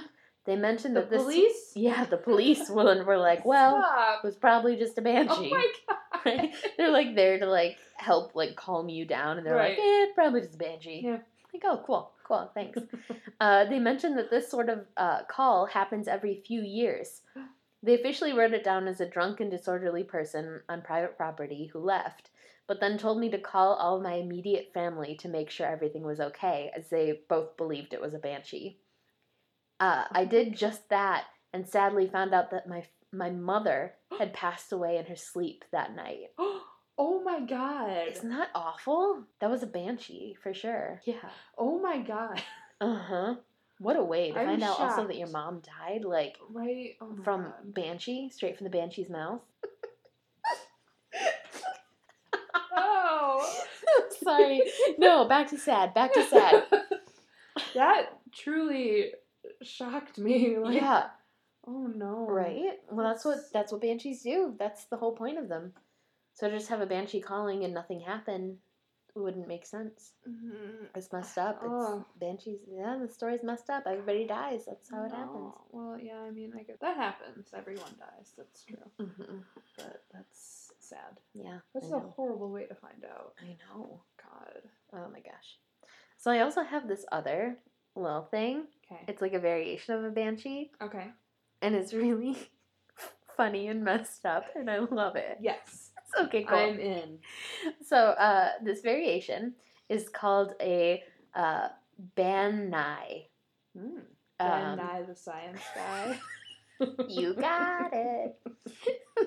They 0.46 0.56
mentioned 0.56 0.96
The 0.96 1.02
that 1.02 1.10
this. 1.10 1.22
police? 1.24 1.72
Yeah, 1.76 2.06
the 2.06 2.16
police 2.16 2.70
were, 2.70 3.04
were 3.04 3.18
like, 3.18 3.44
well, 3.54 3.82
Stop. 3.82 4.20
it 4.24 4.26
was 4.28 4.38
probably 4.38 4.78
just 4.78 4.98
a 4.98 5.02
banshee 5.02 5.52
Oh 5.54 5.58
my 5.58 5.68
god. 5.90 6.22
right? 6.26 6.56
They're 6.78 6.90
like 6.90 7.16
there 7.16 7.38
to 7.38 7.46
like 7.46 7.76
help 7.98 8.34
like 8.34 8.56
calm 8.56 8.88
you 8.88 9.04
down, 9.04 9.38
and 9.38 9.46
they're 9.46 9.58
like, 9.58 9.78
Right. 9.78 10.08
eh, 10.10 10.14
probably 10.16 10.40
just 10.40 10.56
a 10.56 10.58
banshee. 10.58 11.02
Yeah. 11.04 11.18
Like, 11.54 11.64
oh, 11.66 11.84
cool, 11.86 12.12
cool, 12.26 12.50
thanks. 12.54 12.80
uh, 13.42 13.66
they 13.66 13.78
mentioned 13.80 14.18
that 14.18 14.30
this 14.30 14.50
sort 14.50 14.70
of 14.70 14.86
uh, 14.96 15.24
call 15.26 15.66
happens 15.66 16.08
every 16.08 16.42
few 16.48 16.62
years. 16.62 17.24
They 17.84 17.94
officially 17.94 18.34
wrote 18.34 18.54
it 18.54 18.64
down 18.64 18.88
as 18.88 19.02
a 19.02 19.06
drunk 19.06 19.40
and 19.40 19.52
disorderly 19.52 20.04
person 20.04 20.62
on 20.70 20.82
private 20.82 21.16
property 21.16 21.70
who 21.72 21.80
left, 21.80 22.32
but 22.68 22.80
then 22.80 22.98
told 22.98 23.20
me 23.20 23.30
to 23.30 23.38
call 23.38 23.74
all 23.76 24.00
my 24.02 24.14
immediate 24.16 24.72
family 24.74 25.16
to 25.22 25.30
make 25.30 25.50
sure 25.50 25.66
everything 25.68 26.04
was 26.04 26.20
okay, 26.20 26.72
as 26.76 26.90
they 26.90 27.22
both 27.30 27.56
believed 27.58 27.94
it 27.94 28.02
was 28.02 28.14
a 28.14 28.20
banshee. 28.20 28.80
Uh, 29.80 30.06
I 30.12 30.26
did 30.26 30.56
just 30.56 30.90
that, 30.90 31.26
and 31.54 31.68
sadly 31.68 32.08
found 32.08 32.34
out 32.34 32.52
that 32.52 32.68
my 32.68 32.84
my 33.14 33.30
mother 33.30 33.94
had 34.20 34.34
passed 34.34 34.72
away 34.72 34.98
in 34.98 35.06
her 35.06 35.16
sleep 35.16 35.64
that 35.72 35.96
night. 35.96 36.32
oh 36.98 37.22
my 37.24 37.40
god. 37.42 38.08
Isn't 38.10 38.30
that 38.30 38.50
awful? 38.54 39.24
That 39.40 39.50
was 39.50 39.64
a 39.64 39.68
banshee 39.68 40.36
for 40.42 40.54
sure. 40.54 41.02
Yeah. 41.06 41.30
Oh 41.58 41.80
my 41.80 42.00
god. 42.00 42.42
Uh 42.80 42.94
huh. 42.96 43.36
What 43.80 43.96
a 43.98 44.04
way 44.04 44.32
to 44.32 44.40
I'm 44.40 44.46
find 44.46 44.62
out 44.64 44.80
also 44.80 45.08
that 45.08 45.18
your 45.18 45.30
mom 45.30 45.62
died, 45.62 46.06
like 46.06 46.38
Right? 46.54 46.92
Oh 47.02 47.16
from 47.24 47.46
god. 47.46 47.74
banshee, 47.74 48.30
straight 48.32 48.56
from 48.56 48.66
the 48.66 48.70
banshee's 48.70 49.10
mouth. 49.10 49.42
Oh. 52.76 53.64
Sorry. 54.28 54.62
No, 54.98 55.28
back 55.28 55.48
to 55.50 55.58
sad. 55.58 55.94
Back 55.94 56.14
to 56.14 56.24
sad. 56.24 56.64
that 57.76 58.20
truly 58.34 59.12
shocked 59.62 60.18
me. 60.18 60.58
Like, 60.58 60.76
yeah. 60.76 61.08
Oh 61.68 61.88
no. 61.88 62.26
Right. 62.30 62.80
Well, 62.92 63.08
that's 63.08 63.26
what 63.26 63.38
that's 63.54 63.72
what 63.72 63.82
banshees 63.82 64.24
do. 64.24 64.54
That's 64.58 64.86
the 64.86 64.98
whole 64.98 65.14
point 65.16 65.38
of 65.38 65.50
them. 65.50 65.74
So 66.34 66.50
to 66.50 66.58
just 66.58 66.70
have 66.70 66.82
a 66.82 66.86
banshee 66.86 67.20
calling 67.22 67.64
and 67.64 67.74
nothing 67.74 68.00
happen 68.00 68.58
wouldn't 69.16 69.48
make 69.48 69.66
sense. 69.66 70.12
Mhm. 70.30 70.90
It's 70.96 71.12
messed 71.12 71.40
up. 71.40 71.56
It's 71.64 71.66
Oh. 71.74 72.06
banshees. 72.18 72.60
Yeah, 72.68 72.98
the 73.02 73.10
story's 73.12 73.42
messed 73.44 73.68
up. 73.70 73.84
Everybody 73.88 74.26
dies. 74.28 74.66
That's 74.66 74.90
how 74.92 75.04
it 75.06 75.12
happens. 75.12 75.54
Well, 75.72 75.98
yeah. 76.00 76.20
I 76.20 76.30
mean, 76.30 76.54
I 76.56 76.62
guess 76.62 76.78
that 76.82 76.96
happens. 76.98 77.50
Everyone 77.54 77.96
dies. 78.00 78.34
That's 78.38 78.64
true. 78.64 78.78
hmm 79.00 79.40
But 79.76 80.04
that's 80.14 80.72
sad. 80.80 81.20
Yeah. 81.34 81.58
That's 81.74 81.92
I 81.92 81.98
a 81.98 82.00
know. 82.00 82.14
horrible 82.16 82.52
way 82.52 82.66
to 82.68 82.76
find 82.76 83.04
out. 83.06 83.34
I 83.42 83.58
know. 83.66 84.02
God. 84.38 84.62
Oh 84.94 85.10
my 85.12 85.20
gosh. 85.20 85.58
So 86.18 86.32
I 86.32 86.42
also 86.42 86.64
have 86.64 86.88
this 86.88 87.06
other 87.12 87.58
little 87.96 88.28
thing. 88.32 88.66
Okay. 88.92 89.02
It's 89.08 89.22
like 89.22 89.34
a 89.34 89.40
variation 89.40 89.96
of 89.96 90.04
a 90.04 90.10
banshee, 90.10 90.72
Okay. 90.82 91.08
and 91.62 91.76
it's 91.76 91.94
really 91.94 92.38
funny 93.38 93.68
and 93.68 93.84
messed 93.84 94.26
up, 94.26 94.46
and 94.56 94.70
I 94.70 94.80
love 94.80 95.16
it. 95.16 95.38
Yes. 95.42 95.92
It's 96.04 96.22
okay, 96.28 96.44
cool. 96.44 96.58
I'm 96.58 96.80
in. 96.80 97.20
So 97.84 97.98
uh, 97.98 98.52
this 98.64 98.82
variation 98.82 99.54
is 99.90 100.08
called 100.10 100.54
a 100.62 101.04
uh, 101.36 101.68
banai. 102.16 103.28
Mm. 103.78 104.02
Um, 104.40 104.78
Ben 104.78 105.06
the 105.08 105.16
Science 105.16 105.62
Guy. 105.76 106.20
you 107.10 107.34
got 107.34 107.92
it. 107.92 108.38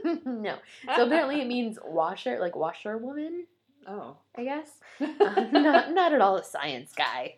no. 0.25 0.57
So 0.97 1.07
apparently 1.07 1.41
it 1.41 1.49
means 1.49 1.79
washer, 1.85 2.39
like 2.39 2.57
washerwoman, 2.57 3.47
Oh. 3.87 4.17
I 4.41 4.45
guess. 4.45 4.71
Uh, 5.01 5.47
not 5.53 5.93
not 5.93 6.13
at 6.13 6.21
all 6.21 6.37
a 6.37 6.45
science 6.45 6.93
guy. 6.97 7.37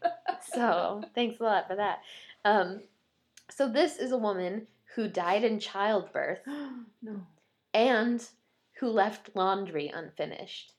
So 0.54 1.02
thanks 1.14 1.40
a 1.40 1.44
lot 1.44 1.68
for 1.68 1.76
that. 1.76 2.00
Um, 2.44 2.80
so 3.50 3.68
this 3.68 3.98
is 3.98 4.12
a 4.12 4.18
woman 4.18 4.66
who 4.94 5.08
died 5.08 5.44
in 5.44 5.58
childbirth 5.58 6.40
no. 7.02 7.26
and 7.74 8.24
who 8.78 8.88
left 8.88 9.30
laundry 9.34 9.92
unfinished. 9.94 10.72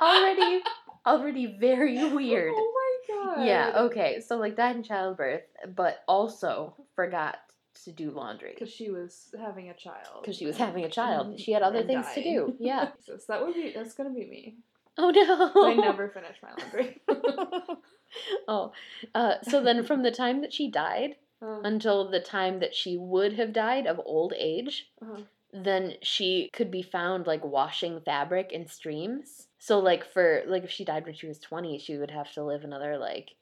already, 0.00 0.62
already 1.06 1.56
very 1.58 2.12
weird. 2.12 2.54
Oh 2.56 2.72
my 3.08 3.14
god. 3.14 3.46
Yeah. 3.46 3.72
Okay. 3.76 4.20
So 4.26 4.36
like 4.36 4.56
died 4.56 4.76
in 4.76 4.82
childbirth, 4.82 5.42
but 5.74 6.02
also 6.08 6.74
forgot 6.94 7.36
to 7.84 7.92
do 7.92 8.10
laundry 8.10 8.52
Because 8.54 8.72
she 8.72 8.90
was 8.90 9.34
having 9.38 9.68
a 9.68 9.74
child. 9.74 10.22
because 10.22 10.36
she 10.36 10.46
was 10.46 10.56
having 10.56 10.84
a 10.84 10.88
child. 10.88 11.38
She 11.40 11.52
had 11.52 11.62
other 11.62 11.82
things 11.82 12.06
to 12.14 12.22
do. 12.22 12.54
Yeah. 12.58 12.90
Jesus, 13.04 13.26
that 13.26 13.44
would 13.44 13.54
be 13.54 13.72
that's 13.74 13.94
gonna 13.94 14.10
be 14.10 14.26
me. 14.26 14.56
Oh 14.96 15.10
no. 15.10 15.64
I 15.64 15.74
never 15.74 16.08
finish 16.08 16.36
my 16.42 16.50
laundry. 16.58 17.00
oh, 18.48 18.72
uh, 19.14 19.34
so 19.42 19.62
then 19.62 19.84
from 19.84 20.02
the 20.02 20.10
time 20.12 20.40
that 20.42 20.52
she 20.52 20.70
died 20.70 21.16
Um, 21.42 21.62
until 21.64 22.08
the 22.08 22.20
time 22.20 22.60
that 22.60 22.74
she 22.74 22.96
would 22.96 23.34
have 23.34 23.52
died 23.52 23.86
of 23.86 24.00
old 24.04 24.32
age, 24.36 24.90
uh-huh. 25.02 25.22
then 25.52 25.94
she 26.00 26.48
could 26.52 26.70
be 26.70 26.82
found 26.82 27.26
like 27.26 27.44
washing 27.44 28.00
fabric 28.00 28.52
in 28.52 28.66
streams. 28.68 29.48
So 29.58 29.78
like 29.78 30.04
for 30.04 30.42
like 30.46 30.64
if 30.64 30.70
she 30.70 30.84
died 30.84 31.04
when 31.06 31.14
she 31.14 31.26
was 31.26 31.38
20, 31.38 31.78
she 31.78 31.96
would 31.96 32.10
have 32.10 32.32
to 32.34 32.44
live 32.44 32.64
another 32.64 32.96
like 32.98 33.34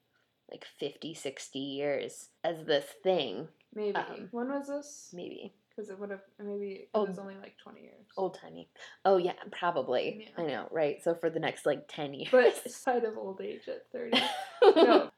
like 0.50 0.64
50, 0.78 1.14
60 1.14 1.58
years 1.58 2.28
as 2.44 2.64
this 2.66 2.84
thing, 3.02 3.48
Maybe. 3.74 3.96
Um, 3.96 4.28
when 4.30 4.48
was 4.48 4.68
this? 4.68 5.10
maybe. 5.12 5.52
Because 5.74 5.88
it 5.88 5.98
would 5.98 6.10
have 6.10 6.20
maybe 6.38 6.72
it 6.72 6.88
Oh. 6.94 7.04
was 7.06 7.18
only 7.18 7.34
like 7.36 7.56
twenty 7.56 7.80
years. 7.82 8.04
Old 8.18 8.34
timey. 8.38 8.68
Oh 9.06 9.16
yeah, 9.16 9.32
probably. 9.50 10.28
Yeah. 10.36 10.42
I 10.44 10.46
know, 10.46 10.68
right? 10.70 11.02
So 11.02 11.14
for 11.14 11.30
the 11.30 11.40
next 11.40 11.64
like 11.64 11.88
10 11.88 12.12
years. 12.12 12.28
But 12.30 12.70
side 12.70 13.04
of 13.04 13.16
old 13.16 13.40
age 13.40 13.68
at 13.68 13.90
thirty. 13.90 14.20
no. 14.76 15.08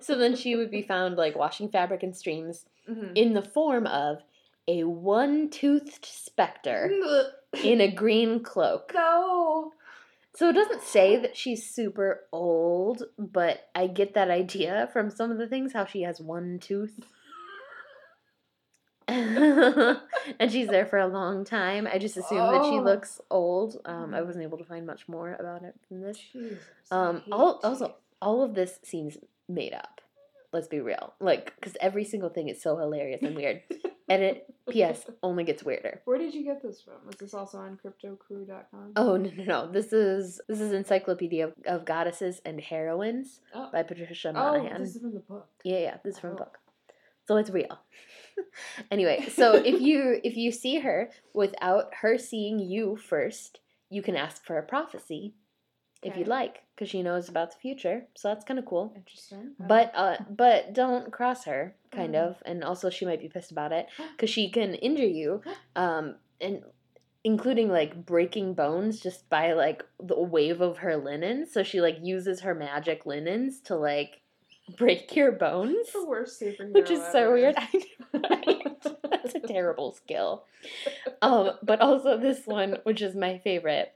so 0.00 0.16
then 0.16 0.34
she 0.34 0.56
would 0.56 0.70
be 0.70 0.80
found 0.82 1.16
like 1.16 1.36
washing 1.36 1.68
fabric 1.68 2.02
in 2.02 2.14
streams 2.14 2.64
Mhm. 2.88 3.12
in 3.14 3.34
the 3.34 3.42
form 3.42 3.86
of 3.86 4.22
a 4.66 4.84
one-toothed 4.84 6.04
specter 6.06 6.90
in 7.64 7.80
a 7.82 7.90
green 7.90 8.42
cloak. 8.42 8.92
no. 8.94 9.72
So 10.34 10.50
it 10.50 10.52
doesn't 10.52 10.82
say 10.82 11.16
that 11.16 11.36
she's 11.36 11.68
super 11.68 12.24
old, 12.32 13.02
but 13.18 13.68
I 13.74 13.88
get 13.88 14.14
that 14.14 14.30
idea 14.30 14.88
from 14.92 15.10
some 15.10 15.32
of 15.32 15.38
the 15.38 15.48
things 15.48 15.72
how 15.72 15.84
she 15.84 16.02
has 16.02 16.20
one 16.20 16.60
tooth. 16.60 17.00
and 20.38 20.50
she's 20.52 20.68
there 20.68 20.86
for 20.86 20.98
a 20.98 21.06
long 21.08 21.44
time. 21.44 21.86
I 21.90 21.98
just 21.98 22.16
assume 22.16 22.38
that 22.38 22.64
she 22.64 22.78
Oh. 22.78 22.82
looks 22.82 23.20
old. 23.30 23.80
Um, 23.84 24.14
I 24.14 24.22
wasn't 24.22 24.44
able 24.44 24.58
to 24.58 24.64
find 24.64 24.86
much 24.86 25.08
more 25.08 25.34
about 25.38 25.62
it 25.62 25.74
from 25.88 26.00
this. 26.00 26.18
Jesus. 26.18 26.58
Um, 26.90 27.22
all, 27.32 27.60
also, 27.62 27.94
all 28.20 28.42
of 28.42 28.54
this 28.54 28.78
seems 28.82 29.16
made 29.48 29.72
up. 29.74 30.00
Let's 30.52 30.68
be 30.68 30.80
real. 30.80 31.12
Like, 31.20 31.54
because 31.56 31.76
every 31.80 32.04
single 32.04 32.30
thing 32.30 32.48
is 32.48 32.60
so 32.62 32.76
hilarious 32.76 33.22
and 33.22 33.36
weird. 33.36 33.62
and 34.08 34.22
it, 34.22 34.54
P.S., 34.70 35.04
only 35.22 35.44
gets 35.44 35.62
weirder. 35.62 36.00
Where 36.06 36.16
did 36.18 36.34
you 36.34 36.42
get 36.44 36.62
this 36.62 36.80
from? 36.80 36.94
Was 37.06 37.16
this 37.16 37.34
also 37.34 37.58
on 37.58 37.78
CryptoCrew.com? 37.84 38.92
Oh 38.96 39.16
no 39.18 39.30
no 39.36 39.44
no! 39.44 39.70
This 39.70 39.92
is 39.92 40.40
this 40.48 40.60
is 40.60 40.72
Encyclopedia 40.72 41.48
of, 41.48 41.52
of 41.66 41.84
Goddesses 41.84 42.40
and 42.46 42.60
Heroines 42.60 43.40
Oh. 43.54 43.68
by 43.72 43.82
Patricia 43.82 44.30
Oh, 44.30 44.32
Monaghan. 44.58 44.80
this 44.82 44.96
is 44.96 45.02
from 45.02 45.12
the 45.12 45.20
book. 45.20 45.48
Yeah, 45.64 45.78
yeah, 45.78 45.96
this 46.02 46.14
is 46.14 46.20
from 46.20 46.30
a 46.30 46.34
Oh. 46.34 46.38
book. 46.38 46.58
So 47.28 47.36
it's 47.36 47.50
real. 47.50 47.78
anyway, 48.90 49.28
so 49.28 49.52
if 49.52 49.80
you 49.88 50.18
if 50.24 50.34
you 50.38 50.50
see 50.50 50.80
her 50.80 51.10
without 51.34 51.92
her 52.00 52.16
seeing 52.16 52.58
you 52.58 52.96
first, 52.96 53.60
you 53.90 54.00
can 54.00 54.16
ask 54.16 54.42
for 54.46 54.56
a 54.56 54.62
prophecy 54.62 55.34
if 56.02 56.16
you'd 56.16 56.26
like, 56.26 56.62
because 56.74 56.88
she 56.88 57.02
knows 57.02 57.28
about 57.28 57.50
the 57.50 57.58
future. 57.58 58.06
So 58.16 58.28
that's 58.28 58.46
kind 58.46 58.58
of 58.58 58.64
cool. 58.64 58.94
Interesting. 58.96 59.50
But 59.58 59.92
uh, 59.94 60.16
but 60.30 60.72
don't 60.72 61.12
cross 61.12 61.44
her, 61.44 61.74
kind 61.90 62.14
Mm. 62.14 62.28
of, 62.28 62.42
and 62.46 62.64
also 62.64 62.88
she 62.88 63.04
might 63.04 63.20
be 63.20 63.28
pissed 63.28 63.52
about 63.52 63.72
it 63.72 63.88
because 64.12 64.30
she 64.30 64.48
can 64.48 64.72
injure 64.76 65.04
you, 65.04 65.42
um, 65.76 66.14
and 66.40 66.62
including 67.24 67.68
like 67.68 68.06
breaking 68.06 68.54
bones 68.54 69.00
just 69.00 69.28
by 69.28 69.52
like 69.52 69.84
the 70.02 70.18
wave 70.18 70.62
of 70.62 70.78
her 70.78 70.96
linens. 70.96 71.52
So 71.52 71.62
she 71.62 71.82
like 71.82 71.98
uses 72.00 72.40
her 72.40 72.54
magic 72.54 73.04
linens 73.04 73.60
to 73.68 73.76
like 73.76 74.22
break 74.76 75.14
your 75.16 75.32
bones, 75.32 75.92
the 75.92 76.04
worst 76.06 76.40
superhero. 76.40 76.72
which 76.74 76.90
is 76.90 77.00
so 77.12 77.18
ever. 77.24 77.32
weird. 77.34 77.56
Know, 78.14 78.20
right? 78.30 78.76
That's 79.10 79.34
a 79.34 79.40
terrible 79.40 79.92
skill. 79.92 80.44
Um, 81.20 81.50
but 81.62 81.80
also 81.82 82.16
this 82.18 82.46
one, 82.46 82.78
which 82.84 83.02
is 83.02 83.14
my 83.14 83.38
favorite. 83.38 83.92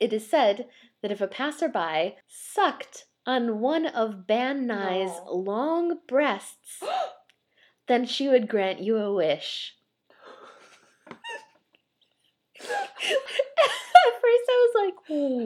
It 0.00 0.12
is 0.12 0.28
said 0.28 0.66
that 1.00 1.12
if 1.12 1.20
a 1.20 1.28
passerby 1.28 2.16
sucked 2.26 3.04
on 3.24 3.60
one 3.60 3.86
of 3.86 4.26
Ban 4.26 4.66
Nai's 4.66 5.10
No. 5.26 5.32
long 5.32 5.98
breasts, 6.08 6.82
then 7.86 8.04
she 8.04 8.28
would 8.28 8.48
grant 8.48 8.80
you 8.80 8.96
a 8.96 9.14
wish. 9.14 9.76
At 12.60 14.20
first 14.20 14.48
I 14.48 14.68
was 14.68 14.84
like, 14.84 14.94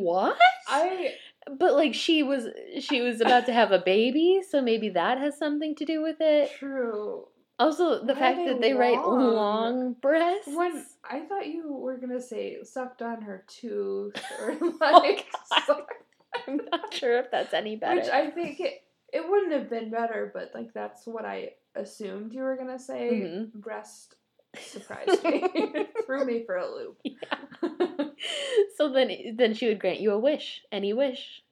"What?" 0.03 0.39
I 0.69 1.15
But 1.59 1.75
like 1.75 1.95
she 1.95 2.23
was 2.23 2.47
she 2.81 3.01
was 3.01 3.21
about 3.21 3.47
to 3.47 3.53
have 3.53 3.73
a 3.73 3.79
baby, 3.79 4.41
so 4.49 4.61
maybe 4.61 4.89
that 4.91 5.19
has 5.19 5.39
something 5.39 5.75
to 5.77 5.85
do 5.85 6.03
with 6.03 6.17
it. 6.21 6.51
true. 6.59 7.27
Also, 7.61 8.05
the 8.05 8.15
Why 8.15 8.21
fact 8.21 8.39
that 8.47 8.61
they 8.61 8.69
they 8.69 8.75
write 8.75 8.99
long? 9.05 9.35
long 9.35 9.93
breasts. 9.95 10.47
When 10.55 10.85
I 11.09 11.21
thought 11.21 11.49
you 11.49 11.73
were 11.73 11.97
gonna 11.97 12.21
say 12.21 12.59
sucked 12.63 13.03
on 13.03 13.23
her 13.23 13.45
tooth 13.49 14.15
or 14.41 14.57
Oh, 14.61 14.99
like, 15.03 15.27
God. 15.67 15.83
I'm 16.47 16.61
not 16.71 16.95
sure 16.95 17.19
if 17.19 17.31
that's 17.33 17.53
any 17.55 17.75
better. 17.83 18.01
which 18.01 18.09
I 18.11 18.31
think 18.31 18.61
it 18.61 18.83
it 19.13 19.29
wouldn't 19.29 19.53
have 19.53 19.69
been 19.71 19.91
better, 19.91 20.31
but 20.33 20.53
like 20.55 20.73
that's 20.73 21.07
what 21.07 21.25
I 21.25 21.55
assumed 21.75 22.33
you 22.33 22.43
were 22.43 22.57
gonna 22.57 22.79
say. 22.79 23.11
Mhm. 23.25 23.53
Breast 23.55 24.15
surprised 24.61 25.23
me, 25.25 25.45
threw 26.07 26.25
me 26.25 26.45
for 26.45 26.57
a 26.57 26.67
loop. 26.71 26.99
Yeah. 27.05 28.07
so 28.77 28.93
then 28.93 29.11
then 29.37 29.55
she 29.55 29.67
would 29.69 29.79
grant 29.81 30.01
you 30.01 30.13
a 30.13 30.19
wish, 30.19 30.63
any 30.73 30.93
wish. 30.93 31.43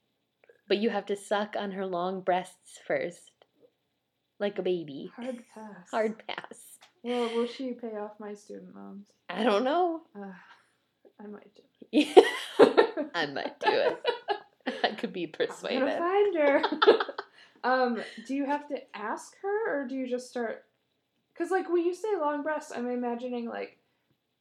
But 0.69 0.79
you 0.79 0.91
have 0.91 1.07
to 1.07 1.17
suck 1.17 1.55
on 1.57 1.73
her 1.73 1.87
long 1.87 2.21
breasts 2.23 2.79
first. 2.87 3.31
Like 4.41 4.59
a 4.59 4.63
baby. 4.63 5.11
Hard 5.17 5.43
pass. 5.55 5.91
Hard 5.91 6.23
pass. 6.27 6.79
Well, 7.03 7.29
will 7.35 7.47
she 7.47 7.73
pay 7.73 7.97
off 7.97 8.13
my 8.19 8.35
student 8.35 8.75
loans? 8.75 9.07
I 9.31 9.43
don't 9.45 9.65
know. 9.65 10.03
Uh, 10.15 10.33
I 11.21 11.27
might 11.27 11.55
do. 11.55 11.63
it. 11.93 12.25
I 13.15 13.27
might 13.27 13.59
do 13.61 13.71
it. 13.71 14.03
I 14.85 14.91
could 14.91 15.13
be 15.13 15.25
I'm 15.25 15.33
persuaded. 15.47 15.81
gonna 15.81 15.99
find 15.99 16.37
her. 16.37 16.63
um, 17.65 18.03
do 18.27 18.35
you 18.35 18.45
have 18.45 18.69
to 18.69 18.77
ask 18.97 19.35
her, 19.43 19.81
or 19.83 19.87
do 19.89 19.95
you 19.95 20.09
just 20.09 20.29
start? 20.29 20.65
Because 21.37 21.51
like 21.51 21.69
when 21.69 21.85
you 21.85 21.95
say 21.95 22.09
long 22.19 22.43
breasts, 22.43 22.73
I'm 22.75 22.89
imagining 22.89 23.47
like 23.49 23.79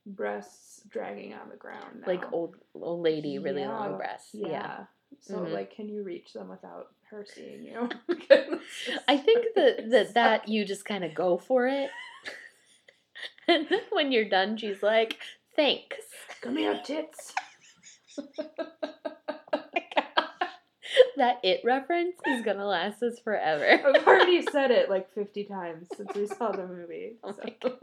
breasts 0.06 0.82
dragging 0.90 1.34
on 1.34 1.50
the 1.50 1.58
ground. 1.58 2.02
Now. 2.02 2.08
Like 2.08 2.32
old 2.32 2.56
old 2.74 3.02
lady, 3.02 3.38
really 3.40 3.62
Yeah, 3.62 3.70
long 3.70 3.98
breasts. 3.98 4.30
Yeah. 4.34 4.48
Yeah. 4.50 4.86
So 5.22 5.36
Mhm. 5.36 5.52
like, 5.52 5.76
can 5.76 5.90
you 5.90 6.04
reach 6.04 6.34
them 6.34 6.50
without 6.50 6.94
her 7.10 7.26
seeing 7.26 7.64
you? 7.64 7.90
I 9.08 9.18
think 9.18 9.48
that 9.56 9.90
that, 9.92 10.14
that 10.14 10.48
you 10.48 10.66
just 10.66 10.86
kind 10.86 11.04
of 11.04 11.14
go 11.14 11.38
for 11.38 11.68
it. 11.68 11.90
and 13.48 13.68
then 13.70 13.82
when 13.92 14.12
you're 14.12 14.30
done, 14.30 14.58
she's 14.58 14.82
like, 14.82 15.18
"Thanks." 15.56 15.98
Come 16.42 16.58
here, 16.58 16.80
tits. 16.84 17.34
that 21.18 21.40
it 21.44 21.62
reference 21.64 22.16
is 22.28 22.42
gonna 22.44 22.66
last 22.66 23.02
us 23.04 23.20
forever. 23.20 23.66
I've 23.88 24.08
already 24.08 24.42
said 24.52 24.72
it 24.72 24.90
like 24.90 25.14
50 25.14 25.44
times 25.46 25.88
since 25.96 26.14
we 26.16 26.28
saw 26.28 26.52
the 26.52 26.68
movie. 26.68 27.18
Oh 27.24 27.34
so. 27.34 27.80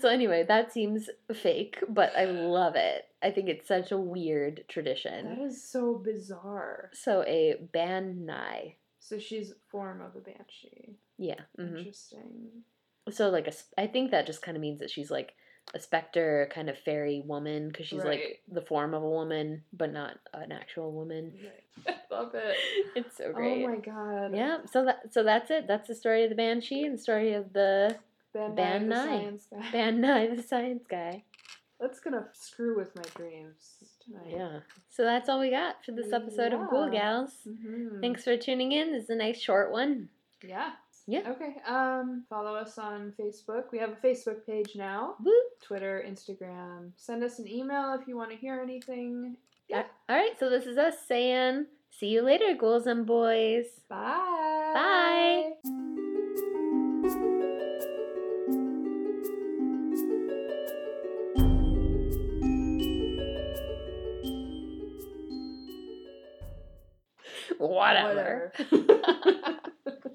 So 0.00 0.08
anyway, 0.08 0.44
that 0.46 0.72
seems 0.72 1.08
fake, 1.34 1.82
but 1.88 2.14
I 2.16 2.24
love 2.26 2.76
it. 2.76 3.06
I 3.22 3.32
think 3.32 3.48
it's 3.48 3.66
such 3.66 3.90
a 3.90 3.98
weird 3.98 4.64
tradition. 4.68 5.28
that 5.36 5.44
is 5.44 5.62
so 5.68 5.94
bizarre. 6.02 6.90
So 6.94 7.24
a 7.26 7.56
ban 7.72 8.24
nai. 8.24 8.76
So 9.00 9.18
she's 9.18 9.52
form 9.68 10.00
of 10.00 10.14
a 10.14 10.20
banshee. 10.20 10.96
Yeah. 11.18 11.40
hmm 11.58 11.76
Interesting. 11.78 12.62
So 13.10 13.30
like 13.30 13.48
a, 13.48 13.52
I 13.76 13.88
think 13.88 14.12
that 14.12 14.26
just 14.26 14.42
kind 14.42 14.56
of 14.56 14.60
means 14.60 14.78
that 14.78 14.90
she's 14.90 15.10
like 15.10 15.32
a 15.74 15.78
specter, 15.80 16.48
kind 16.52 16.68
of 16.68 16.76
fairy 16.78 17.22
woman, 17.24 17.68
because 17.68 17.86
she's 17.86 18.00
Right. 18.02 18.20
like 18.20 18.42
the 18.50 18.62
form 18.62 18.92
of 18.94 19.02
a 19.02 19.08
woman, 19.08 19.62
but 19.72 19.92
not 19.92 20.16
an 20.34 20.50
actual 20.52 20.92
woman. 20.92 21.32
I 21.86 21.94
love 22.10 22.34
it. 22.34 22.56
It's 22.96 23.16
so 23.16 23.32
great. 23.32 23.64
Oh 23.64 23.68
my 23.68 23.76
god. 23.76 24.34
Yeah. 24.34 24.58
So 24.70 24.84
that 24.84 25.12
so 25.12 25.22
that's 25.22 25.50
it. 25.50 25.66
That's 25.68 25.86
the 25.88 25.94
story 25.94 26.24
of 26.24 26.30
the 26.30 26.36
banshee 26.36 26.84
and 26.84 26.94
the 26.98 27.02
story 27.02 27.32
of 27.34 27.52
the 27.52 27.96
Ban 28.34 28.54
Ban 28.54 28.88
Nye, 28.88 29.30
Nye. 29.52 29.70
ban 29.72 30.00
nai, 30.00 30.34
the 30.34 30.42
science 30.42 30.84
guy. 30.88 31.22
That's 31.80 31.98
gonna 32.00 32.26
screw 32.32 32.76
with 32.76 32.94
my 32.96 33.02
dreams 33.16 33.76
tonight. 34.04 34.26
Yeah. 34.30 34.60
So 34.90 35.02
that's 35.04 35.28
all 35.28 35.40
we 35.40 35.50
got 35.50 35.84
for 35.84 35.92
this 35.92 36.12
episode 36.12 36.52
of 36.52 36.68
Ghoul 36.68 36.86
Yeah. 36.92 37.00
Gals. 37.00 37.32
Mhm. 37.46 38.00
Thanks 38.00 38.22
for 38.24 38.36
tuning 38.36 38.72
in. 38.72 38.92
This 38.92 39.04
is 39.04 39.10
a 39.10 39.16
nice 39.16 39.40
short 39.40 39.70
one. 39.72 40.08
Yeah. 40.42 40.72
Yeah. 41.10 41.22
Okay. 41.26 41.56
Um, 41.66 42.22
follow 42.30 42.54
us 42.54 42.78
on 42.78 43.12
Facebook. 43.18 43.72
We 43.72 43.78
have 43.78 43.90
a 43.90 43.96
Facebook 43.96 44.46
page 44.46 44.76
now. 44.76 45.16
Twitter, 45.60 46.04
Instagram. 46.06 46.92
Send 46.94 47.24
us 47.24 47.40
an 47.40 47.48
email 47.48 47.98
if 48.00 48.06
you 48.06 48.16
want 48.16 48.30
to 48.30 48.36
hear 48.36 48.60
anything. 48.62 49.36
Yeah. 49.68 49.82
All 50.08 50.16
right. 50.16 50.38
So 50.38 50.48
this 50.48 50.66
is 50.66 50.78
us 50.78 50.94
saying, 51.08 51.66
see 51.90 52.06
you 52.06 52.22
later, 52.22 52.54
ghouls 52.56 52.86
and 52.86 53.04
boys. 53.04 53.64
Bye. 53.88 54.70
Bye. 54.72 55.50
whatever. 67.58 68.52
whatever. 68.62 69.58